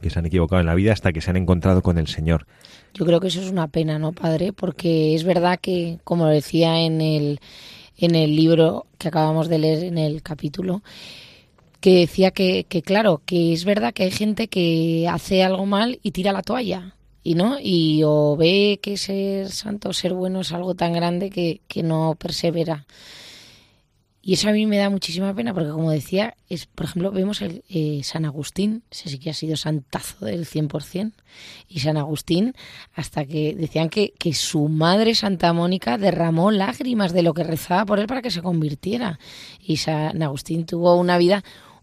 que 0.00 0.10
se 0.10 0.20
han 0.20 0.26
equivocado 0.26 0.60
en 0.60 0.66
la 0.66 0.76
vida 0.76 0.92
hasta 0.92 1.12
que 1.12 1.20
se 1.20 1.30
han 1.30 1.36
encontrado 1.36 1.82
con 1.82 1.98
el 1.98 2.06
Señor. 2.06 2.46
Yo 2.94 3.04
creo 3.04 3.18
que 3.18 3.26
eso 3.26 3.40
es 3.40 3.50
una 3.50 3.66
pena, 3.66 3.98
¿no, 3.98 4.12
padre? 4.12 4.52
Porque 4.52 5.16
es 5.16 5.24
verdad 5.24 5.58
que, 5.60 5.98
como 6.04 6.28
decía 6.28 6.82
en 6.82 7.00
el, 7.00 7.40
en 7.98 8.14
el 8.14 8.36
libro 8.36 8.86
que 8.96 9.08
acabamos 9.08 9.48
de 9.48 9.58
leer 9.58 9.82
en 9.82 9.98
el 9.98 10.22
capítulo, 10.22 10.82
que 11.82 11.98
decía 11.98 12.30
que, 12.30 12.64
que, 12.64 12.80
claro, 12.80 13.20
que 13.26 13.52
es 13.52 13.64
verdad 13.64 13.92
que 13.92 14.04
hay 14.04 14.12
gente 14.12 14.46
que 14.46 15.08
hace 15.10 15.42
algo 15.42 15.66
mal 15.66 15.98
y 16.02 16.12
tira 16.12 16.32
la 16.32 16.42
toalla 16.42 16.94
y 17.24 17.34
no 17.34 17.58
y 17.60 18.02
o 18.04 18.36
ve 18.36 18.78
que 18.80 18.96
ser 18.96 19.50
santo 19.50 19.92
ser 19.92 20.14
bueno 20.14 20.40
es 20.40 20.52
algo 20.52 20.74
tan 20.74 20.92
grande 20.92 21.28
que, 21.28 21.60
que 21.68 21.82
no 21.82 22.14
persevera. 22.18 22.86
Y 24.24 24.34
eso 24.34 24.48
a 24.48 24.52
mí 24.52 24.66
me 24.66 24.78
da 24.78 24.88
muchísima 24.88 25.34
pena 25.34 25.52
porque 25.52 25.70
como 25.70 25.90
decía 25.90 26.36
es 26.48 26.66
por 26.66 26.86
ejemplo 26.86 27.10
vemos 27.10 27.42
el 27.42 27.64
eh, 27.68 28.02
San 28.04 28.24
Agustín 28.26 28.84
ese 28.88 29.08
sí 29.08 29.18
que 29.18 29.30
ha 29.30 29.34
sido 29.34 29.56
santazo 29.56 30.24
del 30.24 30.46
100% 30.46 31.12
y 31.66 31.80
San 31.80 31.96
Agustín 31.96 32.54
hasta 32.94 33.24
que 33.24 33.56
decían 33.56 33.88
que, 33.88 34.14
que 34.16 34.34
su 34.34 34.68
madre 34.68 35.16
Santa 35.16 35.52
Mónica 35.52 35.98
derramó 35.98 36.52
lágrimas 36.52 37.12
de 37.12 37.22
lo 37.22 37.34
que 37.34 37.42
rezaba 37.42 37.84
por 37.84 37.98
él 37.98 38.06
para 38.06 38.22
que 38.22 38.30
se 38.30 38.40
convirtiera. 38.40 39.18
Y 39.60 39.78
San 39.78 40.22
Agustín 40.22 40.64
tuvo 40.64 40.94
una 40.94 41.18
vida 41.18 41.42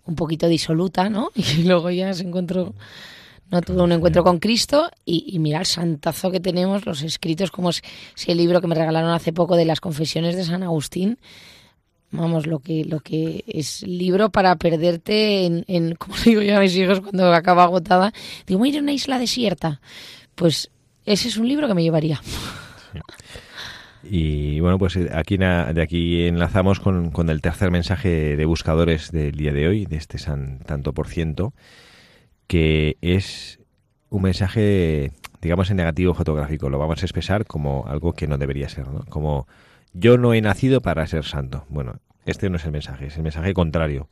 un 0.10 0.16
poquito 0.16 0.48
disoluta 0.48 1.10
no 1.10 1.32
y 1.36 1.64
luego 1.64 1.90
ya 1.90 2.14
se 2.14 2.24
encontró 2.24 2.74
no 3.52 3.62
tuve 3.62 3.82
un 3.82 3.92
encuentro 3.92 4.24
con 4.24 4.40
Cristo 4.40 4.92
y, 5.06 5.26
y, 5.28 5.40
mira 5.40 5.60
el 5.60 5.66
santazo 5.66 6.30
que 6.30 6.40
tenemos, 6.40 6.86
los 6.86 7.02
escritos 7.02 7.50
como 7.50 7.72
ese 7.72 8.36
libro 8.36 8.62
que 8.62 8.68
me 8.68 8.76
regalaron 8.76 9.10
hace 9.10 9.34
poco 9.34 9.56
de 9.56 9.66
las 9.66 9.82
confesiones 9.82 10.36
de 10.36 10.44
San 10.44 10.62
Agustín. 10.62 11.18
Vamos, 12.12 12.48
lo 12.48 12.60
que, 12.60 12.86
lo 12.86 13.00
que 13.00 13.44
es 13.48 13.84
libro 13.84 14.30
para 14.30 14.56
perderte 14.56 15.46
en, 15.46 15.64
en 15.68 15.96
como 16.00 16.16
digo 16.18 16.42
yo 16.42 16.58
a 16.58 16.60
mis 16.60 16.76
hijos 16.76 17.02
cuando 17.02 17.34
acaba 17.34 17.64
agotada, 17.64 18.14
digo, 18.46 18.60
voy 18.60 18.70
a 18.70 18.72
ir 18.74 18.78
a 18.78 18.82
una 18.82 18.94
isla 18.94 19.18
desierta. 19.18 19.82
Pues 20.36 20.70
ese 21.06 21.28
es 21.28 21.38
un 21.38 21.48
libro 21.48 21.68
que 21.68 21.74
me 21.74 21.84
llevaría. 21.84 22.22
Y 24.04 24.60
bueno, 24.62 24.78
pues 24.78 24.96
eh, 24.96 25.10
aquí 25.14 25.38
de 25.38 25.82
aquí 25.82 26.26
enlazamos 26.26 26.80
con, 26.80 27.12
con 27.12 27.30
el 27.30 27.42
tercer 27.42 27.70
mensaje 27.72 28.38
de 28.38 28.46
buscadores 28.46 29.12
del 29.12 29.34
día 29.34 29.52
de 29.52 29.68
hoy, 29.68 29.86
de 29.86 29.98
este 29.98 30.18
san, 30.18 30.60
tanto 30.60 30.94
por 30.94 31.08
ciento, 31.08 31.54
que 32.48 32.98
es 33.02 33.60
un 34.10 34.22
mensaje, 34.22 35.12
digamos, 35.42 35.70
en 35.70 35.78
negativo 35.78 36.14
fotográfico. 36.14 36.70
Lo 36.70 36.80
vamos 36.80 37.02
a 37.02 37.06
expresar 37.06 37.46
como 37.46 37.86
algo 37.88 38.14
que 38.14 38.28
no 38.28 38.38
debería 38.38 38.70
ser, 38.70 38.88
¿no? 38.88 39.04
Como 39.06 39.48
yo 39.94 40.18
no 40.18 40.34
he 40.34 40.42
nacido 40.42 40.82
para 40.82 41.06
ser 41.06 41.26
santo. 41.26 41.66
Bueno, 41.70 42.00
este 42.26 42.50
no 42.50 42.56
es 42.56 42.66
el 42.66 42.72
mensaje, 42.72 43.08
es 43.08 43.18
el 43.18 43.24
mensaje 43.24 43.54
contrario. 43.54 44.08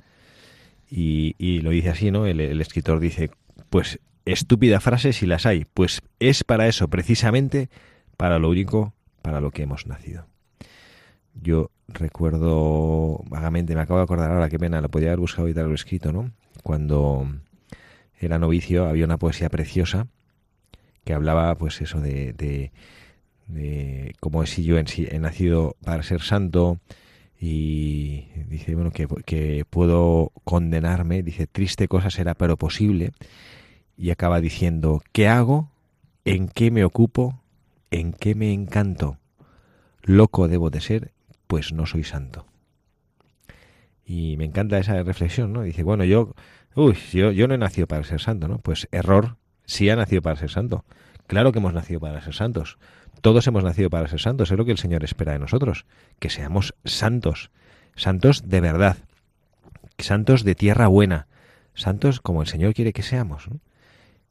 Y, 0.90 1.36
y 1.38 1.62
lo 1.62 1.70
dice 1.70 1.90
así, 1.90 2.12
¿no? 2.12 2.26
El, 2.26 2.40
el 2.42 2.62
escritor 2.62 3.00
dice, 3.00 3.32
pues 3.70 4.00
estúpida 4.26 4.80
frase 4.82 5.14
si 5.14 5.26
las 5.26 5.46
hay, 5.46 5.66
pues 5.74 6.02
es 6.20 6.44
para 6.44 6.68
eso, 6.68 6.90
precisamente 6.90 7.70
para 8.18 8.40
lo 8.40 8.50
único 8.50 8.94
para 9.28 9.42
lo 9.42 9.52
que 9.52 9.64
hemos 9.64 9.88
nacido. 9.88 10.26
Yo 11.34 11.70
recuerdo 11.90 13.26
vagamente, 13.26 13.76
me 13.76 13.82
acabo 13.82 14.00
de 14.00 14.06
acordar 14.06 14.32
ahora, 14.32 14.48
qué 14.48 14.58
pena, 14.58 14.80
lo 14.80 14.88
podía 14.88 15.10
haber 15.10 15.20
buscado 15.20 15.50
y 15.50 15.54
tal 15.54 15.68
lo 15.68 15.76
escrito, 15.76 16.14
¿no? 16.14 16.32
Cuando 16.64 17.28
era 18.18 18.40
novicio 18.40 18.86
había 18.88 19.04
una 19.04 19.18
poesía 19.18 19.50
preciosa 19.50 20.08
que 21.04 21.14
hablaba, 21.14 21.54
pues 21.56 21.82
eso, 21.82 22.00
de, 22.00 22.32
de, 22.32 22.72
de 23.48 24.16
cómo 24.22 24.46
si 24.46 24.64
yo 24.64 24.78
en 24.78 24.86
he 24.96 25.20
nacido 25.20 25.76
para 25.84 26.04
ser 26.04 26.22
santo 26.22 26.80
y 27.38 28.28
dice, 28.48 28.76
bueno, 28.76 28.92
que 28.92 29.66
puedo 29.70 30.32
condenarme, 30.46 31.22
dice, 31.22 31.48
triste 31.48 31.90
cosa 31.90 32.12
será, 32.12 32.34
pero 32.34 32.56
posible, 32.56 33.12
y 33.98 34.12
acaba 34.12 34.40
diciendo, 34.40 35.02
¿qué 35.12 35.28
hago? 35.28 35.70
¿En 36.24 36.48
qué 36.48 36.72
me 36.72 36.86
ocupo? 36.86 37.42
¿En 37.92 38.14
qué 38.14 38.36
me 38.36 38.54
encanto? 38.54 39.18
Loco 40.04 40.48
debo 40.48 40.70
de 40.70 40.82
ser, 40.82 41.12
pues 41.48 41.72
no 41.74 41.86
soy 41.86 42.04
santo. 42.04 42.46
Y 44.06 44.38
me 44.38 44.46
encanta 44.46 44.78
esa 44.78 45.02
reflexión, 45.04 45.54
¿no? 45.54 45.64
Dice, 45.64 45.84
bueno, 45.84 46.04
yo, 46.04 46.34
uy, 46.76 46.96
yo, 47.12 47.48
no 47.48 47.54
he 47.54 47.58
nacido 47.58 47.88
para 47.88 48.04
ser 48.04 48.22
santo, 48.22 48.48
¿no? 48.48 48.60
Pues 48.60 48.88
error, 48.92 49.38
sí 49.66 49.90
ha 49.90 49.96
nacido 49.96 50.22
para 50.22 50.38
ser 50.38 50.50
santo. 50.50 50.86
Claro 51.28 51.52
que 51.52 51.60
hemos 51.60 51.74
nacido 51.74 52.00
para 52.00 52.22
ser 52.22 52.34
santos. 52.34 52.78
Todos 53.22 53.48
hemos 53.48 53.64
nacido 53.64 53.90
para 53.90 54.08
ser 54.08 54.22
santos, 54.22 54.52
es 54.52 54.58
lo 54.58 54.66
que 54.66 54.72
el 54.72 54.78
Señor 54.78 55.04
espera 55.04 55.34
de 55.34 55.40
nosotros, 55.40 55.86
que 56.20 56.30
seamos 56.30 56.76
santos, 56.86 57.52
santos 57.96 58.48
de 58.48 58.62
verdad, 58.62 58.98
santos 59.98 60.44
de 60.44 60.56
tierra 60.56 60.88
buena, 60.88 61.28
santos 61.74 62.22
como 62.22 62.42
el 62.42 62.48
Señor 62.48 62.74
quiere 62.74 62.94
que 62.94 63.04
seamos, 63.04 63.50
¿no? 63.50 63.60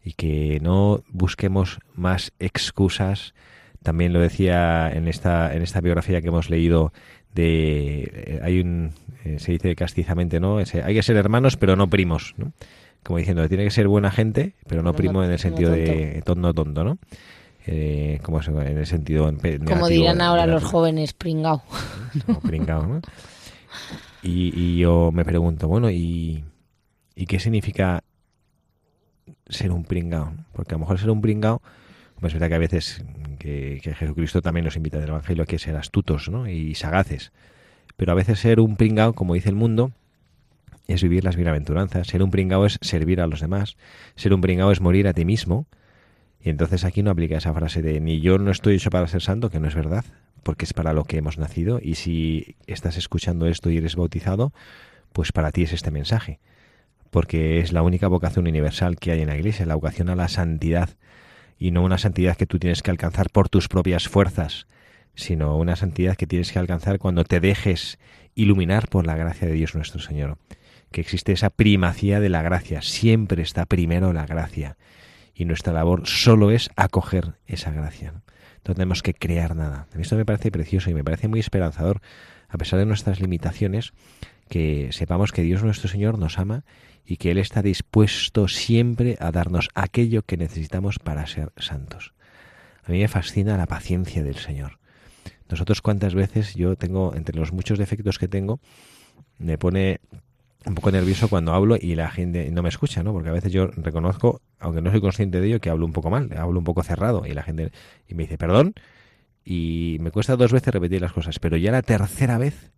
Y 0.07 0.13
que 0.13 0.61
no 0.63 1.03
busquemos 1.11 1.81
más 1.97 2.33
excusas. 2.39 3.35
También 3.83 4.13
lo 4.13 4.21
decía 4.21 4.89
en 4.93 5.09
esta 5.09 5.53
en 5.53 5.63
esta 5.63 5.81
biografía 5.81 6.21
que 6.23 6.29
hemos 6.29 6.49
leído 6.49 6.93
de 7.35 8.05
eh, 8.15 8.41
hay 8.43 8.61
un 8.61 8.93
eh, 9.25 9.41
se 9.41 9.51
dice 9.53 9.75
castizamente, 9.75 10.39
¿no? 10.39 10.61
Ese, 10.61 10.83
hay 10.85 10.95
que 10.95 11.03
ser 11.03 11.17
hermanos 11.17 11.57
pero 11.57 11.75
no 11.75 11.91
primos, 11.91 12.35
¿no? 12.37 12.53
Como 13.03 13.19
diciendo, 13.19 13.49
tiene 13.49 13.65
que 13.65 13.71
ser 13.71 13.89
buena 13.89 14.11
gente, 14.13 14.55
pero 14.69 14.83
no 14.83 14.93
Pero 14.93 15.05
no- 15.05 15.11
primo 15.11 15.25
en 15.25 15.31
el 15.33 15.39
sentido 15.41 15.71
de 15.73 16.23
tonto 16.25 16.55
tonto, 16.55 16.85
¿no? 16.85 16.99
Eh, 17.67 18.21
como 18.23 18.41
en 18.41 18.79
el 18.79 18.87
sentido 18.87 19.29
Como 19.67 19.89
dirán 19.89 20.21
ahora 20.21 20.47
los 20.47 20.63
jóvenes, 20.63 21.15
pringao. 21.15 21.63
como 22.25 22.41
pringao, 22.41 22.87
¿no? 22.87 23.01
Y, 24.23 24.53
y 24.55 24.79
yo 24.79 25.11
me 25.13 25.25
pregunto, 25.25 25.67
bueno, 25.69 25.91
¿y, 25.91 26.45
¿y 27.15 27.27
qué 27.27 27.39
significa 27.39 28.03
ser 29.49 29.73
un 29.73 29.85
pringao? 29.85 30.33
Porque 30.53 30.75
a 30.75 30.77
lo 30.77 30.81
mejor 30.81 30.99
ser 30.99 31.11
un 31.11 31.21
pringao, 31.21 31.63
pues 32.21 32.33
es 32.33 32.35
verdad 32.35 32.49
que 32.49 32.55
a 32.55 32.59
veces 32.59 33.05
que, 33.39 33.81
que 33.83 33.95
Jesucristo 33.95 34.43
también 34.43 34.65
nos 34.65 34.77
invita 34.77 34.99
del 34.99 35.11
Evangelio 35.11 35.43
a 35.43 35.47
que 35.47 35.59
ser 35.59 35.77
astutos 35.77 36.29
¿no? 36.29 36.49
y 36.49 36.75
sagaces. 36.75 37.33
Pero 37.97 38.13
a 38.13 38.15
veces 38.15 38.41
ser 38.41 38.61
un 38.61 38.77
pringao, 38.77 39.15
como 39.15 39.35
dice 39.35 39.49
el 39.49 39.55
mundo, 39.55 39.93
es 40.87 41.03
vivir 41.03 41.25
las 41.25 41.37
bienaventuranzas. 41.37 42.07
Ser 42.07 42.23
un 42.23 42.31
pringao 42.31 42.67
es 42.67 42.79
servir 42.81 43.21
a 43.21 43.27
los 43.27 43.41
demás. 43.41 43.77
Ser 44.15 44.35
un 44.35 44.41
pringao 44.41 44.71
es 44.71 44.81
morir 44.81 45.09
a 45.09 45.15
ti 45.15 45.25
mismo. 45.25 45.67
Y 46.41 46.51
entonces 46.51 46.85
aquí 46.85 47.03
no 47.03 47.11
aplica 47.11 47.39
esa 47.39 47.53
frase 47.53 47.83
de 47.83 48.01
ni 48.01 48.21
yo 48.21 48.39
no 48.39 48.51
estoy 48.51 48.77
hecho 48.77 48.91
para 48.91 49.09
ser 49.09 49.23
santo, 49.23 49.51
que 49.51 49.59
no 49.59 49.67
es 49.67 49.75
verdad, 49.75 50.05
porque 50.43 50.65
es 50.65 50.73
para 50.73 50.93
lo 50.93 51.05
que 51.05 51.19
hemos 51.19 51.39
nacido. 51.39 51.81
Y 51.83 51.97
si 51.97 52.57
estás 52.67 52.97
escuchando 52.97 53.47
esto 53.47 53.71
y 53.71 53.79
eres 53.79 53.97
bautizado, 53.97 54.53
pues 55.13 55.33
para 55.33 55.51
ti 55.51 55.63
es 55.63 55.73
este 55.73 55.91
mensaje. 55.91 56.39
Porque 57.17 57.61
es 57.61 57.73
la 57.73 57.81
única 57.81 58.09
vocación 58.09 58.47
universal 58.47 58.99
que 58.99 59.11
hay 59.11 59.23
en 59.23 59.29
la 59.29 59.39
iglesia, 59.39 59.65
la 59.65 59.75
vocación 59.75 60.11
a 60.11 60.15
la 60.15 60.29
santidad. 60.29 60.91
Y 61.59 61.71
no 61.71 61.83
una 61.83 61.97
santidad 61.97 62.37
que 62.37 62.45
tú 62.45 62.59
tienes 62.59 62.83
que 62.83 62.91
alcanzar 62.91 63.31
por 63.31 63.49
tus 63.49 63.69
propias 63.69 64.07
fuerzas, 64.07 64.67
sino 65.15 65.57
una 65.57 65.77
santidad 65.77 66.15
que 66.15 66.27
tienes 66.27 66.53
que 66.53 66.59
alcanzar 66.59 66.99
cuando 66.99 67.25
te 67.25 67.41
dejes 67.41 67.99
iluminar 68.35 68.89
por 68.89 69.07
la 69.07 69.17
gracia 69.17 69.49
de 69.49 69.55
Dios 69.55 69.75
nuestro 69.75 69.99
Señor. 69.99 70.37
Que 70.93 71.01
existe 71.01 71.33
esa 71.33 71.49
primacía 71.49 72.21
de 72.21 72.29
la 72.29 72.43
gracia, 72.43 72.83
siempre 72.83 73.43
está 73.43 73.65
primero 73.65 74.13
la 74.13 74.27
gracia 74.27 74.77
y 75.35 75.47
nuestra 75.47 75.73
labor 75.73 76.07
solo 76.07 76.51
es 76.51 76.69
acoger 76.77 77.37
esa 77.47 77.71
gracia. 77.71 78.13
¿no? 78.13 78.23
Tenemos 78.63 79.03
que 79.03 79.15
crear 79.15 79.57
nada. 79.57 79.87
Esto 79.99 80.17
me 80.17 80.27
parece 80.27 80.51
precioso 80.51 80.91
y 80.91 80.95
me 80.95 81.03
parece 81.03 81.29
muy 81.29 81.41
esperanzador, 81.41 82.03
a 82.51 82.59
pesar 82.59 82.79
de 82.79 82.85
nuestras 82.85 83.23
limitaciones, 83.23 83.95
que 84.51 84.91
sepamos 84.93 85.33
que 85.33 85.41
Dios 85.41 85.65
nuestro 85.65 85.89
Señor 85.89 86.19
nos 86.19 86.39
ama 86.39 86.63
y 87.07 87.17
que 87.17 87.31
Él 87.31 87.39
está 87.39 87.63
dispuesto 87.63 88.49
siempre 88.49 89.17
a 89.21 89.31
darnos 89.31 89.69
aquello 89.75 90.23
que 90.23 90.37
necesitamos 90.37 90.99
para 90.99 91.27
ser 91.27 91.53
santos. 91.57 92.13
A 92.85 92.93
mí 92.93 92.99
me 92.99 93.09
fascina 93.09 93.57
la 93.57 93.67
paciencia 93.67 94.23
del 94.23 94.37
Señor. 94.37 94.79
Nosotros 95.49 95.81
cuántas 95.81 96.15
veces 96.15 96.55
yo 96.55 96.77
tengo, 96.77 97.15
entre 97.15 97.37
los 97.37 97.53
muchos 97.53 97.79
defectos 97.79 98.19
que 98.19 98.29
tengo, 98.29 98.61
me 99.39 99.59
pone 99.59 100.01
un 100.65 100.75
poco 100.75 100.91
nervioso 100.91 101.29
cuando 101.29 101.55
hablo 101.55 101.77
y 101.81 101.95
la 101.95 102.11
gente 102.11 102.51
no 102.51 102.63
me 102.63 102.69
escucha, 102.69 103.05
¿no? 103.05 103.13
Porque 103.13 103.29
a 103.29 103.33
veces 103.33 103.53
yo 103.53 103.69
reconozco, 103.69 104.41
aunque 104.59 104.83
no 104.83 104.91
soy 104.91 105.01
consciente 105.01 105.41
de 105.41 105.47
ello, 105.47 105.61
que 105.61 105.71
hablo 105.71 105.87
un 105.87 105.93
poco 105.93 106.11
mal, 106.11 106.33
hablo 106.37 106.59
un 106.59 106.65
poco 106.65 106.83
cerrado 106.83 107.25
y 107.25 107.35
la 107.35 107.45
gente 107.45 107.71
y 108.09 108.15
me 108.15 108.25
dice 108.25 108.37
perdón 108.37 108.75
y 109.45 109.99
me 110.01 110.11
cuesta 110.11 110.35
dos 110.35 110.53
veces 110.53 110.75
repetir 110.75 111.01
las 111.01 111.13
cosas, 111.13 111.39
pero 111.39 111.57
ya 111.57 111.71
la 111.71 111.83
tercera 111.83 112.37
vez 112.37 112.73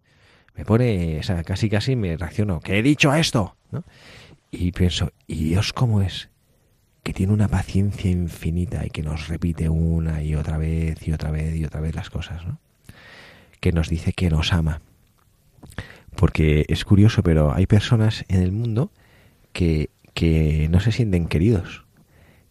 me 0.58 0.64
pone, 0.64 1.20
o 1.20 1.22
sea, 1.22 1.44
casi 1.44 1.70
casi 1.70 1.96
me 1.96 2.16
reacciono, 2.16 2.60
que 2.60 2.78
he 2.78 2.82
dicho 2.82 3.14
esto, 3.14 3.56
¿no? 3.70 3.84
Y 4.50 4.72
pienso, 4.72 5.12
¿y 5.26 5.44
Dios 5.44 5.72
cómo 5.72 6.02
es? 6.02 6.28
Que 7.04 7.12
tiene 7.12 7.32
una 7.32 7.48
paciencia 7.48 8.10
infinita 8.10 8.84
y 8.84 8.90
que 8.90 9.02
nos 9.02 9.28
repite 9.28 9.68
una 9.68 10.22
y 10.22 10.34
otra 10.34 10.58
vez 10.58 11.06
y 11.06 11.12
otra 11.12 11.30
vez 11.30 11.54
y 11.54 11.64
otra 11.64 11.80
vez 11.80 11.94
las 11.94 12.10
cosas, 12.10 12.44
¿no? 12.44 12.58
Que 13.60 13.72
nos 13.72 13.88
dice 13.88 14.12
que 14.12 14.30
nos 14.30 14.52
ama 14.52 14.82
porque 16.16 16.64
es 16.68 16.84
curioso, 16.84 17.22
pero 17.22 17.54
hay 17.54 17.66
personas 17.66 18.24
en 18.26 18.42
el 18.42 18.50
mundo 18.50 18.90
que, 19.52 19.90
que 20.14 20.68
no 20.68 20.80
se 20.80 20.90
sienten 20.90 21.28
queridos, 21.28 21.84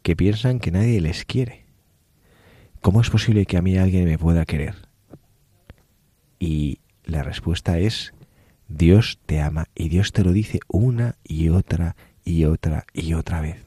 que 0.01 0.15
piensan 0.15 0.59
que 0.59 0.71
nadie 0.71 1.01
les 1.01 1.25
quiere. 1.25 1.65
¿Cómo 2.79 3.01
es 3.01 3.09
posible 3.09 3.45
que 3.45 3.57
a 3.57 3.61
mí 3.61 3.77
alguien 3.77 4.05
me 4.05 4.17
pueda 4.17 4.45
querer? 4.45 4.75
Y 6.39 6.79
la 7.07 7.23
respuesta 7.23 7.79
es, 7.79 8.13
Dios 8.67 9.19
te 9.25 9.41
ama 9.41 9.67
y 9.75 9.89
Dios 9.89 10.11
te 10.11 10.23
lo 10.23 10.33
dice 10.33 10.59
una 10.67 11.15
y 11.23 11.49
otra 11.49 11.95
y 12.25 12.45
otra 12.45 12.85
y 12.93 13.13
otra 13.13 13.41
vez. 13.41 13.63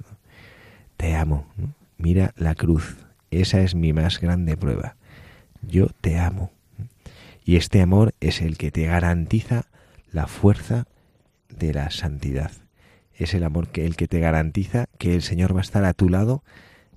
Te 0.96 1.16
amo. 1.16 1.46
Mira 1.96 2.34
la 2.36 2.54
cruz. 2.54 2.98
Esa 3.30 3.60
es 3.62 3.74
mi 3.74 3.92
más 3.92 4.20
grande 4.20 4.56
prueba. 4.56 4.96
Yo 5.62 5.86
te 6.00 6.18
amo. 6.18 6.52
Y 7.44 7.56
este 7.56 7.80
amor 7.80 8.14
es 8.20 8.42
el 8.42 8.58
que 8.58 8.70
te 8.70 8.86
garantiza 8.86 9.64
la 10.12 10.26
fuerza 10.26 10.86
de 11.48 11.72
la 11.72 11.90
santidad. 11.90 12.52
Es 13.14 13.32
el 13.34 13.44
amor 13.44 13.68
que 13.68 13.86
el 13.86 13.96
que 13.96 14.08
te 14.08 14.20
garantiza 14.20 14.86
que 14.98 15.14
el 15.14 15.22
Señor 15.22 15.54
va 15.54 15.60
a 15.60 15.62
estar 15.62 15.84
a 15.84 15.94
tu 15.94 16.10
lado 16.10 16.42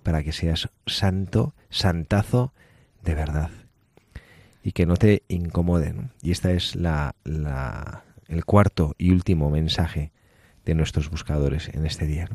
para 0.03 0.23
que 0.23 0.33
seas 0.33 0.69
santo, 0.85 1.53
santazo 1.69 2.53
de 3.03 3.15
verdad. 3.15 3.51
Y 4.63 4.71
que 4.71 4.85
no 4.85 4.95
te 4.95 5.23
incomode. 5.27 5.93
¿no? 5.93 6.09
Y 6.21 6.31
este 6.31 6.55
es 6.55 6.75
la, 6.75 7.15
la, 7.23 8.03
el 8.27 8.45
cuarto 8.45 8.95
y 8.97 9.11
último 9.11 9.49
mensaje 9.49 10.11
de 10.65 10.75
nuestros 10.75 11.09
buscadores 11.09 11.69
en 11.69 11.85
este 11.85 12.07
día. 12.07 12.29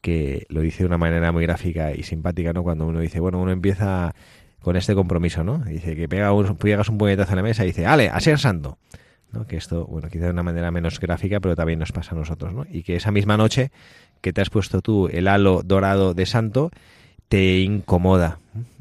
Que 0.00 0.46
lo 0.48 0.60
dice 0.60 0.82
de 0.82 0.86
una 0.86 0.98
manera 0.98 1.32
muy 1.32 1.44
gráfica 1.44 1.92
y 1.92 2.02
simpática, 2.02 2.52
¿no? 2.52 2.62
Cuando 2.62 2.86
uno 2.86 3.00
dice, 3.00 3.20
bueno, 3.20 3.40
uno 3.40 3.52
empieza 3.52 4.14
con 4.60 4.76
este 4.76 4.94
compromiso, 4.94 5.44
¿no? 5.44 5.58
Dice 5.58 5.94
que 5.94 6.08
pega 6.08 6.32
un, 6.32 6.56
pegas 6.56 6.88
un 6.88 6.98
puñetazo 6.98 7.32
en 7.32 7.36
la 7.36 7.42
mesa 7.42 7.64
y 7.64 7.68
dice, 7.68 7.86
ale, 7.86 8.08
a 8.08 8.20
santo. 8.20 8.78
¿no? 9.32 9.46
Que 9.46 9.56
esto, 9.56 9.86
bueno, 9.86 10.08
quizá 10.08 10.24
de 10.24 10.30
una 10.30 10.42
manera 10.42 10.70
menos 10.70 10.98
gráfica, 11.00 11.40
pero 11.40 11.56
también 11.56 11.78
nos 11.78 11.92
pasa 11.92 12.14
a 12.14 12.18
nosotros, 12.18 12.54
¿no? 12.54 12.66
Y 12.70 12.82
que 12.82 12.96
esa 12.96 13.10
misma 13.10 13.36
noche 13.36 13.70
que 14.20 14.32
te 14.32 14.40
has 14.40 14.50
puesto 14.50 14.80
tú 14.80 15.08
el 15.08 15.28
halo 15.28 15.62
dorado 15.64 16.14
de 16.14 16.26
santo, 16.26 16.70
te 17.28 17.60
incomoda. 17.60 18.38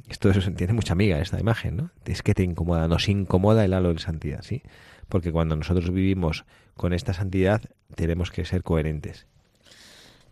Esto 0.09 0.29
eso, 0.29 0.51
tiene 0.51 0.73
mucha 0.73 0.93
amiga 0.93 1.19
esta 1.19 1.39
imagen, 1.39 1.77
¿no? 1.77 1.91
Es 2.05 2.21
que 2.21 2.33
te 2.33 2.43
incomoda, 2.43 2.87
nos 2.87 3.09
incomoda 3.09 3.65
el 3.65 3.73
halo 3.73 3.93
de 3.93 3.99
santidad, 3.99 4.41
¿sí? 4.43 4.61
Porque 5.09 5.31
cuando 5.31 5.55
nosotros 5.55 5.91
vivimos 5.91 6.45
con 6.75 6.93
esta 6.93 7.13
santidad, 7.13 7.61
tenemos 7.95 8.29
que 8.31 8.45
ser 8.45 8.61
coherentes. 8.63 9.25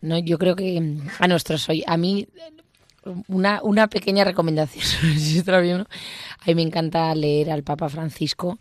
No, 0.01 0.19
yo 0.19 0.37
creo 0.37 0.55
que 0.55 0.97
a 1.19 1.27
nuestros 1.27 1.69
oy- 1.69 1.83
a 1.87 1.97
mí 1.97 2.27
una, 3.27 3.61
una 3.63 3.87
pequeña 3.87 4.23
recomendación. 4.23 4.83
si 5.17 5.37
está. 5.39 5.57
A 5.57 5.61
mí 5.61 6.55
me 6.55 6.61
encanta 6.61 7.13
leer 7.15 7.49
al 7.51 7.63
Papa 7.63 7.89
Francisco. 7.89 8.59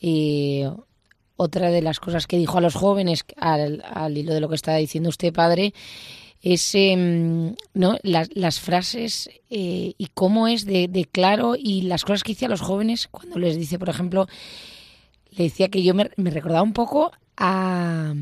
Y 0.00 0.64
otra 1.36 1.70
de 1.70 1.82
las 1.82 2.00
cosas 2.00 2.26
que 2.26 2.38
dijo 2.38 2.58
a 2.58 2.60
los 2.60 2.74
jóvenes, 2.74 3.24
al, 3.36 3.82
al 3.92 4.16
hilo 4.16 4.34
de 4.34 4.40
lo 4.40 4.48
que 4.48 4.54
estaba 4.54 4.78
diciendo 4.78 5.08
usted, 5.10 5.32
padre, 5.32 5.74
es 6.42 6.74
em, 6.74 7.54
¿no? 7.74 7.98
las, 8.02 8.30
las 8.34 8.60
frases 8.60 9.28
eh, 9.50 9.94
y 9.96 10.06
cómo 10.14 10.48
es 10.48 10.64
de, 10.64 10.88
de 10.88 11.04
claro 11.04 11.54
y 11.56 11.82
las 11.82 12.04
cosas 12.04 12.22
que 12.22 12.32
dice 12.32 12.46
a 12.46 12.50
los 12.50 12.62
jóvenes 12.62 13.08
cuando 13.08 13.38
les 13.38 13.56
dice, 13.56 13.78
por 13.78 13.88
ejemplo, 13.88 14.26
le 15.30 15.44
decía 15.44 15.68
que 15.68 15.82
yo 15.82 15.94
me, 15.94 16.10
me 16.16 16.30
recordaba 16.30 16.62
un 16.62 16.72
poco 16.72 17.12
a, 17.36 18.14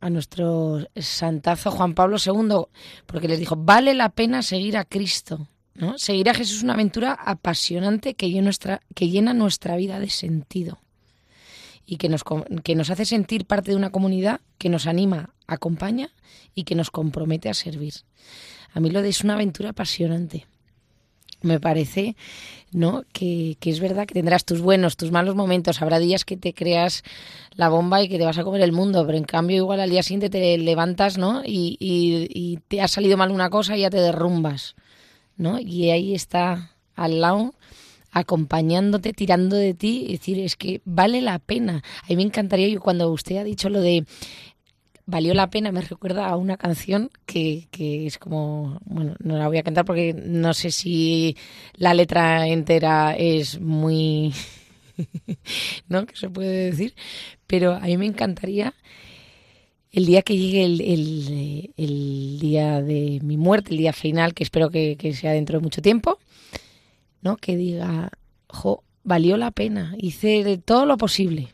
a 0.00 0.10
nuestro 0.10 0.86
santazo 0.96 1.70
Juan 1.70 1.94
Pablo 1.94 2.16
II, 2.24 2.66
porque 3.06 3.28
les 3.28 3.38
dijo, 3.38 3.56
vale 3.56 3.94
la 3.94 4.08
pena 4.08 4.42
seguir 4.42 4.76
a 4.76 4.84
Cristo. 4.84 5.48
¿no? 5.74 5.98
Seguir 5.98 6.28
a 6.28 6.34
Jesús 6.34 6.58
es 6.58 6.62
una 6.62 6.74
aventura 6.74 7.12
apasionante 7.12 8.14
que 8.14 8.28
llena 8.28 8.44
nuestra, 8.44 8.80
que 8.94 9.08
llena 9.08 9.34
nuestra 9.34 9.76
vida 9.76 10.00
de 10.00 10.10
sentido 10.10 10.80
y 11.86 11.96
que 11.96 12.08
nos, 12.08 12.22
que 12.62 12.74
nos 12.74 12.90
hace 12.90 13.04
sentir 13.04 13.46
parte 13.46 13.70
de 13.70 13.76
una 13.76 13.90
comunidad 13.90 14.40
que 14.58 14.68
nos 14.68 14.86
anima, 14.86 15.30
acompaña 15.52 16.10
y 16.54 16.64
que 16.64 16.74
nos 16.74 16.90
compromete 16.90 17.48
a 17.48 17.54
servir. 17.54 17.94
A 18.72 18.80
mí 18.80 18.90
lo 18.90 19.02
de 19.02 19.08
es 19.08 19.22
una 19.24 19.34
aventura 19.34 19.70
apasionante. 19.70 20.46
Me 21.42 21.58
parece, 21.58 22.16
¿no? 22.70 23.02
Que, 23.14 23.56
que 23.60 23.70
es 23.70 23.80
verdad 23.80 24.06
que 24.06 24.12
tendrás 24.12 24.44
tus 24.44 24.60
buenos, 24.60 24.98
tus 24.98 25.10
malos 25.10 25.34
momentos. 25.34 25.80
Habrá 25.80 25.98
días 25.98 26.26
que 26.26 26.36
te 26.36 26.52
creas 26.52 27.02
la 27.52 27.70
bomba 27.70 28.02
y 28.02 28.10
que 28.10 28.18
te 28.18 28.26
vas 28.26 28.36
a 28.36 28.44
comer 28.44 28.60
el 28.60 28.72
mundo, 28.72 29.06
pero 29.06 29.16
en 29.16 29.24
cambio 29.24 29.56
igual 29.56 29.80
al 29.80 29.88
día 29.88 30.02
siguiente 30.02 30.28
te 30.28 30.58
levantas, 30.58 31.16
¿no? 31.16 31.42
Y, 31.44 31.78
y- 31.80 32.58
te 32.68 32.82
ha 32.82 32.88
salido 32.88 33.16
mal 33.16 33.30
una 33.30 33.48
cosa 33.48 33.74
y 33.74 33.80
ya 33.80 33.90
te 33.90 34.00
derrumbas, 34.00 34.74
¿no? 35.38 35.58
Y 35.58 35.88
ahí 35.90 36.14
está 36.14 36.72
al 36.94 37.22
lado 37.22 37.54
acompañándote, 38.12 39.12
tirando 39.12 39.56
de 39.56 39.72
ti, 39.72 40.04
y 40.08 40.12
decir, 40.12 40.38
es 40.40 40.56
que 40.56 40.82
vale 40.84 41.22
la 41.22 41.38
pena. 41.38 41.82
A 42.02 42.08
mí 42.08 42.16
me 42.16 42.22
encantaría, 42.24 42.68
yo 42.68 42.80
cuando 42.80 43.10
usted 43.10 43.36
ha 43.38 43.44
dicho 43.44 43.70
lo 43.70 43.80
de 43.80 44.04
valió 45.10 45.34
la 45.34 45.50
pena, 45.50 45.72
me 45.72 45.80
recuerda 45.80 46.28
a 46.28 46.36
una 46.36 46.56
canción 46.56 47.10
que, 47.26 47.68
que 47.70 48.06
es 48.06 48.18
como, 48.18 48.80
bueno, 48.84 49.14
no 49.18 49.36
la 49.36 49.48
voy 49.48 49.58
a 49.58 49.62
cantar 49.62 49.84
porque 49.84 50.14
no 50.14 50.54
sé 50.54 50.70
si 50.70 51.36
la 51.74 51.94
letra 51.94 52.46
entera 52.46 53.14
es 53.16 53.60
muy, 53.60 54.32
¿no? 55.88 56.06
Que 56.06 56.16
se 56.16 56.30
puede 56.30 56.70
decir, 56.70 56.94
pero 57.46 57.74
a 57.74 57.80
mí 57.80 57.96
me 57.96 58.06
encantaría 58.06 58.74
el 59.92 60.06
día 60.06 60.22
que 60.22 60.36
llegue 60.36 60.64
el, 60.64 61.72
el, 61.76 62.38
día 62.38 62.80
de 62.80 63.18
mi 63.22 63.36
muerte, 63.36 63.72
el 63.72 63.78
día 63.78 63.92
final, 63.92 64.34
que 64.34 64.44
espero 64.44 64.70
que, 64.70 64.96
sea 65.14 65.32
dentro 65.32 65.58
de 65.58 65.62
mucho 65.62 65.82
tiempo, 65.82 66.18
¿no? 67.22 67.36
Que 67.36 67.56
diga, 67.56 68.10
jo, 68.48 68.84
valió 69.02 69.36
la 69.36 69.50
pena, 69.50 69.94
hice 69.98 70.58
todo 70.58 70.86
lo 70.86 70.96
posible, 70.96 71.48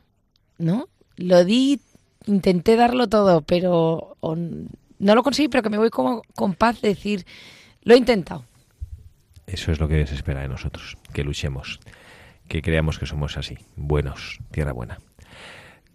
¿no? 0.58 0.88
Lo 1.16 1.44
di, 1.44 1.80
intenté 2.26 2.76
darlo 2.76 3.08
todo, 3.08 3.42
pero 3.42 4.16
o 4.20 4.36
no 4.36 5.14
lo 5.14 5.22
conseguí, 5.22 5.48
pero 5.48 5.62
que 5.62 5.70
me 5.70 5.78
voy 5.78 5.90
como 5.90 6.22
con 6.34 6.54
paz 6.54 6.80
de 6.80 6.88
decir, 6.88 7.26
lo 7.82 7.94
he 7.94 7.98
intentado. 7.98 8.44
Eso 9.46 9.72
es 9.72 9.80
lo 9.80 9.88
que 9.88 10.06
se 10.06 10.14
espera 10.14 10.40
de 10.40 10.48
nosotros, 10.48 10.96
que 11.12 11.22
luchemos, 11.22 11.80
que 12.48 12.62
creamos 12.62 12.98
que 12.98 13.06
somos 13.06 13.36
así, 13.36 13.56
buenos, 13.76 14.40
tierra 14.50 14.72
buena. 14.72 14.98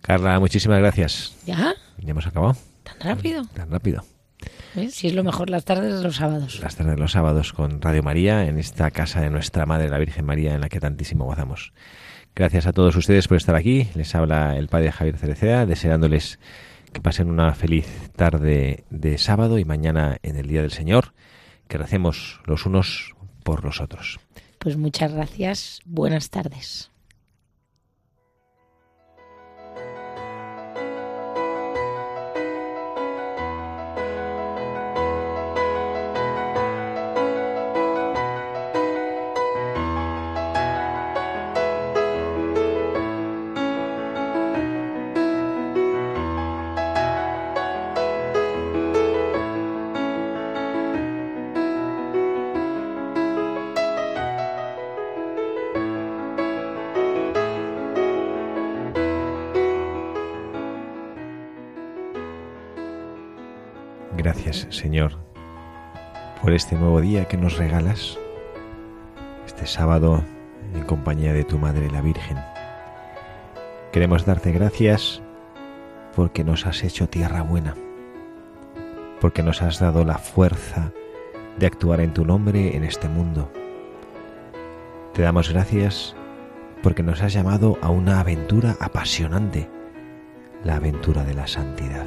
Carla, 0.02 0.40
muchísimas 0.40 0.80
gracias. 0.80 1.36
¿Ya? 1.46 1.76
Ya 2.00 2.12
hemos 2.12 2.26
acabado. 2.26 2.56
¿Tan 2.84 3.00
rápido? 3.00 3.46
Tan 3.54 3.70
rápido. 3.70 4.04
Si 4.90 5.08
es 5.08 5.14
lo 5.14 5.24
mejor 5.24 5.50
las 5.50 5.66
tardes 5.66 5.96
de 5.96 6.02
los 6.02 6.16
sábados. 6.16 6.60
Las 6.62 6.76
tardes 6.76 6.96
de 6.96 7.02
los 7.02 7.12
sábados 7.12 7.54
con 7.54 7.82
Radio 7.82 8.02
María 8.04 8.46
en 8.46 8.58
esta 8.58 8.90
casa 8.90 9.22
de 9.22 9.30
nuestra 9.30 9.66
Madre, 9.66 9.90
la 9.90 10.00
Virgen 10.00 10.26
María, 10.26 10.56
en 10.56 10.62
la 10.62 10.70
que 10.70 10.80
tantísimo 10.80 11.26
gozamos. 11.26 11.74
Gracias 12.36 12.66
a 12.66 12.74
todos 12.74 12.96
ustedes 12.96 13.28
por 13.28 13.38
estar 13.38 13.56
aquí. 13.56 13.90
Les 13.96 14.16
habla 14.16 14.58
el 14.58 14.68
Padre 14.68 14.92
Javier 14.92 15.18
Cereceda, 15.18 15.66
deseándoles 15.66 16.40
que 16.94 17.02
pasen 17.02 17.30
una 17.30 17.54
feliz 17.54 17.88
tarde 18.16 18.86
de 18.90 19.18
sábado 19.18 19.60
y 19.60 19.66
mañana 19.66 20.18
en 20.24 20.38
el 20.38 20.48
Día 20.48 20.62
del 20.62 20.72
Señor, 20.72 21.14
que 21.68 21.78
recemos 21.78 22.42
los 22.46 22.66
unos 22.66 23.16
por 23.44 23.64
los 23.64 23.82
otros. 23.82 24.20
Pues 24.60 24.78
muchas 24.78 25.14
gracias. 25.14 25.82
Buenas 25.86 26.30
tardes. 26.30 26.91
Señor, 64.70 65.18
por 66.42 66.54
este 66.54 66.76
nuevo 66.76 67.02
día 67.02 67.26
que 67.26 67.38
nos 67.38 67.58
regalas, 67.58 68.18
este 69.46 69.66
sábado 69.66 70.24
en 70.74 70.84
compañía 70.84 71.34
de 71.34 71.44
tu 71.44 71.58
Madre 71.58 71.90
la 71.90 72.02
Virgen. 72.02 72.38
Queremos 73.92 74.26
darte 74.26 74.52
gracias 74.52 75.22
porque 76.16 76.44
nos 76.44 76.66
has 76.66 76.84
hecho 76.84 77.10
tierra 77.10 77.42
buena, 77.42 77.76
porque 79.20 79.44
nos 79.44 79.62
has 79.62 79.80
dado 79.80 80.06
la 80.06 80.18
fuerza 80.18 80.92
de 81.58 81.66
actuar 81.66 82.00
en 82.02 82.14
tu 82.14 82.26
nombre 82.26 82.76
en 82.76 82.84
este 82.84 83.08
mundo. 83.08 83.52
Te 85.14 85.22
damos 85.22 85.52
gracias 85.52 86.16
porque 86.82 87.04
nos 87.04 87.22
has 87.22 87.34
llamado 87.34 87.78
a 87.82 87.90
una 87.90 88.20
aventura 88.20 88.78
apasionante, 88.80 89.70
la 90.64 90.78
aventura 90.78 91.24
de 91.24 91.34
la 91.34 91.48
santidad. 91.48 92.06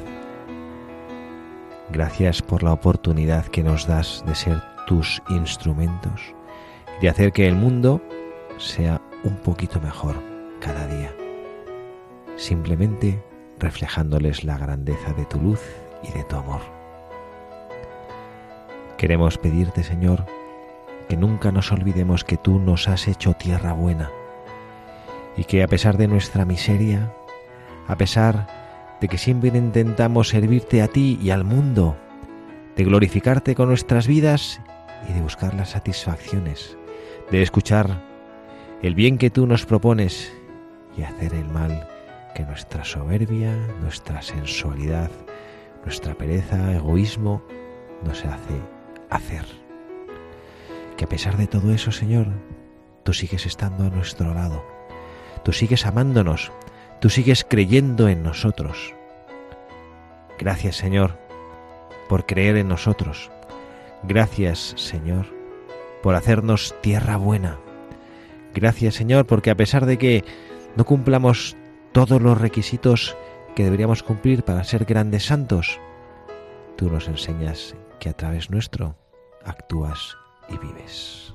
Gracias 1.89 2.41
por 2.41 2.63
la 2.63 2.73
oportunidad 2.73 3.45
que 3.45 3.63
nos 3.63 3.85
das 3.85 4.23
de 4.25 4.33
ser 4.33 4.61
tus 4.87 5.21
instrumentos, 5.29 6.33
de 6.99 7.09
hacer 7.09 7.31
que 7.31 7.47
el 7.47 7.55
mundo 7.55 8.01
sea 8.57 9.01
un 9.23 9.35
poquito 9.35 9.79
mejor 9.79 10.15
cada 10.59 10.87
día, 10.87 11.13
simplemente 12.37 13.23
reflejándoles 13.59 14.43
la 14.43 14.57
grandeza 14.57 15.13
de 15.13 15.25
tu 15.25 15.39
luz 15.39 15.61
y 16.03 16.11
de 16.11 16.23
tu 16.23 16.35
amor. 16.37 16.61
Queremos 18.97 19.37
pedirte, 19.37 19.83
Señor, 19.83 20.25
que 21.07 21.17
nunca 21.17 21.51
nos 21.51 21.71
olvidemos 21.71 22.23
que 22.23 22.37
tú 22.37 22.59
nos 22.59 22.87
has 22.87 23.07
hecho 23.07 23.33
tierra 23.33 23.73
buena 23.73 24.09
y 25.37 25.43
que 25.43 25.61
a 25.61 25.67
pesar 25.67 25.97
de 25.97 26.07
nuestra 26.07 26.45
miseria, 26.45 27.13
a 27.87 27.95
pesar 27.95 28.64
de 29.01 29.07
que 29.07 29.17
siempre 29.17 29.49
intentamos 29.49 30.29
servirte 30.29 30.81
a 30.81 30.87
ti 30.87 31.19
y 31.21 31.29
al 31.29 31.43
mundo, 31.43 31.97
de 32.75 32.83
glorificarte 32.83 33.55
con 33.55 33.69
nuestras 33.69 34.07
vidas 34.07 34.61
y 35.09 35.13
de 35.13 35.21
buscar 35.21 35.53
las 35.53 35.71
satisfacciones, 35.71 36.77
de 37.31 37.41
escuchar 37.41 38.01
el 38.81 38.95
bien 38.95 39.17
que 39.17 39.29
tú 39.29 39.47
nos 39.47 39.65
propones 39.65 40.33
y 40.97 41.03
hacer 41.03 41.33
el 41.33 41.47
mal 41.47 41.87
que 42.35 42.43
nuestra 42.43 42.83
soberbia, 42.83 43.55
nuestra 43.81 44.21
sensualidad, 44.21 45.09
nuestra 45.83 46.15
pereza, 46.15 46.73
egoísmo 46.73 47.41
nos 48.03 48.25
hace 48.25 48.61
hacer. 49.09 49.45
Que 50.97 51.05
a 51.05 51.09
pesar 51.09 51.37
de 51.37 51.47
todo 51.47 51.73
eso, 51.73 51.91
Señor, 51.91 52.27
tú 53.03 53.13
sigues 53.13 53.45
estando 53.45 53.85
a 53.85 53.89
nuestro 53.89 54.33
lado, 54.33 54.65
tú 55.43 55.53
sigues 55.53 55.85
amándonos, 55.85 56.51
tú 57.05 57.11
sigues 57.11 57.45
creyendo 57.47 58.09
en 58.09 58.23
nosotros. 58.23 58.95
Gracias, 60.39 60.77
Señor, 60.77 61.19
por 62.09 62.25
creer 62.25 62.57
en 62.57 62.67
nosotros. 62.67 63.29
Gracias, 64.01 64.73
Señor, 64.75 65.27
por 66.01 66.15
hacernos 66.15 66.73
tierra 66.81 67.17
buena. 67.17 67.59
Gracias, 68.55 68.95
Señor, 68.95 69.27
porque 69.27 69.51
a 69.51 69.55
pesar 69.55 69.85
de 69.85 69.99
que 69.99 70.25
no 70.75 70.83
cumplamos 70.83 71.55
todos 71.91 72.19
los 72.23 72.41
requisitos 72.41 73.15
que 73.55 73.65
deberíamos 73.65 74.01
cumplir 74.01 74.41
para 74.41 74.63
ser 74.63 74.85
grandes 74.85 75.27
santos, 75.27 75.79
tú 76.75 76.89
nos 76.89 77.07
enseñas 77.07 77.75
que 77.99 78.09
a 78.09 78.13
través 78.13 78.49
nuestro 78.49 78.95
actúas 79.43 80.17
y 80.49 80.57
vives. 80.57 81.34